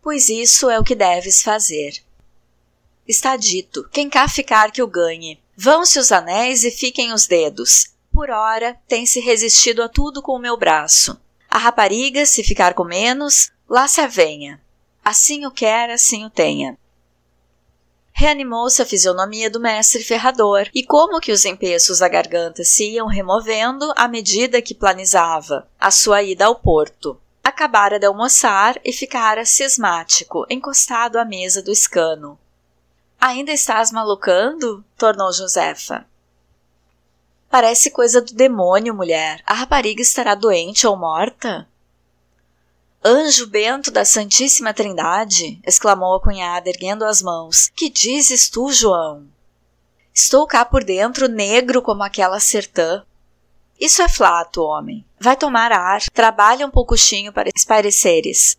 Pois 0.00 0.28
isso 0.28 0.70
é 0.70 0.78
o 0.78 0.84
que 0.84 0.94
deves 0.94 1.42
fazer. 1.42 2.03
Está 3.06 3.36
dito: 3.36 3.88
quem 3.92 4.08
cá 4.08 4.28
ficar 4.28 4.70
que 4.70 4.82
o 4.82 4.86
ganhe. 4.86 5.38
Vão-se 5.56 5.98
os 5.98 6.10
anéis 6.10 6.64
e 6.64 6.70
fiquem 6.70 7.12
os 7.12 7.26
dedos. 7.26 7.94
Por 8.12 8.30
ora, 8.30 8.76
tem-se 8.88 9.20
resistido 9.20 9.82
a 9.82 9.88
tudo 9.88 10.22
com 10.22 10.32
o 10.32 10.38
meu 10.38 10.56
braço. 10.56 11.20
A 11.48 11.58
rapariga, 11.58 12.26
se 12.26 12.42
ficar 12.42 12.74
com 12.74 12.84
menos, 12.84 13.50
lá 13.68 13.86
se 13.86 14.00
avenha. 14.00 14.60
Assim 15.04 15.46
o 15.46 15.50
quer, 15.50 15.90
assim 15.90 16.24
o 16.24 16.30
tenha. 16.30 16.78
Reanimou-se 18.12 18.80
a 18.80 18.86
fisionomia 18.86 19.50
do 19.50 19.60
mestre 19.60 20.02
ferrador, 20.02 20.68
e 20.72 20.84
como 20.84 21.20
que 21.20 21.32
os 21.32 21.44
empeços 21.44 21.98
da 21.98 22.08
garganta 22.08 22.64
se 22.64 22.92
iam 22.92 23.08
removendo 23.08 23.92
à 23.96 24.06
medida 24.06 24.62
que 24.62 24.74
planizava 24.74 25.68
a 25.78 25.90
sua 25.90 26.22
ida 26.22 26.46
ao 26.46 26.54
porto. 26.54 27.20
Acabara 27.42 27.98
de 27.98 28.06
almoçar 28.06 28.80
e 28.84 28.92
ficara 28.92 29.44
cismático, 29.44 30.46
encostado 30.48 31.16
à 31.16 31.24
mesa 31.24 31.60
do 31.60 31.72
escano. 31.72 32.38
Ainda 33.26 33.52
estás 33.52 33.90
malucando? 33.90 34.84
tornou 34.98 35.32
Josefa. 35.32 36.04
Parece 37.48 37.90
coisa 37.90 38.20
do 38.20 38.34
demônio, 38.34 38.94
mulher. 38.94 39.42
A 39.46 39.54
rapariga 39.54 40.02
estará 40.02 40.34
doente 40.34 40.86
ou 40.86 40.94
morta? 40.94 41.66
Anjo 43.02 43.46
bento 43.46 43.90
da 43.90 44.04
Santíssima 44.04 44.74
Trindade! 44.74 45.58
exclamou 45.66 46.14
a 46.16 46.20
cunhada, 46.20 46.68
erguendo 46.68 47.02
as 47.02 47.22
mãos. 47.22 47.70
Que 47.74 47.88
dizes 47.88 48.50
tu, 48.50 48.70
João? 48.70 49.26
Estou 50.12 50.46
cá 50.46 50.62
por 50.62 50.84
dentro, 50.84 51.26
negro 51.26 51.80
como 51.80 52.02
aquela 52.02 52.38
sertã. 52.38 53.06
Isso 53.80 54.02
é 54.02 54.08
flato, 54.10 54.62
homem. 54.62 55.02
Vai 55.18 55.34
tomar 55.34 55.72
ar, 55.72 56.02
trabalha 56.12 56.66
um 56.66 56.70
pouquinho 56.70 57.32
para 57.32 57.48
espareceres. 57.56 58.58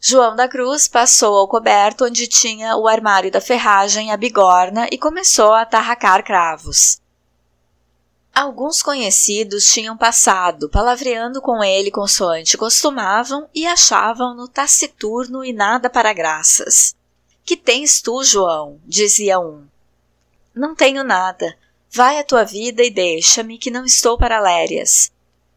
João 0.00 0.36
da 0.36 0.48
Cruz 0.48 0.86
passou 0.86 1.36
ao 1.36 1.48
coberto 1.48 2.04
onde 2.04 2.28
tinha 2.28 2.76
o 2.76 2.86
armário 2.86 3.32
da 3.32 3.40
ferragem, 3.40 4.12
a 4.12 4.16
bigorna, 4.16 4.86
e 4.92 4.96
começou 4.96 5.52
a 5.52 5.62
atarracar 5.62 6.24
cravos. 6.24 7.00
Alguns 8.32 8.80
conhecidos 8.80 9.64
tinham 9.64 9.96
passado, 9.96 10.68
palavreando 10.68 11.42
com 11.42 11.64
ele 11.64 11.90
consoante 11.90 12.56
costumavam 12.56 13.48
e 13.52 13.66
achavam-no 13.66 14.46
taciturno 14.46 15.44
e 15.44 15.52
nada 15.52 15.90
para 15.90 16.12
graças. 16.12 16.94
Que 17.44 17.56
tens 17.56 18.00
tu, 18.00 18.22
João? 18.22 18.80
dizia 18.86 19.40
um. 19.40 19.66
Não 20.54 20.76
tenho 20.76 21.02
nada. 21.02 21.58
Vai 21.90 22.20
a 22.20 22.24
tua 22.24 22.44
vida 22.44 22.84
e 22.84 22.90
deixa-me, 22.90 23.58
que 23.58 23.72
não 23.72 23.84
estou 23.84 24.16
para 24.16 24.38
lérias. 24.38 25.10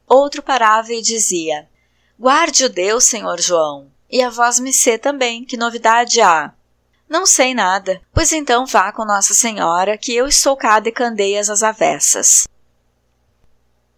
Outro 0.07 0.41
parava 0.41 0.91
e 0.91 1.01
dizia: 1.03 1.69
Guarde 2.17 2.65
o 2.65 2.69
Deus, 2.69 3.03
senhor 3.03 3.39
João. 3.39 3.90
E 4.11 4.21
a 4.21 4.29
voz 4.29 4.59
me 4.59 4.73
sê 4.73 4.97
também, 4.97 5.45
que 5.45 5.55
novidade 5.55 6.19
há? 6.19 6.53
Não 7.07 7.25
sei 7.25 7.53
nada, 7.53 8.01
pois 8.13 8.33
então 8.33 8.65
vá 8.65 8.91
com 8.91 9.05
Nossa 9.05 9.33
Senhora, 9.33 9.97
que 9.97 10.13
eu 10.13 10.27
estou 10.27 10.57
cá 10.57 10.81
de 10.81 10.91
candeias 10.91 11.49
às 11.49 11.63
avessas. 11.63 12.47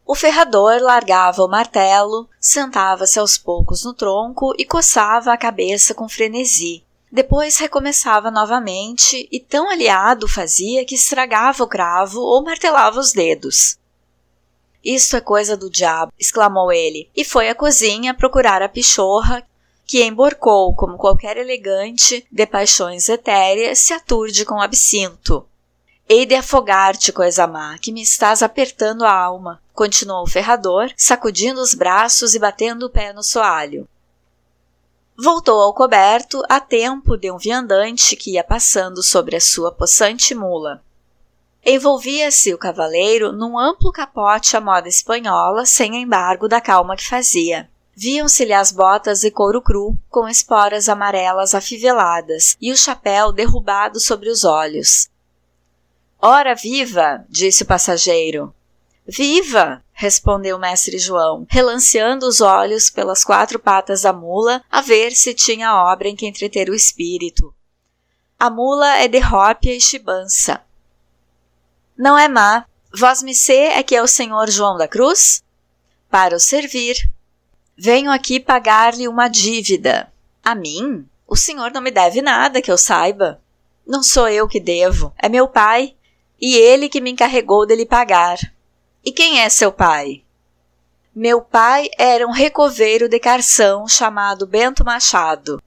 O 0.05 0.13
ferrador 0.13 0.81
largava 0.81 1.43
o 1.43 1.47
martelo, 1.47 2.29
sentava-se 2.39 3.17
aos 3.17 3.37
poucos 3.37 3.83
no 3.83 3.93
tronco 3.93 4.53
e 4.57 4.65
coçava 4.65 5.33
a 5.33 5.37
cabeça 5.37 5.95
com 5.95 6.07
frenesi. 6.07 6.83
Depois 7.11 7.57
recomeçava 7.57 8.29
novamente 8.29 9.27
e 9.31 9.39
tão 9.39 9.69
aliado 9.69 10.27
fazia 10.27 10.85
que 10.85 10.95
estragava 10.95 11.63
o 11.63 11.67
cravo 11.67 12.19
ou 12.19 12.43
martelava 12.43 12.99
os 12.99 13.13
dedos. 13.13 13.77
Isto 14.83 15.15
é 15.15 15.21
coisa 15.21 15.55
do 15.55 15.69
diabo, 15.69 16.11
exclamou 16.19 16.71
ele, 16.71 17.09
e 17.15 17.23
foi 17.23 17.47
à 17.49 17.55
cozinha 17.55 18.13
procurar 18.13 18.61
a 18.61 18.67
pichorra, 18.67 19.43
que 19.85 20.03
emborcou 20.03 20.73
como 20.75 20.97
qualquer 20.97 21.37
elegante 21.37 22.25
de 22.31 22.45
paixões 22.45 23.09
etéreas 23.09 23.79
se 23.79 23.93
aturde 23.93 24.45
com 24.45 24.61
absinto. 24.61 25.45
Hei 26.07 26.25
de 26.25 26.35
afogar-te, 26.35 27.11
coisa 27.11 27.47
má, 27.47 27.77
que 27.77 27.91
me 27.91 28.01
estás 28.01 28.43
apertando 28.43 29.05
a 29.05 29.11
alma, 29.11 29.61
continuou 29.73 30.23
o 30.23 30.29
ferrador, 30.29 30.91
sacudindo 30.97 31.61
os 31.61 31.73
braços 31.73 32.35
e 32.35 32.39
batendo 32.39 32.87
o 32.87 32.89
pé 32.89 33.13
no 33.13 33.23
soalho. 33.23 33.87
Voltou 35.17 35.61
ao 35.61 35.73
coberto 35.73 36.41
a 36.49 36.59
tempo 36.59 37.15
de 37.15 37.31
um 37.31 37.37
viandante 37.37 38.15
que 38.15 38.31
ia 38.31 38.43
passando 38.43 39.03
sobre 39.03 39.35
a 39.35 39.41
sua 39.41 39.71
possante 39.71 40.33
mula. 40.33 40.83
Envolvia-se 41.65 42.53
o 42.53 42.57
cavaleiro 42.57 43.31
num 43.31 43.57
amplo 43.57 43.91
capote 43.91 44.57
à 44.57 44.61
moda 44.61 44.89
espanhola, 44.89 45.65
sem 45.65 46.01
embargo 46.01 46.47
da 46.47 46.59
calma 46.59 46.97
que 46.97 47.07
fazia. 47.07 47.69
Viam-se-lhe 47.95 48.53
as 48.53 48.71
botas 48.71 49.21
de 49.21 49.29
couro 49.29 49.61
cru, 49.61 49.95
com 50.09 50.27
esporas 50.27 50.89
amarelas 50.89 51.53
afiveladas, 51.53 52.57
e 52.59 52.71
o 52.71 52.77
chapéu 52.77 53.31
derrubado 53.31 53.99
sobre 53.99 54.29
os 54.29 54.43
olhos. 54.43 55.09
Ora 56.19 56.55
viva! 56.55 57.25
disse 57.29 57.63
o 57.63 57.65
passageiro. 57.65 58.53
Viva! 59.05 59.83
respondeu 59.91 60.57
mestre 60.57 60.97
João, 60.97 61.45
relanceando 61.49 62.25
os 62.25 62.41
olhos 62.41 62.89
pelas 62.89 63.23
quatro 63.23 63.59
patas 63.59 64.01
da 64.01 64.11
mula 64.11 64.63
a 64.71 64.81
ver 64.81 65.11
se 65.11 65.33
tinha 65.33 65.75
obra 65.75 66.07
em 66.07 66.15
que 66.15 66.25
entreter 66.25 66.69
o 66.69 66.75
espírito. 66.75 67.53
A 68.39 68.49
mula 68.49 68.97
é 68.97 69.07
de 69.07 69.19
rópia 69.19 69.75
e 69.75 69.79
chibança. 69.79 70.61
Não 71.97 72.17
é 72.17 72.27
má. 72.27 72.65
Vós 72.95 73.23
me 73.23 73.33
é 73.49 73.81
que 73.83 73.95
é 73.95 74.01
o 74.01 74.07
senhor 74.07 74.49
João 74.49 74.77
da 74.77 74.87
Cruz? 74.87 75.43
Para 76.09 76.35
o 76.35 76.39
servir. 76.39 77.09
Venho 77.77 78.11
aqui 78.11 78.39
pagar-lhe 78.39 79.07
uma 79.07 79.27
dívida. 79.27 80.11
A 80.43 80.53
mim? 80.53 81.07
O 81.27 81.35
senhor 81.35 81.71
não 81.71 81.81
me 81.81 81.89
deve 81.89 82.21
nada 82.21 82.61
que 82.61 82.71
eu 82.71 82.77
saiba. 82.77 83.41
Não 83.85 84.03
sou 84.03 84.27
eu 84.27 84.47
que 84.47 84.59
devo, 84.59 85.13
é 85.17 85.27
meu 85.27 85.47
pai 85.47 85.95
e 86.39 86.55
ele 86.55 86.89
que 86.89 87.01
me 87.01 87.11
encarregou 87.11 87.65
de 87.65 87.75
lhe 87.75 87.85
pagar. 87.85 88.37
E 89.03 89.11
quem 89.11 89.39
é 89.39 89.49
seu 89.49 89.71
pai? 89.71 90.23
Meu 91.15 91.41
pai 91.41 91.89
era 91.97 92.27
um 92.27 92.31
recoveiro 92.31 93.09
de 93.09 93.19
carção 93.19 93.87
chamado 93.87 94.45
Bento 94.45 94.83
Machado. 94.85 95.61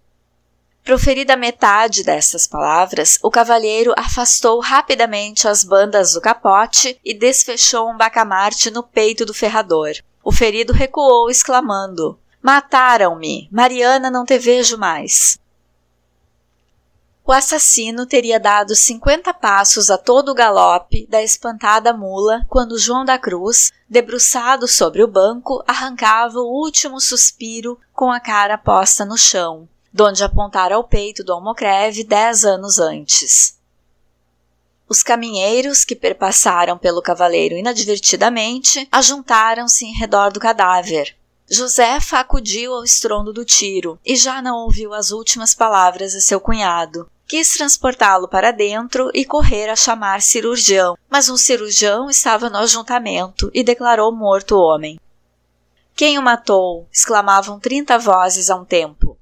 Proferida 0.85 1.37
metade 1.37 2.05
destas 2.05 2.47
palavras, 2.47 3.19
o 3.23 3.31
cavalheiro 3.31 3.93
afastou 3.97 4.61
rapidamente 4.61 5.49
as 5.49 5.65
bandas 5.65 6.13
do 6.13 6.21
capote 6.21 6.99
e 7.05 7.13
desfechou 7.13 7.91
um 7.91 7.97
bacamarte 7.97 8.71
no 8.71 8.83
peito 8.83 9.25
do 9.25 9.35
ferrador. 9.35 9.95
O 10.29 10.33
ferido 10.33 10.73
recuou, 10.73 11.31
exclamando: 11.31 12.19
Mataram-me! 12.43 13.49
Mariana, 13.49 14.11
não 14.11 14.25
te 14.25 14.37
vejo 14.37 14.77
mais. 14.77 15.39
O 17.25 17.31
assassino 17.31 18.05
teria 18.07 18.41
dado 18.41 18.75
cinquenta 18.75 19.33
passos 19.33 19.89
a 19.89 19.97
todo 19.97 20.31
o 20.31 20.35
galope 20.35 21.07
da 21.07 21.23
espantada 21.23 21.93
mula 21.93 22.45
quando 22.49 22.77
João 22.77 23.05
da 23.05 23.17
Cruz, 23.17 23.71
debruçado 23.89 24.67
sobre 24.67 25.01
o 25.01 25.07
banco, 25.07 25.63
arrancava 25.65 26.41
o 26.41 26.61
último 26.61 27.01
suspiro 27.01 27.79
com 27.93 28.11
a 28.11 28.19
cara 28.19 28.59
posta 28.59 29.05
no 29.05 29.17
chão, 29.17 29.69
donde 29.93 30.25
apontara 30.25 30.75
ao 30.75 30.83
peito 30.83 31.23
do 31.23 31.33
almocreve 31.33 32.03
dez 32.03 32.45
anos 32.45 32.81
antes. 32.81 33.56
Os 34.89 35.03
caminheiros 35.03 35.85
que 35.85 35.97
perpassaram 35.97 36.79
pelo 36.79 37.03
cavaleiro 37.03 37.57
inadvertidamente 37.57 38.89
ajuntaram-se 38.91 39.85
em 39.85 39.93
redor 39.93 40.31
do 40.33 40.41
cadáver, 40.41 41.17
Josefa 41.49 42.19
acudiu 42.19 42.75
ao 42.75 42.85
estrondo 42.85 43.33
do 43.33 43.45
tiro 43.45 43.99
e 44.05 44.17
já 44.17 44.43
não 44.43 44.57
ouviu 44.57 44.93
as 44.93 45.11
últimas 45.11 45.55
palavras 45.55 46.13
de 46.13 46.21
seu 46.21 46.41
cunhado, 46.41 47.09
Quis 47.27 47.55
transportá-lo 47.55 48.29
para 48.29 48.53
dentro 48.53 49.11
e 49.13 49.25
correr 49.25 49.69
a 49.69 49.75
chamar 49.75 50.23
cirurgião, 50.23 50.97
mas 51.11 51.29
um 51.29 51.37
cirurgião 51.37 52.09
estava 52.09 52.49
no 52.49 52.59
ajuntamento 52.59 53.51
e 53.53 53.65
declarou 53.65 54.15
morto 54.15 54.55
o 54.55 54.61
homem. 54.61 55.01
Quem 55.97 56.19
o 56.19 56.23
matou? 56.23 56.87
exclamavam 56.93 57.59
trinta 57.59 57.99
vozes 57.99 58.49
a 58.49 58.55
um 58.55 58.65
tempo. 58.65 59.19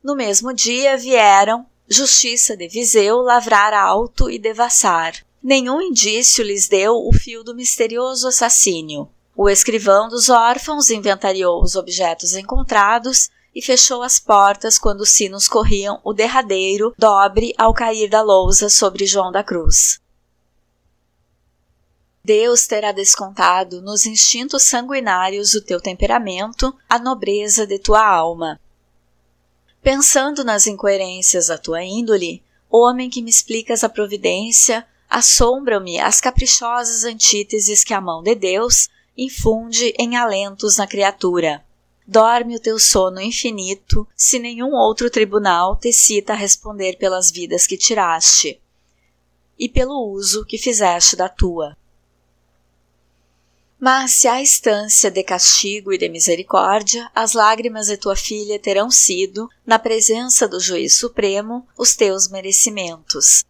No 0.00 0.14
mesmo 0.14 0.52
dia 0.54 0.96
vieram, 0.96 1.66
Justiça 1.88 2.56
de 2.56 2.66
Viseu, 2.66 3.18
lavrar 3.18 3.74
alto 3.74 4.30
e 4.30 4.38
devassar. 4.38 5.14
Nenhum 5.42 5.82
indício 5.82 6.42
lhes 6.42 6.66
deu 6.66 6.94
o 6.94 7.12
fio 7.12 7.44
do 7.44 7.54
misterioso 7.54 8.28
assassínio. 8.28 9.08
O 9.36 9.50
escrivão 9.50 10.08
dos 10.08 10.30
órfãos 10.30 10.88
inventariou 10.88 11.62
os 11.62 11.76
objetos 11.76 12.34
encontrados 12.34 13.28
e 13.54 13.60
fechou 13.60 14.02
as 14.02 14.18
portas 14.18 14.78
quando 14.78 15.02
os 15.02 15.10
sinos 15.10 15.46
corriam 15.46 16.00
o 16.02 16.14
derradeiro 16.14 16.94
dobre 16.98 17.52
ao 17.58 17.74
cair 17.74 18.08
da 18.08 18.22
lousa 18.22 18.70
sobre 18.70 19.06
João 19.06 19.30
da 19.30 19.44
Cruz. 19.44 20.00
Deus 22.24 22.66
terá 22.66 22.90
descontado 22.90 23.82
nos 23.82 24.06
instintos 24.06 24.62
sanguinários 24.62 25.52
do 25.52 25.60
teu 25.60 25.78
temperamento 25.78 26.74
a 26.88 26.98
nobreza 26.98 27.66
de 27.66 27.78
tua 27.78 28.02
alma. 28.02 28.58
Pensando 29.84 30.42
nas 30.42 30.66
incoerências 30.66 31.48
da 31.48 31.58
tua 31.58 31.84
índole, 31.84 32.42
homem 32.70 33.10
que 33.10 33.20
me 33.20 33.28
explicas 33.28 33.84
a 33.84 33.88
providência, 33.88 34.86
assombram-me 35.10 36.00
as 36.00 36.22
caprichosas 36.22 37.04
antíteses 37.04 37.84
que 37.84 37.92
a 37.92 38.00
mão 38.00 38.22
de 38.22 38.34
Deus 38.34 38.88
infunde 39.14 39.92
em 39.98 40.16
alentos 40.16 40.78
na 40.78 40.86
criatura. 40.86 41.62
Dorme 42.06 42.56
o 42.56 42.60
teu 42.60 42.78
sono 42.78 43.20
infinito, 43.20 44.08
se 44.16 44.38
nenhum 44.38 44.72
outro 44.72 45.10
tribunal 45.10 45.76
te 45.76 45.92
cita 45.92 46.32
a 46.32 46.36
responder 46.36 46.96
pelas 46.96 47.30
vidas 47.30 47.66
que 47.66 47.76
tiraste 47.76 48.58
e 49.58 49.68
pelo 49.68 50.10
uso 50.10 50.46
que 50.46 50.56
fizeste 50.56 51.14
da 51.14 51.28
tua. 51.28 51.76
Mas 53.78 54.12
se 54.12 54.28
há 54.28 54.40
instância 54.40 55.10
de 55.10 55.22
castigo 55.22 55.92
e 55.92 55.98
de 55.98 56.08
misericórdia, 56.08 57.10
as 57.14 57.32
lágrimas 57.32 57.88
de 57.88 57.96
tua 57.96 58.16
filha 58.16 58.58
terão 58.58 58.90
sido, 58.90 59.48
na 59.66 59.78
presença 59.78 60.48
do 60.48 60.60
Juiz 60.60 60.96
Supremo, 60.96 61.66
os 61.76 61.94
teus 61.94 62.28
merecimentos. 62.28 63.44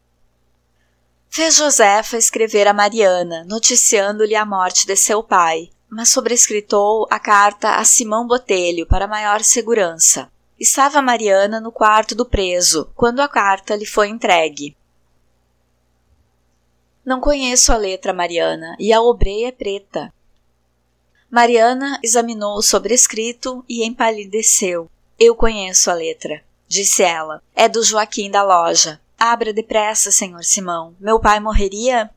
Fez 1.29 1.57
Josefa 1.57 2.17
escrever 2.17 2.67
a 2.67 2.73
Mariana, 2.73 3.45
noticiando-lhe 3.45 4.37
a 4.37 4.45
morte 4.45 4.87
de 4.87 4.97
seu 4.97 5.23
pai, 5.23 5.69
mas 5.89 6.09
sobrescritou 6.09 7.07
a 7.11 7.19
carta 7.19 7.77
a 7.77 7.85
Simão 7.85 8.27
Botelho 8.27 8.87
para 8.87 9.07
maior 9.07 9.43
segurança. 9.43 10.31
Estava 10.59 11.03
Mariana 11.03 11.61
no 11.61 11.73
quarto 11.73 12.15
do 12.15 12.25
preso, 12.25 12.89
quando 12.95 13.21
a 13.21 13.29
carta 13.29 13.75
lhe 13.75 13.85
foi 13.85 14.09
entregue. 14.09 14.77
Não 17.05 17.21
conheço 17.21 17.73
a 17.73 17.77
letra, 17.77 18.13
Mariana, 18.13 18.77
e 18.79 18.93
a 18.93 19.01
obreia 19.03 19.49
é 19.49 19.53
preta. 19.53 20.13
Mariana 21.31 21.99
examinou 22.03 22.57
o 22.57 22.63
sobrescrito 22.63 23.65
e 23.69 23.85
empalideceu. 23.85 24.91
Eu 25.19 25.35
conheço 25.35 25.91
a 25.91 25.95
letra, 25.95 26.43
disse 26.67 27.03
ela. 27.03 27.43
É 27.55 27.69
do 27.69 27.83
Joaquim 27.83 28.31
da 28.31 28.43
loja. 28.43 29.01
Abra 29.19 29.53
depressa, 29.53 30.11
senhor 30.11 30.43
Simão. 30.45 30.95
Meu 30.99 31.21
pai 31.21 31.41
morreria? 31.41 32.11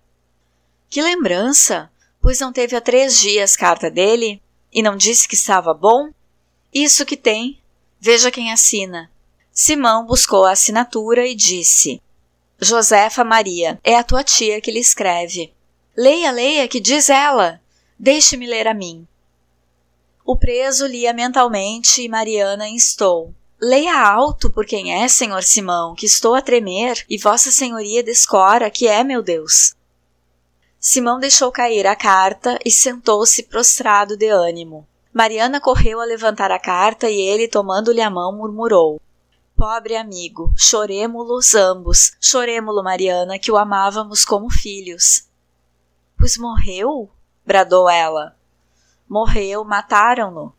Que 0.90 1.02
lembrança! 1.02 1.92
Pois 2.22 2.40
não 2.40 2.54
teve 2.54 2.76
há 2.76 2.82
três 2.82 3.20
dias 3.20 3.56
carta 3.56 3.90
dele? 3.90 4.42
E 4.72 4.82
não 4.82 4.96
disse 4.96 5.28
que 5.28 5.36
estava 5.36 5.74
bom? 5.74 6.10
Isso 6.74 7.06
que 7.06 7.18
tem. 7.18 7.60
Veja 8.00 8.32
quem 8.32 8.52
assina. 8.52 9.10
Simão 9.52 10.06
buscou 10.06 10.46
a 10.46 10.52
assinatura 10.52 11.26
e 11.26 11.34
disse: 11.36 12.02
Josefa 12.60 13.24
Maria, 13.24 13.80
é 13.84 13.96
a 13.96 14.04
tua 14.04 14.24
tia 14.24 14.60
que 14.60 14.72
lhe 14.72 14.80
escreve. 14.80 15.54
Leia, 15.96 16.32
leia, 16.32 16.68
que 16.68 16.80
diz 16.80 17.08
ela. 17.08 17.62
Deixe-me 18.00 18.48
ler 18.48 18.68
a 18.68 18.74
mim. 18.74 19.08
O 20.26 20.36
preso 20.36 20.88
lia 20.88 21.14
mentalmente 21.14 22.02
e 22.02 22.10
Mariana 22.10 22.68
instou. 22.68 23.32
Leia 23.62 24.00
alto 24.00 24.52
por 24.52 24.66
quem 24.66 25.04
é, 25.04 25.08
senhor 25.08 25.44
Simão, 25.44 25.94
que 25.94 26.06
estou 26.08 26.34
a 26.34 26.42
tremer, 26.42 27.06
e 27.08 27.18
vossa 27.18 27.52
senhoria 27.52 28.04
descora 28.04 28.72
que 28.72 28.88
é 28.88 29.04
meu 29.04 29.22
Deus. 29.22 29.76
Simão 30.80 31.20
deixou 31.20 31.52
cair 31.52 31.86
a 31.86 31.96
carta 31.96 32.58
e 32.66 32.72
sentou-se 32.72 33.44
prostrado 33.44 34.18
de 34.18 34.30
ânimo. 34.30 34.88
Mariana 35.14 35.60
correu 35.60 36.00
a 36.00 36.06
levantar 36.06 36.52
a 36.52 36.60
carta 36.60 37.10
e 37.10 37.20
ele, 37.20 37.48
tomando-lhe 37.48 38.02
a 38.02 38.10
mão, 38.10 38.36
murmurou: 38.36 39.00
Pobre 39.58 39.96
amigo, 39.96 40.54
choremo-los 40.56 41.56
ambos, 41.56 42.12
choremo-lo, 42.22 42.84
Mariana, 42.84 43.40
que 43.40 43.52
o 43.52 43.58
amávamos 43.58 44.24
como 44.24 44.52
filhos. 44.52 45.28
Pois 46.16 46.38
morreu? 46.38 47.10
bradou 47.44 47.90
ela. 47.90 48.38
Morreu, 49.10 49.64
mataram-no. 49.64 50.54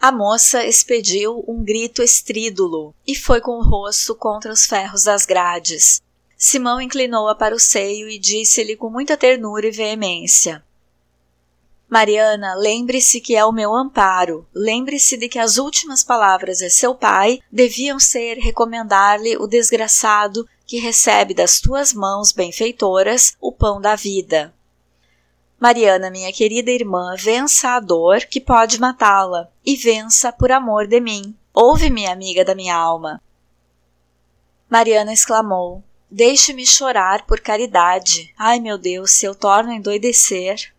A 0.00 0.10
moça 0.10 0.64
expediu 0.64 1.44
um 1.46 1.62
grito 1.62 2.02
estrídulo 2.02 2.94
e 3.06 3.14
foi 3.14 3.42
com 3.42 3.58
o 3.58 3.62
rosto 3.62 4.14
contra 4.14 4.50
os 4.50 4.64
ferros 4.64 5.02
das 5.02 5.26
grades. 5.26 6.00
Simão 6.34 6.80
inclinou-a 6.80 7.34
para 7.34 7.54
o 7.54 7.60
seio 7.60 8.08
e 8.08 8.18
disse-lhe 8.18 8.74
com 8.74 8.88
muita 8.88 9.18
ternura 9.18 9.66
e 9.66 9.70
veemência: 9.70 10.64
Mariana, 11.88 12.54
lembre-se 12.54 13.18
que 13.18 13.34
é 13.34 13.42
o 13.44 13.52
meu 13.52 13.74
amparo. 13.74 14.46
Lembre-se 14.54 15.16
de 15.16 15.26
que 15.26 15.38
as 15.38 15.56
últimas 15.56 16.04
palavras 16.04 16.58
de 16.58 16.68
seu 16.68 16.94
pai 16.94 17.40
deviam 17.50 17.98
ser 17.98 18.34
recomendar-lhe 18.34 19.38
o 19.38 19.46
desgraçado 19.46 20.46
que 20.66 20.78
recebe 20.78 21.32
das 21.32 21.60
tuas 21.60 21.94
mãos 21.94 22.30
benfeitoras 22.30 23.34
o 23.40 23.50
pão 23.50 23.80
da 23.80 23.96
vida. 23.96 24.54
Mariana, 25.58 26.10
minha 26.10 26.30
querida 26.30 26.70
irmã, 26.70 27.14
vença 27.16 27.70
a 27.70 27.80
dor 27.80 28.20
que 28.26 28.40
pode 28.40 28.78
matá-la 28.78 29.50
e 29.64 29.74
vença 29.74 30.30
por 30.30 30.52
amor 30.52 30.86
de 30.86 31.00
mim. 31.00 31.34
Ouve-me, 31.54 32.06
amiga 32.06 32.44
da 32.44 32.54
minha 32.54 32.76
alma. 32.76 33.20
Mariana 34.68 35.12
exclamou: 35.12 35.82
Deixe-me 36.10 36.66
chorar 36.66 37.26
por 37.26 37.40
caridade. 37.40 38.32
Ai, 38.38 38.60
meu 38.60 38.76
Deus, 38.76 39.12
se 39.12 39.24
eu 39.24 39.34
torno 39.34 39.70
a 39.70 39.74
endoidecer. 39.74 40.72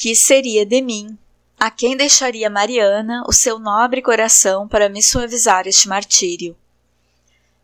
Que 0.00 0.14
seria 0.14 0.64
de 0.64 0.80
mim? 0.80 1.18
A 1.58 1.70
quem 1.70 1.94
deixaria 1.94 2.48
Mariana 2.48 3.22
o 3.28 3.34
seu 3.34 3.58
nobre 3.58 4.00
coração 4.00 4.66
para 4.66 4.88
me 4.88 5.02
suavizar 5.02 5.66
este 5.66 5.90
martírio? 5.90 6.56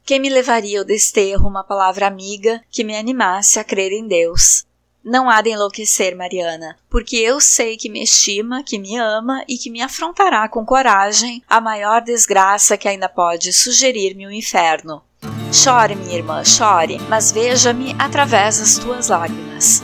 Quem 0.04 0.20
me 0.20 0.28
levaria 0.28 0.80
ao 0.80 0.84
desterro 0.84 1.48
uma 1.48 1.64
palavra 1.64 2.06
amiga 2.06 2.60
que 2.70 2.84
me 2.84 2.94
animasse 2.94 3.58
a 3.58 3.64
crer 3.64 3.90
em 3.90 4.06
Deus? 4.06 4.66
Não 5.02 5.30
há 5.30 5.40
de 5.40 5.48
enlouquecer, 5.48 6.14
Mariana, 6.14 6.76
porque 6.90 7.16
eu 7.16 7.40
sei 7.40 7.74
que 7.74 7.88
me 7.88 8.02
estima, 8.02 8.62
que 8.62 8.78
me 8.78 8.98
ama 8.98 9.42
e 9.48 9.56
que 9.56 9.70
me 9.70 9.80
afrontará 9.80 10.46
com 10.46 10.62
coragem 10.62 11.42
a 11.48 11.58
maior 11.58 12.02
desgraça 12.02 12.76
que 12.76 12.86
ainda 12.86 13.08
pode 13.08 13.50
sugerir-me 13.50 14.26
o 14.26 14.30
inferno. 14.30 15.02
Chore, 15.50 15.96
minha 15.96 16.18
irmã, 16.18 16.44
chore, 16.44 16.98
mas 17.08 17.32
veja-me 17.32 17.96
através 17.98 18.58
das 18.58 18.76
tuas 18.76 19.08
lágrimas. 19.08 19.82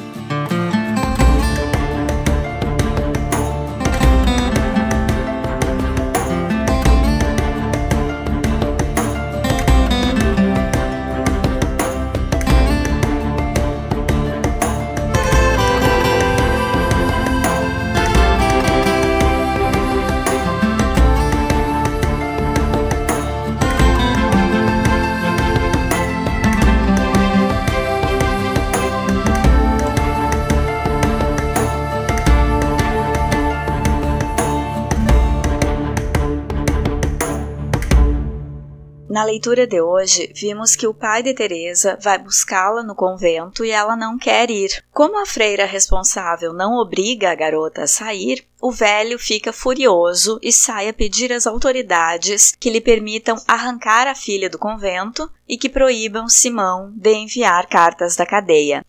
Na 39.12 39.24
leitura 39.24 39.66
de 39.66 39.78
hoje, 39.78 40.32
vimos 40.34 40.74
que 40.74 40.86
o 40.86 40.94
pai 40.94 41.22
de 41.22 41.34
Teresa 41.34 41.98
vai 42.00 42.16
buscá-la 42.16 42.82
no 42.82 42.94
convento 42.94 43.62
e 43.62 43.70
ela 43.70 43.94
não 43.94 44.16
quer 44.16 44.50
ir. 44.50 44.82
Como 44.90 45.20
a 45.20 45.26
freira 45.26 45.66
responsável 45.66 46.54
não 46.54 46.78
obriga 46.78 47.30
a 47.30 47.34
garota 47.34 47.82
a 47.82 47.86
sair, 47.86 48.42
o 48.58 48.72
velho 48.72 49.18
fica 49.18 49.52
furioso 49.52 50.38
e 50.40 50.50
sai 50.50 50.88
a 50.88 50.94
pedir 50.94 51.30
às 51.30 51.46
autoridades 51.46 52.56
que 52.58 52.70
lhe 52.70 52.80
permitam 52.80 53.36
arrancar 53.46 54.06
a 54.06 54.14
filha 54.14 54.48
do 54.48 54.58
convento 54.58 55.30
e 55.46 55.58
que 55.58 55.68
proíbam 55.68 56.26
Simão 56.26 56.90
de 56.96 57.12
enviar 57.12 57.68
cartas 57.68 58.16
da 58.16 58.24
cadeia. 58.24 58.82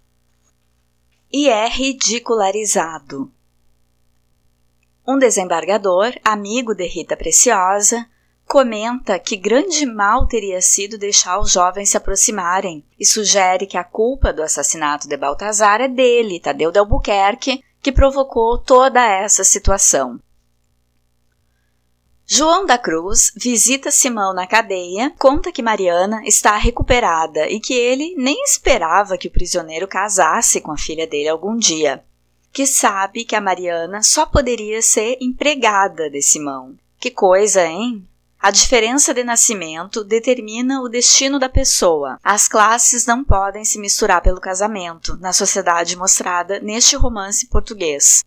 E 1.30 1.49
é 1.49 1.67
ridicularizado. 1.67 3.30
Um 5.05 5.17
desembargador, 5.17 6.13
amigo 6.24 6.74
de 6.74 6.88
Rita 6.88 7.17
Preciosa, 7.17 8.07
comenta 8.48 9.18
que 9.18 9.36
grande 9.36 9.86
mal 9.86 10.28
teria 10.28 10.62
sido 10.62 10.98
deixar 10.98 11.39
os 11.39 11.52
jovens 11.52 11.89
se 11.89 11.98
aproximarem 11.98 12.84
e 13.00 13.06
sugere 13.06 13.66
que 13.66 13.78
a 13.78 13.84
culpa 13.84 14.32
do 14.32 14.44
assassinato 14.44 15.08
de 15.08 15.18
Baltazar 15.18 15.82
é 15.82 15.88
dele, 15.88 16.39
Tadeu 16.39 16.72
de 16.72 16.80
Albuquerque, 16.80 17.64
que 17.82 17.91
provocou 17.91 18.58
toda 18.58 19.04
essa 19.04 19.44
situação. 19.44 20.20
João 22.26 22.66
da 22.66 22.78
Cruz 22.78 23.34
visita 23.36 23.91
Simão 23.91 24.34
na 24.34 24.48
cadeia, 24.48 25.14
conta 25.20 25.52
que 25.52 25.62
Mariana 25.62 26.22
está 26.26 26.56
recuperada 26.56 27.50
e 27.50 27.60
que 27.60 27.74
ele 27.74 28.16
nem 28.18 28.41
esperava 28.46 29.18
que 29.18 29.28
o 29.28 29.32
prisioneiro 29.32 29.88
casasse 29.88 30.62
com 30.62 30.72
a 30.72 30.78
filha 30.78 31.06
dele 31.06 31.28
algum 31.28 31.58
dia. 31.58 32.04
Que 32.52 32.66
sabe 32.66 33.26
que 33.26 33.36
a 33.36 33.41
Mariana 33.41 34.02
só 34.02 34.26
poderia 34.26 34.82
ser 34.82 35.18
empregada 35.20 36.10
de 36.10 36.22
Simão 36.22 36.76
Que 37.00 37.12
coisa, 37.12 37.66
hein? 37.66 38.08
A 38.44 38.52
diferença 38.52 39.14
de 39.14 39.24
nascimento 39.24 40.04
determina 40.04 40.82
o 40.82 40.89
destino 40.89 41.39
da 41.39 41.48
pessoa. 41.48 42.20
As 42.22 42.46
classes 42.46 43.06
não 43.06 43.24
podem 43.24 43.64
se 43.64 43.80
misturar 43.80 44.22
pelo 44.22 44.41
casamento, 44.41 45.16
na 45.16 45.32
sociedade 45.32 45.96
mostrada 45.96 46.60
neste 46.60 46.98
romance 46.98 47.48
português. 47.48 48.22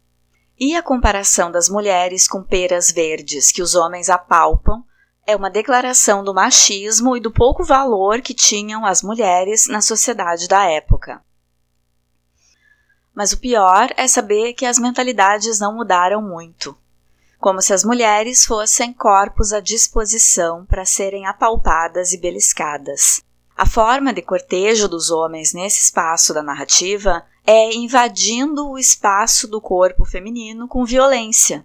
E 0.58 0.74
a 0.74 0.82
comparação 0.82 1.52
das 1.52 1.68
mulheres 1.68 2.26
com 2.26 2.42
peras 2.42 2.90
verdes 2.90 3.52
que 3.52 3.60
os 3.60 3.74
homens 3.74 4.08
apalpam 4.08 4.82
é 5.26 5.36
uma 5.36 5.50
declaração 5.50 6.24
do 6.24 6.32
machismo 6.32 7.14
e 7.14 7.20
do 7.20 7.30
pouco 7.30 7.62
valor 7.62 8.22
que 8.22 8.32
tinham 8.32 8.86
as 8.86 9.02
mulheres 9.02 9.68
na 9.68 9.82
sociedade 9.82 10.48
da 10.48 10.64
época. 10.64 11.20
Mas 13.14 13.32
o 13.32 13.38
pior 13.38 13.92
é 13.98 14.08
saber 14.08 14.54
que 14.54 14.64
as 14.64 14.78
mentalidades 14.78 15.60
não 15.60 15.76
mudaram 15.76 16.22
muito 16.22 16.74
como 17.46 17.62
se 17.62 17.72
as 17.72 17.84
mulheres 17.84 18.44
fossem 18.44 18.92
corpos 18.92 19.52
à 19.52 19.60
disposição 19.60 20.66
para 20.66 20.84
serem 20.84 21.26
apalpadas 21.26 22.12
e 22.12 22.18
beliscadas. 22.18 23.22
A 23.56 23.64
forma 23.64 24.12
de 24.12 24.20
cortejo 24.20 24.88
dos 24.88 25.12
homens 25.12 25.54
nesse 25.54 25.80
espaço 25.80 26.34
da 26.34 26.42
narrativa 26.42 27.24
é 27.46 27.72
invadindo 27.72 28.68
o 28.68 28.76
espaço 28.76 29.46
do 29.46 29.60
corpo 29.60 30.04
feminino 30.04 30.66
com 30.66 30.84
violência. 30.84 31.64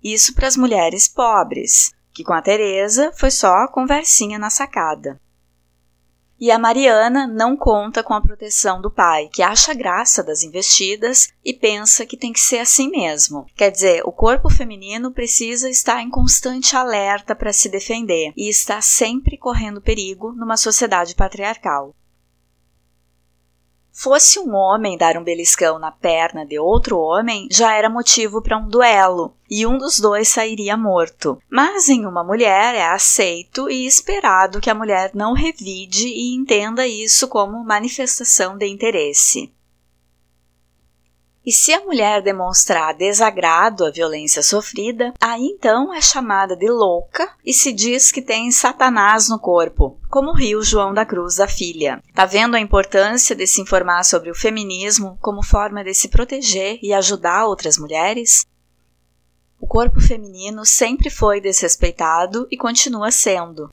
Isso 0.00 0.36
para 0.36 0.46
as 0.46 0.56
mulheres 0.56 1.08
pobres, 1.08 1.90
que 2.14 2.22
com 2.22 2.32
a 2.32 2.40
Teresa 2.40 3.10
foi 3.16 3.32
só 3.32 3.66
conversinha 3.66 4.38
na 4.38 4.50
sacada. 4.50 5.20
E 6.42 6.50
a 6.50 6.58
Mariana 6.58 7.24
não 7.24 7.56
conta 7.56 8.02
com 8.02 8.12
a 8.12 8.20
proteção 8.20 8.82
do 8.82 8.90
pai, 8.90 9.30
que 9.32 9.44
acha 9.44 9.72
graça 9.72 10.24
das 10.24 10.42
investidas 10.42 11.28
e 11.44 11.54
pensa 11.54 12.04
que 12.04 12.16
tem 12.16 12.32
que 12.32 12.40
ser 12.40 12.58
assim 12.58 12.90
mesmo. 12.90 13.46
Quer 13.54 13.70
dizer, 13.70 14.02
o 14.04 14.10
corpo 14.10 14.50
feminino 14.50 15.12
precisa 15.12 15.70
estar 15.70 16.02
em 16.02 16.10
constante 16.10 16.74
alerta 16.74 17.36
para 17.36 17.52
se 17.52 17.68
defender 17.68 18.32
e 18.36 18.48
está 18.48 18.80
sempre 18.80 19.38
correndo 19.38 19.80
perigo 19.80 20.32
numa 20.32 20.56
sociedade 20.56 21.14
patriarcal. 21.14 21.94
Fosse 23.92 24.40
um 24.40 24.54
homem 24.54 24.96
dar 24.96 25.18
um 25.18 25.22
beliscão 25.22 25.78
na 25.78 25.92
perna 25.92 26.46
de 26.46 26.58
outro 26.58 26.98
homem, 26.98 27.46
já 27.50 27.74
era 27.74 27.90
motivo 27.90 28.40
para 28.40 28.56
um 28.56 28.66
duelo, 28.66 29.34
e 29.50 29.66
um 29.66 29.76
dos 29.76 30.00
dois 30.00 30.28
sairia 30.28 30.76
morto. 30.76 31.38
Mas 31.48 31.90
em 31.90 32.06
uma 32.06 32.24
mulher 32.24 32.74
é 32.74 32.86
aceito 32.86 33.68
e 33.70 33.86
esperado 33.86 34.60
que 34.60 34.70
a 34.70 34.74
mulher 34.74 35.10
não 35.14 35.34
revide 35.34 36.08
e 36.08 36.34
entenda 36.34 36.86
isso 36.86 37.28
como 37.28 37.62
manifestação 37.62 38.56
de 38.56 38.66
interesse. 38.66 39.52
E 41.44 41.50
se 41.50 41.72
a 41.72 41.80
mulher 41.80 42.22
demonstrar 42.22 42.94
desagrado 42.94 43.84
à 43.84 43.90
violência 43.90 44.44
sofrida, 44.44 45.12
aí 45.20 45.42
então 45.42 45.92
é 45.92 46.00
chamada 46.00 46.56
de 46.56 46.70
louca 46.70 47.28
e 47.44 47.52
se 47.52 47.72
diz 47.72 48.12
que 48.12 48.22
tem 48.22 48.52
Satanás 48.52 49.28
no 49.28 49.40
corpo, 49.40 49.98
como 50.08 50.32
riu 50.32 50.62
João 50.62 50.94
da 50.94 51.04
Cruz 51.04 51.36
da 51.36 51.48
filha. 51.48 52.00
Tá 52.14 52.24
vendo 52.26 52.54
a 52.54 52.60
importância 52.60 53.34
de 53.34 53.44
se 53.44 53.60
informar 53.60 54.04
sobre 54.04 54.30
o 54.30 54.36
feminismo 54.36 55.18
como 55.20 55.42
forma 55.42 55.82
de 55.82 55.92
se 55.92 56.08
proteger 56.08 56.78
e 56.80 56.92
ajudar 56.92 57.44
outras 57.44 57.76
mulheres? 57.76 58.46
O 59.60 59.66
corpo 59.66 60.00
feminino 60.00 60.64
sempre 60.64 61.10
foi 61.10 61.40
desrespeitado 61.40 62.46
e 62.52 62.56
continua 62.56 63.10
sendo. 63.10 63.68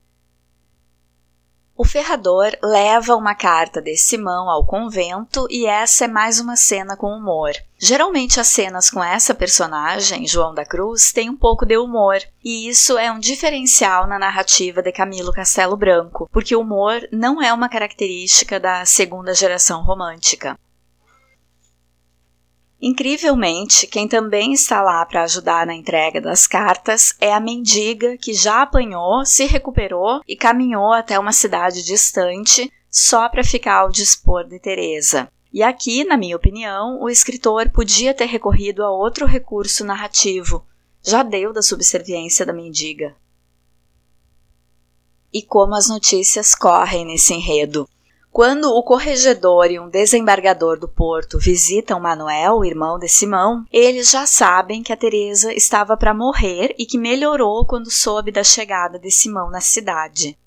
O 1.80 1.84
ferrador 1.86 2.52
leva 2.62 3.16
uma 3.16 3.34
carta 3.34 3.80
de 3.80 3.96
Simão 3.96 4.50
ao 4.50 4.66
convento 4.66 5.46
e 5.48 5.64
essa 5.64 6.04
é 6.04 6.08
mais 6.08 6.38
uma 6.38 6.54
cena 6.54 6.94
com 6.94 7.06
humor. 7.06 7.52
Geralmente 7.78 8.38
as 8.38 8.48
cenas 8.48 8.90
com 8.90 9.02
essa 9.02 9.34
personagem, 9.34 10.26
João 10.26 10.52
da 10.52 10.62
Cruz, 10.62 11.10
têm 11.10 11.30
um 11.30 11.36
pouco 11.38 11.64
de 11.64 11.78
humor, 11.78 12.18
e 12.44 12.68
isso 12.68 12.98
é 12.98 13.10
um 13.10 13.18
diferencial 13.18 14.06
na 14.06 14.18
narrativa 14.18 14.82
de 14.82 14.92
Camilo 14.92 15.32
Castelo 15.32 15.74
Branco, 15.74 16.28
porque 16.30 16.54
o 16.54 16.60
humor 16.60 17.00
não 17.10 17.42
é 17.42 17.50
uma 17.50 17.70
característica 17.70 18.60
da 18.60 18.84
segunda 18.84 19.32
geração 19.32 19.82
romântica. 19.82 20.58
Incrivelmente, 22.82 23.86
quem 23.86 24.08
também 24.08 24.54
está 24.54 24.80
lá 24.80 25.04
para 25.04 25.24
ajudar 25.24 25.66
na 25.66 25.74
entrega 25.74 26.18
das 26.18 26.46
cartas 26.46 27.14
é 27.20 27.30
a 27.30 27.38
mendiga 27.38 28.16
que 28.16 28.32
já 28.32 28.62
apanhou, 28.62 29.24
se 29.26 29.44
recuperou 29.44 30.22
e 30.26 30.34
caminhou 30.34 30.90
até 30.92 31.18
uma 31.18 31.32
cidade 31.32 31.84
distante 31.84 32.72
só 32.90 33.28
para 33.28 33.44
ficar 33.44 33.80
ao 33.80 33.90
dispor 33.90 34.44
de 34.44 34.58
Teresa. 34.58 35.30
E 35.52 35.62
aqui, 35.62 36.04
na 36.04 36.16
minha 36.16 36.36
opinião, 36.36 36.98
o 37.02 37.10
escritor 37.10 37.68
podia 37.68 38.14
ter 38.14 38.26
recorrido 38.26 38.82
a 38.82 38.90
outro 38.90 39.26
recurso 39.26 39.84
narrativo. 39.84 40.64
Já 41.02 41.22
deu 41.22 41.52
da 41.52 41.60
subserviência 41.60 42.46
da 42.46 42.52
mendiga. 42.52 43.14
E 45.32 45.42
como 45.42 45.74
as 45.74 45.88
notícias 45.88 46.54
correm 46.54 47.04
nesse 47.04 47.34
enredo. 47.34 47.88
Quando 48.32 48.66
o 48.66 48.82
corregedor 48.84 49.72
e 49.72 49.80
um 49.80 49.88
desembargador 49.88 50.78
do 50.78 50.86
porto 50.86 51.36
visitam 51.36 51.98
Manuel, 51.98 52.64
irmão 52.64 52.96
de 52.96 53.08
Simão, 53.08 53.64
eles 53.72 54.08
já 54.08 54.24
sabem 54.24 54.84
que 54.84 54.92
a 54.92 54.96
Teresa 54.96 55.52
estava 55.52 55.96
para 55.96 56.14
morrer 56.14 56.72
e 56.78 56.86
que 56.86 56.96
melhorou 56.96 57.66
quando 57.66 57.90
soube 57.90 58.30
da 58.30 58.44
chegada 58.44 59.00
de 59.00 59.10
Simão 59.10 59.50
na 59.50 59.60
cidade. 59.60 60.38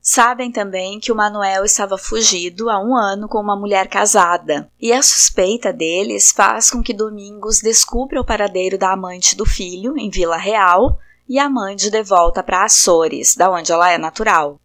Sabem 0.00 0.50
também 0.50 0.98
que 0.98 1.12
o 1.12 1.14
Manuel 1.14 1.66
estava 1.66 1.98
fugido 1.98 2.70
há 2.70 2.80
um 2.82 2.96
ano 2.96 3.28
com 3.28 3.38
uma 3.38 3.54
mulher 3.54 3.86
casada, 3.88 4.72
e 4.80 4.90
a 4.90 5.02
suspeita 5.02 5.70
deles 5.74 6.32
faz 6.32 6.70
com 6.70 6.82
que 6.82 6.94
Domingos 6.94 7.60
descubra 7.60 8.18
o 8.18 8.24
paradeiro 8.24 8.78
da 8.78 8.92
amante 8.92 9.36
do 9.36 9.44
filho 9.44 9.98
em 9.98 10.08
Vila 10.08 10.38
Real 10.38 10.98
e 11.28 11.38
a 11.38 11.50
mande 11.50 11.90
de 11.90 12.02
volta 12.02 12.42
para 12.42 12.64
Açores, 12.64 13.36
da 13.36 13.50
onde 13.50 13.70
ela 13.70 13.90
é 13.90 13.98
natural. 13.98 14.58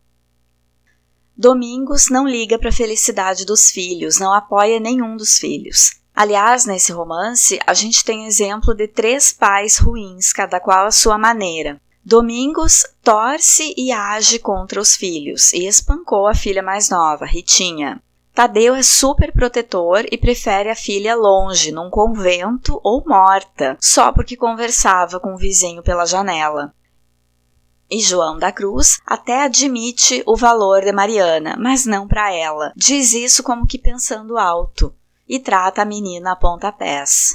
Domingos 1.43 2.09
não 2.09 2.25
liga 2.25 2.57
para 2.57 2.69
a 2.69 2.71
felicidade 2.71 3.43
dos 3.43 3.69
filhos, 3.69 4.17
não 4.17 4.31
apoia 4.31 4.79
nenhum 4.79 5.17
dos 5.17 5.37
filhos. 5.37 5.91
Aliás, 6.15 6.65
nesse 6.65 6.93
romance, 6.93 7.59
a 7.67 7.73
gente 7.73 8.05
tem 8.05 8.25
exemplo 8.25 8.73
de 8.73 8.87
três 8.87 9.33
pais 9.33 9.77
ruins, 9.77 10.31
cada 10.31 10.57
qual 10.61 10.85
à 10.85 10.91
sua 10.91 11.17
maneira. 11.17 11.81
Domingos 12.01 12.85
torce 13.03 13.73
e 13.75 13.91
age 13.91 14.39
contra 14.39 14.79
os 14.79 14.95
filhos 14.95 15.51
e 15.51 15.67
espancou 15.67 16.27
a 16.27 16.33
filha 16.33 16.63
mais 16.63 16.89
nova, 16.89 17.25
Ritinha. 17.25 18.01
Tadeu 18.33 18.73
é 18.73 18.81
super 18.81 19.33
protetor 19.33 20.05
e 20.09 20.17
prefere 20.17 20.69
a 20.69 20.75
filha 20.77 21.13
longe, 21.13 21.73
num 21.73 21.89
convento 21.89 22.79
ou 22.81 23.03
morta, 23.05 23.75
só 23.81 24.13
porque 24.13 24.37
conversava 24.37 25.19
com 25.19 25.33
o 25.33 25.37
vizinho 25.37 25.83
pela 25.83 26.05
janela. 26.05 26.73
E 27.89 27.99
João 27.99 28.38
da 28.38 28.51
Cruz 28.51 28.99
até 29.05 29.43
admite 29.43 30.23
o 30.25 30.36
valor 30.36 30.81
de 30.81 30.91
Mariana, 30.91 31.55
mas 31.59 31.86
não 31.86 32.07
para 32.07 32.34
ela. 32.34 32.73
Diz 32.75 33.13
isso 33.13 33.43
como 33.43 33.67
que 33.67 33.77
pensando 33.77 34.38
alto 34.38 34.95
e 35.27 35.39
trata 35.39 35.81
a 35.81 35.86
menina 35.86 36.31
a 36.31 36.36
pontapés. 36.36 37.34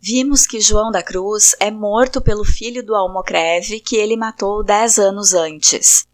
Vimos 0.00 0.46
que 0.46 0.60
João 0.60 0.92
da 0.92 1.02
Cruz 1.02 1.56
é 1.58 1.70
morto 1.70 2.20
pelo 2.20 2.44
filho 2.44 2.84
do 2.84 2.94
Almocreve 2.94 3.80
que 3.80 3.96
ele 3.96 4.16
matou 4.16 4.62
dez 4.62 4.98
anos 4.98 5.34
antes. 5.34 6.06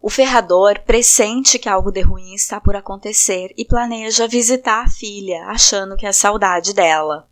O 0.00 0.08
ferrador 0.08 0.80
pressente 0.80 1.58
que 1.58 1.68
algo 1.68 1.90
de 1.90 2.00
ruim 2.00 2.34
está 2.34 2.60
por 2.60 2.76
acontecer 2.76 3.52
e 3.56 3.64
planeja 3.64 4.28
visitar 4.28 4.84
a 4.84 4.88
filha, 4.88 5.44
achando 5.46 5.96
que 5.96 6.06
é 6.06 6.12
saudade 6.12 6.72
dela. 6.72 7.28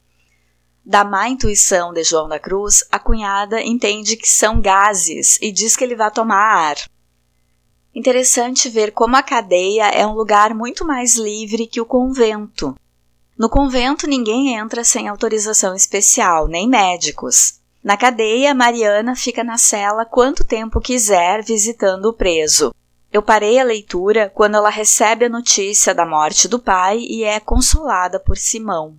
Da 0.85 1.05
má 1.05 1.29
intuição 1.29 1.93
de 1.93 2.03
João 2.03 2.29
da 2.29 2.39
Cruz, 2.39 2.85
a 2.91 2.99
cunhada 2.99 3.63
entende 3.63 4.17
que 4.17 4.29
são 4.29 4.61
gases 4.61 5.39
e 5.41 5.53
diz 5.53 5.77
que 5.77 5.85
ele 5.85 5.95
vai 5.95 6.11
tomar 6.11 6.37
ar. 6.37 6.77
Interessante 7.95 8.69
ver 8.69 8.93
como 8.93 9.17
a 9.17 9.23
cadeia 9.23 9.89
é 9.89 10.07
um 10.07 10.15
lugar 10.15 10.55
muito 10.55 10.85
mais 10.85 11.17
livre 11.17 11.67
que 11.67 11.81
o 11.81 11.87
convento. 11.87 12.75
No 13.37 13.49
convento, 13.49 14.07
ninguém 14.07 14.55
entra 14.55 14.85
sem 14.85 15.09
autorização 15.09 15.75
especial, 15.75 16.47
nem 16.47 16.69
médicos. 16.69 17.61
Na 17.83 17.97
cadeia, 17.97 18.55
Mariana 18.55 19.17
fica 19.17 19.43
na 19.43 19.59
cela 19.59 20.05
quanto 20.05 20.45
tempo 20.45 20.81
quiser 20.81 21.43
visitando 21.43 22.07
o 22.07 22.13
preso. 22.13 22.75
Eu 23.13 23.23
parei 23.23 23.59
a 23.59 23.65
leitura 23.65 24.31
quando 24.33 24.57
ela 24.57 24.71
recebe 24.71 25.25
a 25.25 25.31
notícia 25.31 25.95
da 25.95 26.07
morte 26.07 26.47
do 26.47 26.59
pai 26.59 26.99
e 26.99 27.25
é 27.25 27.41
consolada 27.41 28.21
por 28.21 28.37
Simão. 28.37 28.97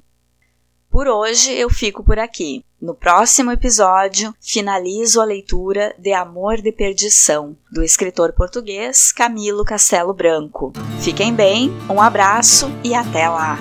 Por 0.91 1.07
hoje 1.07 1.53
eu 1.53 1.69
fico 1.69 2.03
por 2.03 2.19
aqui. 2.19 2.65
No 2.79 2.93
próximo 2.93 3.49
episódio, 3.49 4.35
finalizo 4.41 5.21
a 5.21 5.23
leitura 5.23 5.95
de 5.97 6.11
Amor 6.11 6.57
de 6.57 6.69
Perdição, 6.69 7.55
do 7.71 7.81
escritor 7.81 8.33
português 8.33 9.13
Camilo 9.13 9.63
Castelo 9.63 10.13
Branco. 10.13 10.73
Fiquem 10.99 11.33
bem, 11.33 11.71
um 11.89 12.01
abraço 12.01 12.69
e 12.83 12.93
até 12.93 13.29
lá! 13.29 13.57